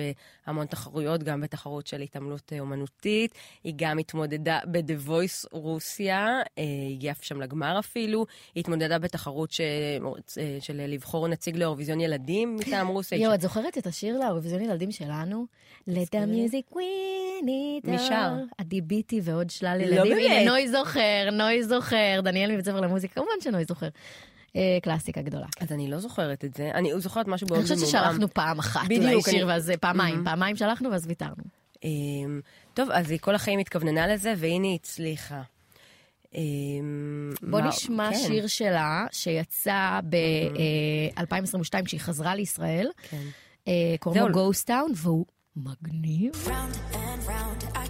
בהמון 0.46 0.66
תחרויות, 0.66 1.22
גם 1.22 1.40
בתחרות 1.40 1.86
של 1.86 2.00
התעמלות 2.00 2.52
אה, 2.52 2.60
אומנותית. 2.60 3.34
היא 3.64 3.74
גם 3.76 3.98
התמודדה 3.98 4.58
ב-The 4.70 5.08
Voice 5.08 5.48
רוסיה, 5.52 6.26
אה, 6.58 6.64
הגיעה 6.90 7.14
שם 7.20 7.40
לגמר 7.40 7.78
אפילו. 7.78 8.26
היא 8.54 8.60
התמודדה 8.60 8.98
בתחרות 8.98 9.52
ש... 9.52 9.60
אה, 9.60 10.58
של 10.60 10.82
לבחור 10.88 11.28
נציג 11.28 11.56
לאירוויזיון 11.56 12.00
ילדים 12.00 12.56
מטעם 12.56 12.88
רוסיה. 12.88 13.18
יואו, 13.18 13.34
את 13.34 13.40
זוכרת 13.40 13.78
את 13.78 13.86
השיר 13.86 14.18
לאירוויזיון 14.18 14.62
ילדים 14.62 14.92
שלנו? 14.92 15.46
Let 15.88 15.90
the 15.90 16.26
music 16.26 16.74
win 16.74 17.44
it 17.84 17.88
all. 17.88 18.12
עדי 18.58 18.80
ביטי 18.80 19.20
ועוד 19.22 19.50
שלל 19.50 19.78
לא 19.80 19.84
ילדים. 19.84 20.16
באמת. 20.16 20.30
הנה, 20.30 20.50
נוי 20.50 20.68
זוכר, 20.68 21.28
נוי 21.32 21.62
זוכר, 21.62 22.20
דניאל 22.22 22.52
מבית 22.52 22.64
ספר 22.64 22.80
למוזיקה, 22.80 23.14
כמובן 23.14 23.40
שנוי 23.40 23.64
זוכר. 23.64 23.88
אה, 24.56 24.78
קלאסיקה 24.82 25.22
גדולה. 25.22 25.46
אז 25.60 25.72
אני 25.72 25.90
לא 25.90 25.98
זוכרת 25.98 26.44
את 26.44 26.54
זה. 26.54 26.70
אני 26.74 27.00
זוכרת 27.00 27.28
משהו 27.28 27.46
אני 27.46 27.52
מאוד 27.52 27.62
חושבת 27.62 27.78
ששלחנו 27.78 28.28
פעם 28.34 28.58
אחת, 28.58 28.84
בדיוק, 28.84 29.02
אולי 29.04 29.14
אני- 29.14 29.22
שיר, 29.22 29.46
ואז 29.46 29.72
פעמיים, 29.80 30.20
Mhm. 30.22 30.24
פעמיים 30.24 30.56
שלחנו 30.56 30.90
ואז 30.90 31.06
ויתרנו. 31.06 31.42
אמ, 31.84 32.40
טוב, 32.74 32.90
אז 32.90 33.10
היא 33.10 33.18
כל 33.18 33.34
החיים 33.34 33.58
התכווננה 33.58 34.06
לזה, 34.06 34.34
והנה 34.36 34.66
היא 34.66 34.74
הצליחה. 34.74 35.42
אמ, 36.34 37.30
בוא 37.42 37.60
מה- 37.60 37.68
נשמע 37.68 38.10
כן, 38.12 38.16
שיר 38.26 38.46
שלה 38.46 39.06
שיצא 39.12 40.00
ב-2022 40.08 41.50
כשהיא 41.84 42.00
חזרה 42.00 42.34
לישראל. 42.34 42.88
כן. 43.10 43.22
אה, 43.68 43.72
קוראים 44.00 44.22
לו. 44.26 44.32
גוסט 44.32 44.66
טאון, 44.66 44.92
והוא 44.96 45.26
מגניב. 45.56 46.32
Round 46.46 46.94
and 46.94 47.28
round, 47.28 47.76
I 47.76 47.87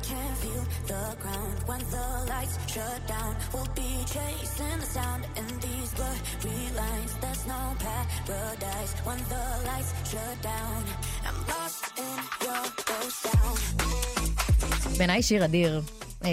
the 0.93 1.05
ground. 1.23 1.57
When 1.71 1.83
the 1.95 2.07
lights 2.33 2.57
shut 2.73 3.01
down, 3.15 3.33
we'll 3.53 3.71
be 3.83 3.91
chasing 4.15 4.79
the 4.83 4.89
sound 4.97 5.23
in 5.41 5.49
these 5.65 5.91
blurry 5.99 6.63
lines. 6.81 7.11
There's 7.23 7.45
no 7.55 7.63
paradise 7.85 8.93
when 9.07 9.21
the 9.33 9.45
lights 9.69 9.91
shut 10.11 10.37
down. 10.53 10.81
I'm 11.29 11.39
lost 11.53 11.85
in 12.07 12.19
your 12.45 12.65
ghost 12.89 13.19
town. 13.29 13.57
בעיניי 14.99 15.23
שיר 15.23 15.45
אדיר. 15.45 15.81
אה, 16.25 16.31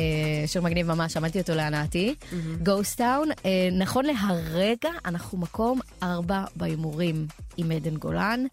שיר 0.47 0.61
מגניב 0.61 0.87
ממש, 0.87 1.13
שמעתי 1.13 1.39
אותו 1.39 1.55
להנאתי. 1.55 2.15
גוסט 2.63 2.97
טאון, 2.97 3.29
נכון 3.71 4.05
להרגע, 4.05 4.89
אנחנו 5.05 5.37
מקום 5.37 5.79
ארבע 6.03 6.43
בהימורים 6.55 7.27
עם 7.57 7.71
עדן 7.71 7.95
גולן. 7.95 8.45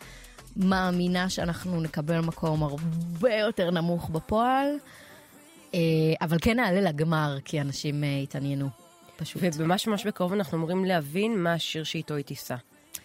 מאמינה 0.56 1.28
שאנחנו 1.28 1.80
נקבל 1.80 2.20
מקום 2.20 2.62
הרבה 2.62 3.34
יותר 3.34 3.70
נמוך 3.70 4.08
בפועל, 4.10 4.66
אה, 4.66 5.01
אבל 6.20 6.36
כן 6.40 6.56
נעלה 6.56 6.80
לגמר, 6.80 7.38
כי 7.44 7.60
אנשים 7.60 8.04
אה, 8.04 8.18
התעניינו, 8.22 8.68
פשוט. 9.16 9.42
וממש 9.56 9.86
ממש 9.88 10.06
בקרוב 10.06 10.32
אנחנו 10.32 10.58
אמורים 10.58 10.84
להבין 10.84 11.42
מה 11.42 11.52
השיר 11.52 11.84
שאיתו 11.84 12.14
היא 12.14 12.24
תיסע 12.24 12.56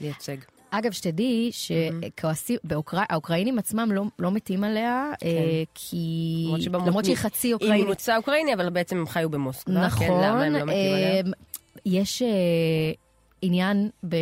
לייצג. 0.02 0.38
אגב, 0.70 0.92
שתדעי 0.92 1.50
שהאוקראינים 1.52 3.60
עצמם 3.60 3.92
לא, 3.92 4.04
לא 4.20 4.32
מתים 4.32 4.64
עליה, 4.64 5.12
אה, 5.24 5.30
כי... 5.74 5.98
למרות 6.46 6.62
שבמות- 6.62 6.88
למרות 6.88 7.06
שהיא 7.06 7.18
חצי 7.18 7.48
היא 7.48 7.54
אוקראינית. 7.54 7.86
ממוצא 7.86 8.18
אוקראיני, 8.18 8.54
אבל 8.54 8.70
בעצם 8.70 8.98
הם 8.98 9.08
חיו 9.08 9.30
במוסקבה. 9.30 9.86
נכון, 9.86 10.08
כן, 10.08 10.14
למה 10.14 10.44
הם 10.44 10.54
לא 10.54 10.66
מתים 10.66 10.94
עליה? 10.94 11.16
אה, 11.16 11.22
יש... 11.86 12.22
אה, 12.22 12.28
עניין 13.42 13.90
ב... 14.10 14.16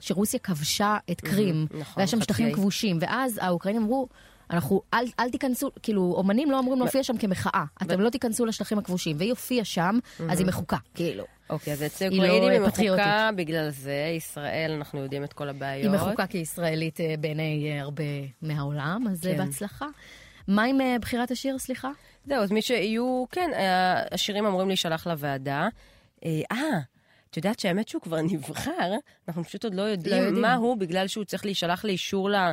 שרוסיה 0.00 0.40
כבשה 0.40 0.96
את 1.10 1.20
קרים, 1.20 1.66
נכון, 1.70 1.92
והיה 1.96 2.06
שם 2.06 2.20
שטחים. 2.20 2.52
כבושים, 2.52 2.98
ואז 3.00 3.38
האוקראינים 3.42 3.82
אמרו, 3.82 4.08
אנחנו, 4.50 4.82
אל, 4.94 5.04
אל 5.20 5.30
תיכנסו, 5.30 5.70
כאילו, 5.82 6.14
אומנים 6.16 6.50
לא 6.50 6.58
אמורים 6.58 6.78
להופיע 6.80 7.02
שם 7.02 7.16
כמחאה, 7.16 7.64
אתם 7.82 8.00
לא 8.00 8.10
תיכנסו 8.10 8.46
לשטחים 8.46 8.78
הכבושים, 8.78 9.16
והיא 9.18 9.30
הופיעה 9.30 9.64
שם, 9.64 9.98
אז 10.30 10.38
היא 10.38 10.46
מחוקה, 10.46 10.76
כאילו. 10.94 11.24
אוקיי, 11.50 11.72
אז 11.72 11.82
אצל 11.82 12.10
היא 12.10 12.22
לא, 12.22 12.24
אוקראינים 12.24 12.62
היא 12.62 12.70
פטריוטית. 12.70 13.04
מחוקה, 13.06 13.30
בגלל 13.36 13.70
זה 13.70 14.12
ישראל, 14.16 14.72
אנחנו 14.76 15.00
יודעים 15.00 15.24
את 15.24 15.32
כל 15.32 15.48
היא 15.48 15.50
הבעיות. 15.50 15.94
מחוקה 15.94 16.26
כישראלית 16.26 17.00
אה, 17.00 17.14
בעיני 17.20 17.70
אה, 17.72 17.80
הרבה 17.80 18.04
מהעולם, 18.42 19.04
אז 19.10 19.20
כן. 19.22 19.36
בהצלחה. 19.36 19.86
מה 20.48 20.64
עם 20.64 20.80
אה, 20.80 20.96
בחירת 21.00 21.30
השיר, 21.30 21.58
סליחה? 21.58 21.90
זהו, 22.26 22.42
אז 22.42 22.52
מי 22.52 22.62
שיהיו, 22.62 23.24
כן, 23.30 23.50
השירים 24.10 24.46
אמורים 24.46 24.68
להישלח 24.68 25.06
לוועדה. 25.06 25.68
אה, 26.24 26.40
את 27.32 27.36
יודעת 27.36 27.58
שהאמת 27.58 27.88
שהוא 27.88 28.02
כבר 28.02 28.20
נבחר, 28.32 28.92
אנחנו 29.28 29.44
פשוט 29.44 29.64
עוד 29.64 29.74
לא 29.74 29.82
לא 29.82 29.88
יודעים 29.88 30.22
יודעים. 30.22 30.42
מה 30.42 30.54
הוא, 30.54 30.76
בגלל 30.76 31.06
שהוא 31.06 31.24
צריך 31.24 31.44
להישלח 31.44 31.84
לאישור 31.84 32.30
ל- 32.30 32.52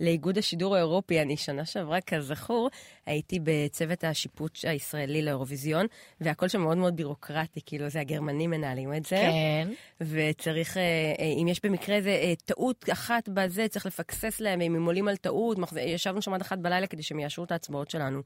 לאיגוד 0.00 0.38
השידור 0.38 0.76
האירופי. 0.76 1.22
אני 1.22 1.36
שנה 1.36 1.64
שעברה, 1.64 2.00
כזכור, 2.00 2.70
הייתי 3.06 3.38
בצוות 3.42 4.04
השיפוט 4.04 4.58
הישראלי 4.62 5.22
לאירוויזיון, 5.22 5.86
והכל 6.20 6.48
שם 6.48 6.60
מאוד 6.60 6.76
מאוד 6.78 6.96
בירוקרטי, 6.96 7.60
כאילו 7.66 7.88
זה 7.88 8.00
הגרמנים 8.00 8.50
מנהלים 8.50 8.94
את 8.94 9.04
זה. 9.06 9.16
כן. 9.16 9.68
וצריך, 10.00 10.76
אה, 10.76 10.82
אה, 11.18 11.24
אם 11.42 11.48
יש 11.48 11.64
במקרה 11.64 11.96
איזה 11.96 12.10
אה, 12.10 12.32
טעות 12.44 12.84
אחת 12.92 13.28
בזה, 13.28 13.68
צריך 13.68 13.86
לפקסס 13.86 14.40
להם, 14.40 14.60
אם 14.60 14.74
הם 14.74 14.86
עולים 14.86 15.08
על 15.08 15.16
טעות, 15.16 15.58
ישבנו 15.86 16.22
שם 16.22 16.34
עד 16.34 16.40
אחת 16.40 16.58
בלילה 16.58 16.86
כדי 16.86 17.02
שהם 17.02 17.20
יאשרו 17.20 17.44
את 17.44 17.52
ההצבעות 17.52 17.90
שלנו. 17.90 18.22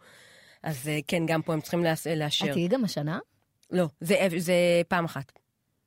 אז 0.63 0.91
כן, 1.07 1.27
גם 1.27 1.43
פה 1.43 1.53
הם 1.53 1.61
צריכים 1.61 1.85
לאשר. 1.85 2.15
את 2.47 2.53
תהיי 2.53 2.69
גם 2.69 2.85
השנה? 2.85 3.19
לא, 3.71 3.87
זה, 4.01 4.27
זה 4.39 4.55
פעם 4.89 5.05
אחת. 5.05 5.44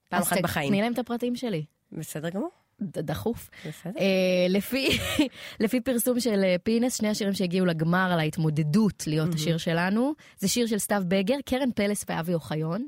פעם 0.09 0.21
אחת 0.21 0.37
בחיים. 0.41 0.69
תני 0.69 0.81
להם 0.81 0.93
את 0.93 0.99
הפרטים 0.99 1.35
שלי. 1.35 1.65
בסדר 1.91 2.29
גמור, 2.29 2.49
דחוף. 2.81 3.49
בסדר. 3.67 3.99
אה, 3.99 4.47
לפי, 4.49 4.99
לפי 5.63 5.81
פרסום 5.81 6.19
של 6.19 6.43
אה, 6.43 6.55
פינס, 6.63 6.97
שני 6.97 7.09
השירים 7.09 7.33
שהגיעו 7.33 7.65
לגמר 7.65 8.09
על 8.13 8.19
ההתמודדות 8.19 9.03
להיות 9.07 9.33
השיר 9.33 9.57
שלנו, 9.57 10.13
זה 10.37 10.47
שיר 10.47 10.67
של 10.67 10.77
סתיו 10.77 11.01
בגר, 11.07 11.35
קרן 11.45 11.71
פלס 11.71 12.05
ואבי 12.09 12.33
אוחיון. 12.33 12.87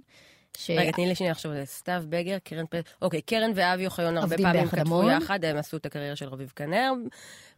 ש... 0.58 0.70
רגע, 0.70 0.92
תני 0.92 1.08
לי 1.08 1.16
שנייה 1.16 1.34
זה. 1.44 1.64
סתיו 1.66 2.04
בגר, 2.10 2.38
קרן 2.44 2.66
פלס, 2.66 2.84
אוקיי, 3.02 3.22
קרן 3.22 3.52
ואבי 3.56 3.86
אוחיון 3.86 4.18
הרבה 4.18 4.38
פעמים 4.38 4.68
כתבו. 4.68 5.10
יחד, 5.10 5.46
הם 5.46 5.58
עשו 5.58 5.78
את 5.78 5.86
הקריירה 5.86 6.16
של 6.16 6.28
רביב 6.28 6.54
כנר, 6.56 6.94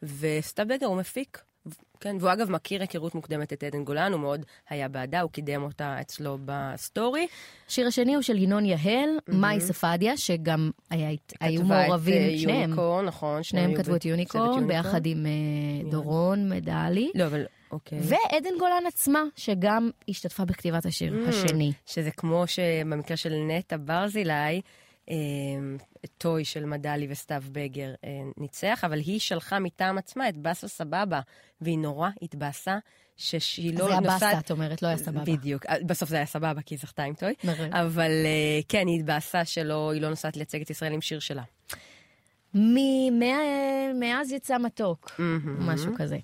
וסתיו 0.04 0.66
בגר 0.68 0.86
הוא 0.86 0.98
מפיק. 0.98 1.42
כן, 2.02 2.16
והוא 2.20 2.34
אגב 2.34 2.52
מכיר 2.52 2.82
היכרות 2.82 3.16
מוקדמת 3.16 3.54
את 3.54 3.64
עדן 3.64 3.84
גולן, 3.84 4.12
הוא 4.12 4.22
מאוד 4.22 4.46
היה 4.70 4.88
בעדה, 4.88 5.22
הוא 5.22 5.32
קידם 5.32 5.64
אותה 5.64 5.98
אצלו 6.02 6.38
בסטורי. 6.46 7.28
השיר 7.68 7.88
השני 7.88 8.14
הוא 8.14 8.22
של 8.22 8.38
ינון 8.38 8.66
יהל, 8.66 9.10
מאי 9.28 9.60
ספדיה, 9.60 10.18
שגם 10.18 10.72
היו 10.90 11.18
כתבה 11.28 11.48
את, 11.56 11.88
מעורבים, 11.88 12.22
אה, 12.22 12.38
שניהם. 12.38 12.60
Unicorn, 12.62 13.06
נכון, 13.06 13.44
שניהם 13.44 13.76
כתבו 13.76 13.96
את 13.96 14.06
Unicorn, 14.06 14.68
ביחד 14.68 15.06
עם 15.06 15.26
אה, 15.26 15.90
דורון 15.90 16.50
מדלי. 16.50 17.12
לא, 17.16 17.26
אבל 17.26 17.46
אוקיי. 17.72 18.00
ועדן 18.02 18.58
גולן 18.60 18.84
עצמה, 18.88 19.24
שגם 19.36 19.90
השתתפה 20.10 20.46
בכתיבת 20.46 20.86
השיר 20.86 21.14
השני. 21.28 21.72
שזה 21.86 22.12
כמו 22.12 22.44
שבמקרה 22.48 23.18
של 23.18 23.34
נטע 23.48 23.76
ברזילי, 23.80 24.62
אה, 25.10 25.16
Toy 26.18 26.46
של 26.46 26.66
מדלי 26.66 27.08
וסתיו 27.10 27.44
בגר 27.52 27.94
אה, 28.04 28.10
ניצח, 28.38 28.84
אבל 28.84 29.00
היא 29.00 29.20
שלחה 29.20 29.60
מטעם 29.60 29.98
עצמה 29.98 30.30
את 30.30 30.38
באסה 30.38 30.68
סבבה, 30.68 31.22
והיא 31.62 31.78
נורא 31.78 32.10
התבאסה 32.22 32.78
שהיא 33.16 33.80
לא 33.80 33.86
זה 33.86 33.92
היה 33.92 34.00
נוסעת... 34.00 34.22
באסה, 34.22 34.40
את 34.40 34.52
אומרת, 34.52 34.82
לא 34.82 34.88
היה 34.88 34.98
סבבה. 34.98 35.24
בדיוק. 35.24 35.66
אה, 35.66 35.76
בסוף 35.86 36.10
זה 36.10 36.16
היה 36.16 36.26
סבבה, 36.26 36.62
כי 36.62 36.76
היא 36.76 36.80
זכתה 36.80 37.04
עם 37.04 37.14
Toy. 37.14 37.34
נכון. 37.44 37.74
אבל 37.74 38.12
אה, 38.26 38.60
כן, 38.68 38.88
היא 38.88 39.00
התבאסה 39.00 39.46
שלא, 39.46 39.92
היא 39.92 40.02
לא 40.02 40.10
נוסעת 40.10 40.38
לייצג 40.38 40.62
את 40.62 40.70
ישראל 40.70 40.94
עם 40.94 41.02
שיר 41.02 41.20
שלה. 41.20 41.44
מאז 44.00 44.32
יצא 44.32 44.58
מתוק, 44.58 45.12
משהו 45.44 45.94
כזה. 45.98 46.18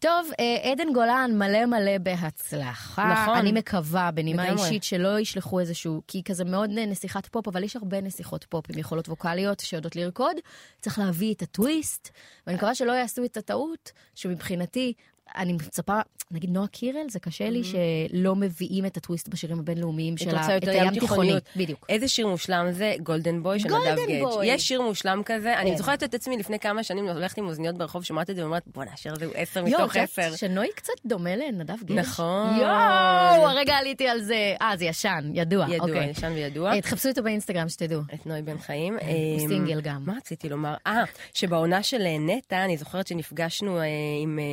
טוב, 0.00 0.30
אה, 0.40 0.70
עדן 0.70 0.92
גולן 0.92 1.30
מלא 1.34 1.66
מלא 1.66 1.98
בהצלחה. 1.98 3.12
נכון. 3.12 3.36
אני 3.36 3.52
מקווה, 3.52 4.10
בנימה 4.10 4.44
לגמרי. 4.44 4.62
אישית, 4.62 4.84
שלא 4.84 5.18
ישלחו 5.18 5.60
איזשהו, 5.60 6.02
כי 6.06 6.22
כזה 6.24 6.44
מאוד 6.44 6.70
נסיכת 6.70 7.26
פופ, 7.26 7.48
אבל 7.48 7.62
יש 7.62 7.76
הרבה 7.76 8.00
נסיכות 8.00 8.44
פופ 8.44 8.64
עם 8.72 8.78
יכולות 8.78 9.08
ווקאליות 9.08 9.60
שיודעות 9.60 9.96
לרקוד. 9.96 10.36
צריך 10.80 10.98
להביא 10.98 11.34
את 11.34 11.42
הטוויסט, 11.42 12.10
ואני 12.46 12.56
מקווה 12.56 12.74
שלא 12.74 12.92
יעשו 12.92 13.24
את 13.24 13.36
הטעות, 13.36 13.92
שמבחינתי, 14.14 14.92
אני 15.36 15.52
מצפה, 15.52 16.00
נגיד 16.30 16.50
נועה 16.50 16.66
קירל, 16.66 17.08
זה 17.08 17.20
קשה 17.20 17.50
לי 17.50 17.62
שלא 17.64 18.36
מביאים 18.36 18.86
את 18.86 18.96
הטוויסט 18.96 19.28
בשירים 19.28 19.58
הבינלאומיים 19.58 20.14
את 20.14 20.18
שלה, 20.18 20.40
רוצה 20.40 20.56
את 20.56 20.62
יותר 20.62 20.74
הים 20.74 20.94
ים 20.94 21.00
תיכוני. 21.00 21.32
בדיוק. 21.56 21.86
איזה 21.88 22.08
שיר 22.08 22.26
מושלם 22.26 22.66
זה? 22.72 22.94
Golden 23.02 23.42
Boy 23.42 23.60
של 23.60 23.68
נדב 23.68 23.96
גדג'. 24.06 24.24
יש 24.44 24.68
שיר 24.68 24.82
מושלם 24.82 25.22
כזה, 25.24 25.58
אני 25.58 25.70
כן. 25.70 25.76
זוכרת 25.76 26.02
את 26.02 26.14
עצמי 26.14 26.36
לפני 26.36 26.58
כמה 26.58 26.82
שנים 26.82 27.08
הולכת 27.08 27.38
עם 27.38 27.48
אוזניות 27.48 27.78
ברחוב, 27.78 28.04
שומעת 28.04 28.30
את 28.30 28.36
זה 28.36 28.42
ואומרת, 28.42 28.62
בואנה, 28.66 28.90
השיר 28.92 29.12
הזה 29.12 29.24
הוא 29.24 29.34
עשר 29.36 29.64
מתוך 29.64 29.96
עשר. 29.96 30.36
שנוי 30.36 30.68
קצת 30.74 30.92
דומה 31.06 31.36
לנדב 31.36 31.82
גייג'? 31.84 32.00
נכון. 32.00 32.56
יואו, 32.56 33.48
הרגע 33.48 33.74
עליתי 33.74 34.08
על 34.08 34.20
זה. 34.20 34.54
אה, 34.62 34.76
זה 34.76 34.84
ישן, 34.84 35.30
ידוע. 35.34 35.66
ידוע, 35.68 35.88
אוקיי. 35.88 36.10
ישן 36.10 36.32
וידוע. 36.34 36.80
תחפשו 36.80 37.08
אותו 37.08 37.22
באינסטגרם, 37.22 37.68
שתדעו. 37.68 38.00
את 38.14 38.26
נוי 38.26 38.42
בן 38.42 38.58
חיים. 38.58 38.94
הוא 38.94 39.40
אמ, 39.42 39.48
סינגל 39.48 39.80
גם. 39.80 40.02
מה 40.06 40.16
רציתי 40.16 40.48
לומר? 40.48 40.74
אה, 40.86 41.04
שבעונה 41.34 41.82
של 41.82 42.02
נטע, 42.20 42.64
אני 42.64 42.76
זוכרת 42.76 43.06
שנפגשנו 43.06 43.78
אה, 43.78 43.84
עם, 44.22 44.38
אה, 44.38 44.44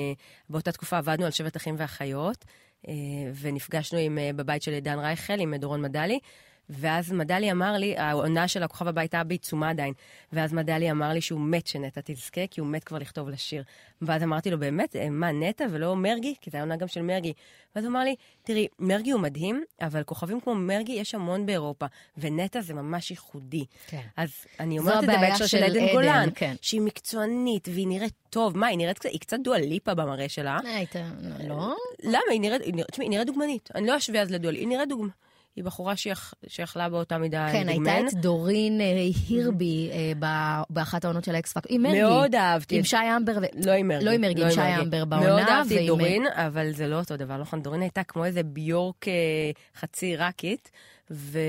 באותה 0.49 0.71
תקופה 0.71 0.97
עבדנו 0.97 1.25
על 1.25 1.31
שבט 1.31 1.57
אחים 1.57 1.75
ואחיות, 1.77 2.45
אה, 2.87 2.93
ונפגשנו 3.39 3.99
עם, 3.99 4.17
אה, 4.17 4.29
בבית 4.35 4.61
של 4.61 4.71
עידן 4.71 4.99
רייכל, 4.99 5.39
עם 5.39 5.55
דורון 5.55 5.81
מדלי. 5.81 6.19
ואז 6.69 7.11
מדלי 7.11 7.51
אמר 7.51 7.73
לי, 7.77 7.97
העונה 7.97 8.47
של 8.47 8.63
הכוכב 8.63 8.87
הבית 8.87 9.13
היה 9.13 9.23
בעיצומה 9.23 9.69
עדיין, 9.69 9.93
ואז 10.33 10.53
מדלי 10.53 10.91
אמר 10.91 11.09
לי 11.09 11.21
שהוא 11.21 11.41
מת 11.41 11.67
שנטע 11.67 12.01
תזכה, 12.03 12.47
כי 12.47 12.59
הוא 12.61 12.67
מת 12.67 12.83
כבר 12.83 12.97
לכתוב 12.97 13.29
לשיר. 13.29 13.63
ואז 14.01 14.23
אמרתי 14.23 14.51
לו, 14.51 14.59
באמת, 14.59 14.95
אה, 14.95 15.09
מה, 15.09 15.31
נטע 15.31 15.65
ולא 15.71 15.95
מרגי? 15.95 16.35
כי 16.41 16.49
זו 16.49 16.57
העונה 16.57 16.75
גם 16.75 16.87
של 16.87 17.01
מרגי. 17.01 17.33
ואז 17.75 17.85
הוא 17.85 17.91
אמר 17.91 18.03
לי, 18.03 18.15
תראי, 18.43 18.67
מרגי 18.79 19.11
הוא 19.11 19.21
מדהים, 19.21 19.63
אבל 19.81 20.03
כוכבים 20.03 20.41
כמו 20.41 20.55
מרגי 20.55 20.91
יש 20.91 21.15
המון 21.15 21.45
באירופה, 21.45 21.85
ונטע 22.17 22.61
זה 22.61 22.73
ממש 22.73 23.11
ייחודי. 23.11 23.65
כן. 23.87 24.01
אז 24.17 24.29
אני 24.59 24.79
אומרת 24.79 25.03
את 25.03 25.09
זה 25.09 25.17
בהקשר 25.17 25.45
של 25.45 25.63
עדן 25.63 25.87
גולן, 25.91 26.29
כן. 26.35 26.55
שהיא 26.61 26.81
מקצוענית 26.81 27.67
והיא 27.67 27.87
נראית 27.87 28.13
טוב. 28.29 28.57
מה, 28.57 28.67
היא 28.67 28.77
נראית 28.77 28.99
קצת, 28.99 29.09
היא 29.09 29.19
קצת 29.19 29.37
דואליפה 29.43 29.93
במראה 29.93 30.29
שלה. 30.29 30.57
אה, 30.65 30.75
היית, 30.75 30.95
לא? 31.47 31.75
למה? 32.03 32.19
היא 32.31 32.41
נראית, 32.41 32.61
תשמעי, 32.91 33.07
היא 33.07 33.09
נראית 33.09 33.27
דוגמנית. 33.27 33.69
אני 33.75 33.87
לא 33.87 33.97
אשווה 33.97 34.21
אז 34.21 34.31
לדואלי, 34.31 34.59
היא 34.59 34.67
נראית 34.67 34.89
דוגמה. 34.89 35.09
היא 35.55 35.63
בחורה 35.63 35.93
שיכ- 35.95 36.33
שיכלה 36.47 36.89
באותה 36.89 37.17
מידה 37.17 37.47
כן, 37.51 37.67
לדוגמן. 37.67 37.91
הייתה 37.91 38.07
את 38.17 38.21
דורין 38.21 38.81
אה, 38.81 38.85
הירבי 39.29 39.89
אה, 39.91 40.11
באחת 40.69 41.05
העונות 41.05 41.23
של 41.23 41.35
האקס 41.35 41.53
פאק. 41.53 41.63
עם 41.69 41.81
מרגי. 41.81 42.01
מאוד 42.01 42.35
אהבתי 42.35 42.77
עם 42.77 42.83
שי 42.83 42.97
אמבר. 43.17 43.31
ו- 43.41 43.65
לא 43.65 43.71
עם 43.71 43.87
מרגי. 43.87 44.05
לא 44.05 44.11
עם 44.11 44.21
מרגי, 44.21 44.43
עם 44.43 44.51
שי 44.51 44.61
אמבר 44.81 45.05
בעונה. 45.05 45.27
מאוד 45.27 45.39
אהבתי 45.47 45.79
את 45.81 45.87
דורין, 45.87 46.23
אבל 46.27 46.71
זה 46.71 46.87
לא 46.87 46.99
אותו 46.99 47.17
דבר, 47.17 47.37
נכון? 47.37 47.61
דורין 47.61 47.81
הייתה 47.81 48.03
כמו 48.03 48.25
איזה 48.25 48.43
ביורק 48.43 49.07
אה, 49.07 49.13
חצי 49.79 50.05
עיראקית, 50.05 50.71
ו... 51.11 51.39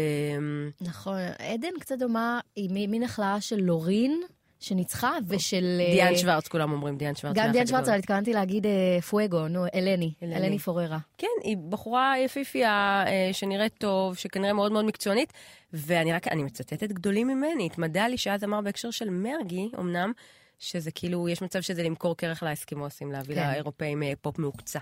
נכון, 0.80 1.18
עדן 1.38 1.68
קצת 1.80 1.98
דומה, 1.98 2.40
היא 2.56 2.88
מין 2.88 3.02
החלאה 3.02 3.40
של 3.40 3.56
לורין, 3.60 4.20
שניצחה, 4.60 5.12
ושל... 5.28 5.80
אה, 5.80 5.92
דיאן 5.92 6.16
שוורץ, 6.16 6.48
כולם 6.48 6.72
אומרים 6.72 6.96
דיאן 6.96 7.14
שוורץ. 7.14 7.36
גם 7.36 7.52
דיאן. 7.52 7.66
שוורץ, 7.66 7.88
אבל 7.88 7.98
התכוונתי 7.98 8.32
להגיד 8.32 8.66
אה, 8.66 9.00
פואגו, 9.00 9.48
נו, 9.48 9.64
אלני, 9.74 10.12
אלני. 10.22 10.58
פוררה. 10.58 10.98
כן, 11.18 11.26
היא 11.42 11.56
בחורה 11.68 12.14
יפיפייה, 12.18 13.04
אה, 13.06 13.28
שנראית 13.32 13.74
טוב, 13.78 14.16
שכנראה 14.16 14.52
מאוד 14.52 14.72
מאוד 14.72 14.84
מקצוענית, 14.84 15.32
ואני 15.72 16.12
רק, 16.12 16.28
אני 16.28 16.42
מצטטת 16.42 16.92
גדולים 16.92 17.28
ממני, 17.28 17.66
התמדה 17.66 18.08
לי 18.08 18.18
שאז 18.18 18.44
אמר 18.44 18.60
בהקשר 18.60 18.90
של 18.90 19.10
מרגי, 19.10 19.70
אמנם, 19.78 20.12
שזה 20.58 20.90
כאילו, 20.90 21.28
יש 21.28 21.42
מצב 21.42 21.60
שזה 21.60 21.82
למכור 21.82 22.16
קרח 22.16 22.42
לאסקימוסים, 22.42 23.12
להביא 23.12 23.34
כן. 23.34 23.50
לאירופאים 23.50 24.02
פופ 24.20 24.38
מהוקצע. 24.38 24.78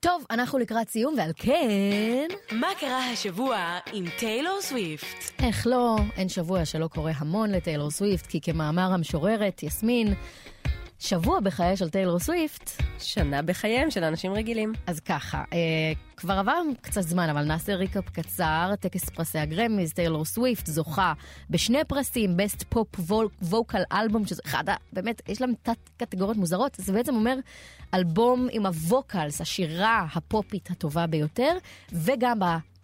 טוב, 0.00 0.24
אנחנו 0.30 0.58
לקראת 0.58 0.88
סיום, 0.88 1.14
ועל 1.18 1.30
כן... 1.36 2.28
מה 2.52 2.66
קרה 2.80 3.10
השבוע 3.10 3.78
עם 3.92 4.04
טיילור 4.18 4.58
סוויפט? 4.60 5.42
איך 5.42 5.66
לא, 5.66 5.96
אין 6.16 6.28
שבוע 6.28 6.64
שלא 6.64 6.86
קורה 6.86 7.12
המון 7.16 7.50
לטיילור 7.50 7.90
סוויפט, 7.90 8.26
כי 8.26 8.40
כמאמר 8.40 8.92
המשוררת, 8.92 9.62
יסמין, 9.62 10.14
שבוע 10.98 11.40
בחיי 11.40 11.76
של 11.76 11.90
טיילור 11.90 12.18
סוויפט, 12.18 12.70
שנה 12.98 13.42
בחייהם 13.42 13.90
של 13.90 14.04
אנשים 14.04 14.32
רגילים. 14.32 14.72
אז 14.86 15.00
ככה, 15.00 15.44
אה, 15.52 15.92
כבר 16.16 16.34
עבר 16.34 16.62
קצת 16.80 17.00
זמן, 17.00 17.28
אבל 17.28 17.44
נעשה 17.44 17.74
recap 17.74 18.08
קצר. 18.10 18.72
טקס 18.80 19.08
פרסי 19.08 19.38
הגרמיז, 19.38 19.92
טיילור 19.92 20.24
סוויפט 20.24 20.66
זוכה 20.66 21.12
בשני 21.50 21.84
פרסים, 21.88 22.36
best 22.36 22.64
pop 22.68 22.88
vocal 23.42 23.82
album, 23.92 24.26
שזה 24.26 24.42
אחד, 24.46 24.64
באמת, 24.92 25.22
יש 25.28 25.40
להם 25.40 25.52
תת 25.62 25.78
קטגוריות 25.96 26.36
מוזרות. 26.36 26.76
זה 26.78 26.92
בעצם 26.92 27.14
אומר 27.14 27.34
אלבום 27.94 28.48
עם 28.50 28.66
ה 28.66 28.75
vocals, 28.75 29.40
השירה 29.40 30.06
הפופית 30.14 30.70
הטובה 30.70 31.06
ביותר, 31.06 31.56
וגם 31.92 32.38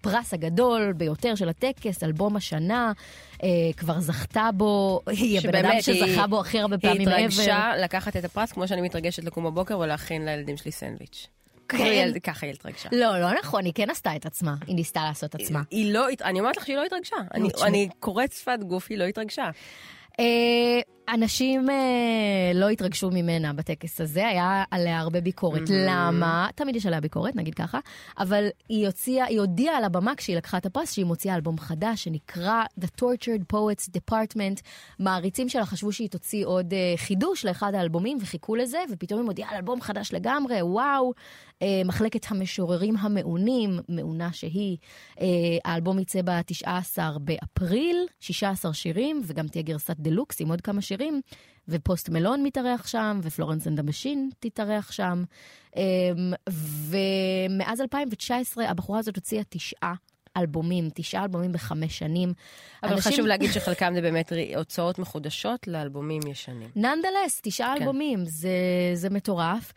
הפרס 0.06 0.34
הגדול 0.34 0.92
ביותר 0.92 1.34
של 1.34 1.48
הטקס, 1.48 2.02
אלבום 2.02 2.36
השנה, 2.36 2.92
אה, 3.42 3.48
כבר 3.76 4.00
זכתה 4.00 4.48
בו, 4.54 5.00
היא 5.06 5.38
הבן 5.38 5.48
אדם 5.48 5.80
שבאמת, 5.80 5.88
היא- 6.06 6.06
שזכה 6.12 6.26
בו 6.26 6.40
הכי 6.40 6.58
הרבה 6.60 6.76
היא 6.82 6.90
פעמים 6.90 7.08
מעבר. 7.08 7.20
התרגשה 7.20 7.70
לקחת 7.82 8.16
את 8.16 8.24
הפרס, 8.24 8.52
כמו 8.52 8.68
שאני 8.68 8.80
מתרגשת 8.80 9.24
לקום 9.24 9.44
בבוקר 9.44 9.78
ולהכין 9.78 10.24
לילדים 10.24 10.56
שלי 10.56 10.72
סנדוויץ'. 10.72 11.26
כן. 11.68 12.12
ככה 12.22 12.46
היא 12.46 12.54
התרגשה. 12.54 12.88
לא, 12.92 13.18
לא 13.20 13.28
נכון, 13.42 13.64
היא 13.64 13.72
כן 13.74 13.90
עשתה 13.90 14.16
את 14.16 14.26
עצמה, 14.26 14.54
היא 14.66 14.76
ניסתה 14.76 15.00
לעשות 15.04 15.30
את 15.34 15.40
עצמה. 15.40 15.62
היא 15.70 15.92
לא, 15.94 16.08
הת- 16.10 16.22
אני 16.22 16.40
אומרת 16.40 16.56
לך 16.56 16.66
שהיא 16.66 16.76
לא 16.76 16.84
התרגשה. 16.84 17.16
אני- 17.34 17.48
תשמעי. 17.50 17.68
אני 17.68 17.88
קוראת 18.00 18.32
שפת 18.32 18.58
גוף, 18.66 18.86
היא 18.90 18.98
לא 18.98 19.04
התרגשה. 19.04 19.50
אנשים 21.08 21.70
אה, 21.70 22.52
לא 22.54 22.68
התרגשו 22.68 23.10
ממנה 23.10 23.52
בטקס 23.52 24.00
הזה, 24.00 24.28
היה 24.28 24.64
עליה 24.70 24.98
הרבה 24.98 25.20
ביקורת. 25.20 25.62
למה? 25.70 26.48
תמיד 26.54 26.76
יש 26.76 26.86
עליה 26.86 27.00
ביקורת, 27.00 27.36
נגיד 27.36 27.54
ככה, 27.54 27.78
אבל 28.18 28.48
היא 28.68 28.86
הוציאה, 28.86 29.24
היא 29.24 29.40
הודיעה 29.40 29.76
על 29.76 29.84
הבמה 29.84 30.14
כשהיא 30.14 30.36
לקחה 30.36 30.58
את 30.58 30.66
הפרס 30.66 30.92
שהיא 30.92 31.04
מוציאה 31.04 31.34
אלבום 31.34 31.58
חדש 31.58 32.04
שנקרא 32.04 32.64
The 32.80 33.00
Tortured 33.00 33.54
Poets 33.54 33.90
Department. 33.98 34.60
מעריצים 34.98 35.48
שלה 35.48 35.66
חשבו 35.66 35.92
שהיא 35.92 36.08
תוציא 36.08 36.46
עוד 36.46 36.74
אה, 36.74 36.94
חידוש 36.96 37.44
לאחד 37.44 37.74
האלבומים 37.74 38.18
וחיכו 38.20 38.56
לזה, 38.56 38.78
ופתאום 38.92 39.20
היא 39.20 39.26
מודיעה 39.26 39.50
על 39.50 39.56
אלבום 39.56 39.80
חדש 39.80 40.12
לגמרי, 40.12 40.62
וואו. 40.62 41.12
אה, 41.62 41.82
מחלקת 41.84 42.26
המשוררים 42.30 42.96
המעונים, 42.96 43.78
מעונה 43.88 44.32
שהיא. 44.32 44.76
אה, 45.20 45.26
האלבום 45.64 45.98
יצא 45.98 46.22
ב-19 46.24 46.98
באפריל, 47.18 48.06
16 48.20 48.74
שירים, 48.74 49.22
וגם 49.26 49.48
תהיה 49.48 49.62
גרסת 49.62 49.96
דלוקס 49.96 50.40
עם 50.40 50.48
עוד 50.48 50.60
כמה 50.60 50.80
שירים, 50.80 50.93
ופוסט 51.68 52.08
מלון 52.08 52.42
יתארח 52.42 52.86
שם, 52.86 53.20
ו 53.22 53.27
Florence 53.27 53.66
and 53.66 53.72
the 53.72 53.78
Machine 53.78 54.30
תתארח 54.40 54.92
שם. 54.92 55.24
אה, 55.76 55.82
ומאז 56.88 57.80
2019 57.80 58.68
הבחורה 58.70 58.98
הזאת 58.98 59.16
הוציאה 59.16 59.42
תשעה. 59.48 59.94
אלבומים, 60.36 60.88
תשעה 60.94 61.22
אלבומים 61.22 61.52
בחמש 61.52 61.98
שנים. 61.98 62.32
אבל 62.82 62.92
אנשים- 62.92 63.12
חשוב 63.12 63.26
להגיד 63.26 63.50
שחלקם 63.52 63.92
זה 63.94 64.00
באמת 64.00 64.32
הוצאות 64.56 64.98
מחודשות 64.98 65.68
לאלבומים 65.68 66.20
ישנים. 66.30 66.68
נונדלס, 66.76 67.40
תשעה 67.42 67.74
כן. 67.76 67.82
אלבומים, 67.82 68.24
זה, 68.24 68.50
זה 68.94 69.10
מטורף. 69.10 69.72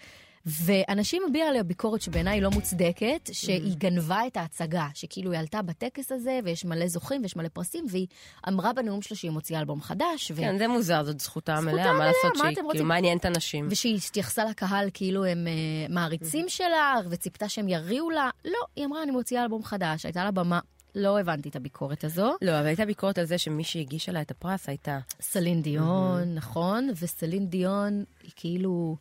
ואנשים 0.48 1.24
הביעו 1.30 1.48
עליה 1.48 1.64
ביקורת 1.64 2.02
שבעיניי 2.02 2.42
לא 2.42 2.50
מוצדקת, 2.50 3.30
שהיא 3.32 3.76
גנבה 3.78 4.28
את 4.28 4.38
ההצגה, 4.38 4.88
שכאילו 4.94 5.32
היא 5.32 5.40
עלתה 5.40 5.62
בטקס 5.62 6.12
הזה, 6.12 6.40
ויש 6.44 6.66
מלא 6.66 6.88
זוכים 6.88 7.22
ויש 7.22 7.36
מלא 7.36 7.48
פרסים, 7.48 7.86
והיא 7.90 8.08
אמרה 8.48 8.74
בנאום 8.74 9.02
שלה 9.02 9.18
שהיא 9.18 9.32
מוציאה 9.32 9.60
אלבום 9.60 9.82
חדש, 9.82 10.32
ו... 10.32 10.36
כן, 10.36 10.58
זה 10.58 10.68
מוזר, 10.68 11.04
זאת 11.04 11.20
זכותה 11.20 11.56
המלאה, 11.56 11.94
מה 11.94 12.06
לעשות 12.06 12.24
מה 12.24 12.44
שהיא, 12.44 12.56
כאילו, 12.56 12.68
רוצים? 12.68 12.88
מה 12.88 12.96
עניין 12.96 13.18
את 13.18 13.26
הנשים? 13.26 13.68
ושהיא 13.70 13.96
התייחסה 13.96 14.46
לקהל 14.46 14.90
כאילו 14.94 15.26
הם 15.26 15.48
uh, 15.48 15.92
מעריצים 15.94 16.50
שלה, 16.50 16.96
וציפתה 17.10 17.50
שהם 17.50 17.68
יריעו 17.68 18.10
לה. 18.10 18.30
לא, 18.46 18.60
היא 18.76 18.86
אמרה, 18.86 19.04
אני 19.04 19.12
מוציאה 19.12 19.44
אלבום 19.44 19.64
חדש, 19.64 20.06
הייתה 20.06 20.24
לה 20.24 20.32
במה. 20.32 20.60
לא 20.96 21.20
הבנתי 21.20 21.50
את 21.50 21.56
הביקורת 21.56 22.04
הזו. 22.04 22.36
לא, 22.42 22.60
אבל 22.60 22.66
הייתה 22.66 22.86
ביקורת 22.86 23.18
על 23.18 23.26
זה 23.26 23.38
שמי 23.38 23.64
שהגישה 23.64 24.12
לה 24.12 24.22
את 24.22 24.32
הפרס 24.32 24.70
הייתה... 24.70 25.00
סלין 25.22 25.62
דיון, 25.62 26.36
נכון, 26.36 26.90
וסלין 27.02 27.48
דיון, 27.48 28.04
היא 28.24 28.32
כאילו 28.36 28.98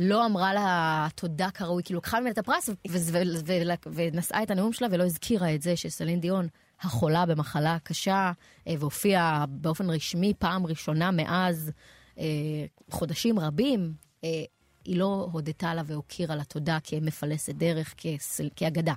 לא 0.00 0.26
אמרה 0.26 0.54
לה 0.54 1.06
תודה 1.14 1.50
כראוי, 1.50 1.82
כאילו 1.82 1.98
לקחה 1.98 2.20
ממנה 2.20 2.30
את 2.30 2.38
הפרס 2.38 2.70
ונשאה 3.86 4.42
את 4.42 4.50
הנאום 4.50 4.72
שלה 4.72 4.88
ולא 4.90 5.04
הזכירה 5.04 5.54
את 5.54 5.62
זה 5.62 5.76
שסלין 5.76 6.20
דיון 6.20 6.48
החולה 6.80 7.26
במחלה 7.26 7.76
קשה, 7.82 8.32
אה, 8.68 8.74
והופיעה 8.78 9.44
באופן 9.48 9.90
רשמי 9.90 10.32
פעם 10.38 10.66
ראשונה 10.66 11.10
מאז 11.10 11.72
אה, 12.18 12.24
חודשים 12.90 13.38
רבים. 13.38 13.92
אה, 14.24 14.44
היא 14.84 14.96
לא 14.96 15.28
הודתה 15.32 15.74
לה 15.74 15.82
והוקירה 15.86 16.36
לה 16.36 16.44
תודה 16.44 16.78
כמפלסת 16.84 17.54
דרך, 17.54 17.94
כאגדה. 18.56 18.94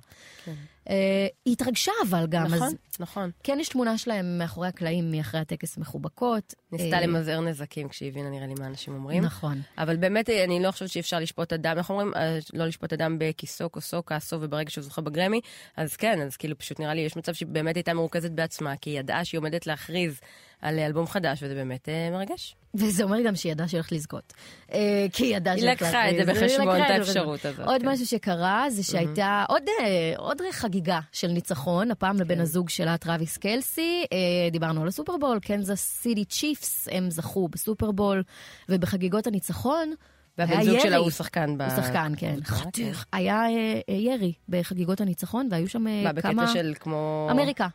אה, 0.47 0.53
היא 0.85 1.53
התרגשה 1.53 1.91
אבל 2.09 2.25
גם, 2.29 2.45
נכון, 2.45 2.67
אז 2.67 2.75
נכון. 2.99 3.31
כן 3.43 3.57
יש 3.61 3.69
תמונה 3.69 3.97
שלהם 3.97 4.37
מאחורי 4.37 4.67
הקלעים, 4.67 5.11
מאחרי 5.11 5.39
הטקס 5.39 5.77
מחובקות. 5.77 6.53
ניסתה 6.71 6.95
אה, 6.95 7.01
למזער 7.01 7.41
נזקים 7.41 7.89
כשהיא 7.89 8.09
הבינה 8.09 8.29
נראה 8.29 8.47
לי 8.47 8.53
מה 8.59 8.65
אנשים 8.65 8.93
אומרים. 8.93 9.23
נכון. 9.23 9.61
אבל 9.77 9.97
באמת, 9.97 10.29
אני 10.29 10.63
לא 10.63 10.71
חושבת 10.71 10.89
שאפשר 10.89 11.19
לשפוט 11.19 11.53
אדם, 11.53 11.77
איך 11.77 11.89
אומרים? 11.89 12.13
אה, 12.15 12.39
לא 12.53 12.65
לשפוט 12.65 12.93
אדם 12.93 13.17
בכיסו, 13.19 13.71
כוסו, 13.71 14.05
כעסו, 14.05 14.37
וברגע 14.41 14.69
שהוא 14.69 14.83
זוכה 14.83 15.01
בגרמי, 15.01 15.41
אז 15.77 15.95
כן, 15.95 16.21
אז 16.21 16.37
כאילו 16.37 16.57
פשוט 16.57 16.79
נראה 16.79 16.93
לי, 16.93 17.01
יש 17.01 17.17
מצב 17.17 17.33
שהיא 17.33 17.47
באמת 17.47 17.75
הייתה 17.75 17.93
מרוכזת 17.93 18.31
בעצמה, 18.31 18.75
כי 18.75 18.89
היא 18.89 18.99
ידעה 18.99 19.25
שהיא 19.25 19.39
עומדת 19.39 19.67
להכריז 19.67 20.19
על 20.61 20.79
אלבום 20.79 21.07
חדש, 21.07 21.43
וזה 21.43 21.55
באמת 21.55 21.89
אה, 21.89 22.09
מרגש. 22.11 22.55
וזה 22.73 23.03
אומר 23.03 23.21
גם 23.21 23.35
שהיא 23.35 23.51
ידעה 23.51 23.67
שהיא 23.67 23.77
הולכת 23.77 23.91
לזכות. 23.91 24.33
אה, 24.73 25.05
כי 25.13 25.23
היא 25.23 25.35
ידעה 25.35 25.53
היא 25.53 25.61
שהיא 25.61 25.69
הולכת 25.69 25.81
את 25.81 25.93
להכריז. 25.93 26.11
היא 26.11 26.19
לקחה 26.19 26.33
את 26.33 26.37
זה 26.37 26.47
בחשבון. 26.47 26.81
האפשרות 26.81 27.45
הזאת, 27.45 27.67
עוד 27.67 27.81
כן. 27.81 27.89
משהו 27.89 28.05
שקרה 28.05 28.65
זה 28.69 28.83
שהייתה 28.83 29.45
עוד, 29.47 29.63
אה, 29.79 30.13
עוד 30.17 30.41
חגיגה 30.71 30.99
של 31.11 31.27
ניצחון, 31.27 31.91
הפעם 31.91 32.15
לבן 32.15 32.35
כן. 32.35 32.41
הזוג 32.41 32.69
שלה, 32.69 32.97
טראביס 32.97 33.37
קלסי. 33.37 34.05
אה, 34.13 34.49
דיברנו 34.51 34.81
על 34.81 34.87
הסופרבול, 34.87 35.39
קנזס 35.39 35.81
סיטי 36.01 36.25
צ'יפס, 36.25 36.87
הם 36.91 37.09
זכו 37.09 37.47
בסופרבול, 37.47 38.23
ובחגיגות 38.69 39.27
הניצחון. 39.27 39.93
והבן 40.37 40.63
זוג. 40.63 40.79
שלה 40.79 40.97
הוא 40.97 41.09
שחקן 41.09 41.57
ב... 41.57 41.61
הוא 41.61 41.69
שחקן, 41.69 42.13
כן. 42.17 42.35
חתיך. 42.43 43.05
היה 43.13 43.41
אה, 43.41 43.79
אה, 43.89 43.93
ירי 43.93 44.33
בחגיגות 44.49 45.01
הניצחון, 45.01 45.47
והיו 45.51 45.69
שם 45.69 45.83
מה, 45.83 46.13
כמה... 46.21 46.43
בקטע 46.43 46.53
של 46.53 46.73
כמו... 46.79 47.27
אמריקה. 47.31 47.67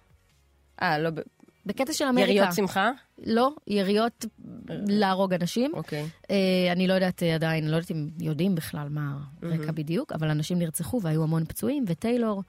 אה, 0.82 0.98
לא, 0.98 1.10
ב- 1.10 1.20
בקטע 1.66 1.92
של 1.92 2.04
אמריקה. 2.04 2.32
יריות 2.32 2.54
שמחה? 2.54 2.90
לא, 3.26 3.50
יריות 3.66 4.24
להרוג 4.68 5.34
אנשים. 5.34 5.72
אוקיי. 5.74 6.06
אה, 6.30 6.72
אני 6.72 6.86
לא 6.86 6.94
יודעת 6.94 7.22
עדיין, 7.22 7.68
לא 7.68 7.76
יודעת 7.76 7.90
אם 7.90 8.08
יודעים 8.20 8.54
בכלל 8.54 8.88
מה 8.88 9.16
הרקע 9.42 9.72
בדיוק, 9.72 10.12
אבל 10.12 10.30
אנשים 10.30 10.58
נרצחו 10.58 11.00
והיו 11.02 11.22
המון 11.22 11.44
פצועים, 11.44 11.84
וטיילור 11.86 12.42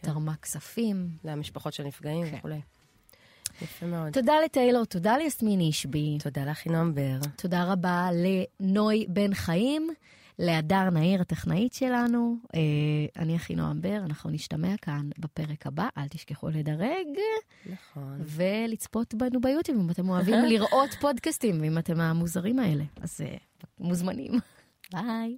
תרמה 0.00 0.36
כספים. 0.36 1.08
למשפחות 1.24 1.72
של 1.72 1.84
נפגעים 1.84 2.30
כן. 2.30 2.36
וכולי. 2.38 2.60
יפה 3.62 3.86
מאוד. 3.86 4.12
תודה 4.12 4.32
לטיילור, 4.44 4.84
תודה 4.84 5.16
ליסמין 5.16 5.60
אישבי, 5.60 6.18
תודה 6.22 6.44
לך, 6.44 6.66
נועם 6.66 6.94
בר. 6.94 7.18
תודה 7.36 7.72
רבה 7.72 8.08
לנוי 8.60 9.06
בן 9.08 9.34
חיים, 9.34 9.90
להדר 10.38 10.90
נהיר, 10.90 11.20
הטכנאית 11.20 11.72
שלנו. 11.72 12.36
אה, 12.54 12.60
אני 13.22 13.36
אחינועם 13.36 13.80
בר, 13.80 13.96
אנחנו 14.04 14.30
נשתמע 14.30 14.76
כאן 14.82 15.10
בפרק 15.18 15.66
הבא, 15.66 15.88
אל 15.98 16.08
תשכחו 16.08 16.48
לדרג. 16.48 17.06
נכון. 17.66 18.20
ולצפות 18.20 19.14
בנו 19.14 19.40
ביוטיוב, 19.40 19.78
אם 19.80 19.90
אתם 19.90 20.08
אוהבים 20.08 20.44
לראות 20.50 20.90
פודקאסטים, 21.00 21.60
ואם 21.60 21.78
אתם 21.78 21.98
מהמוזרים 21.98 22.58
האלה, 22.58 22.84
אז 23.02 23.20
אה, 23.20 23.36
מוזמנים. 23.78 24.32
ביי. 24.92 25.36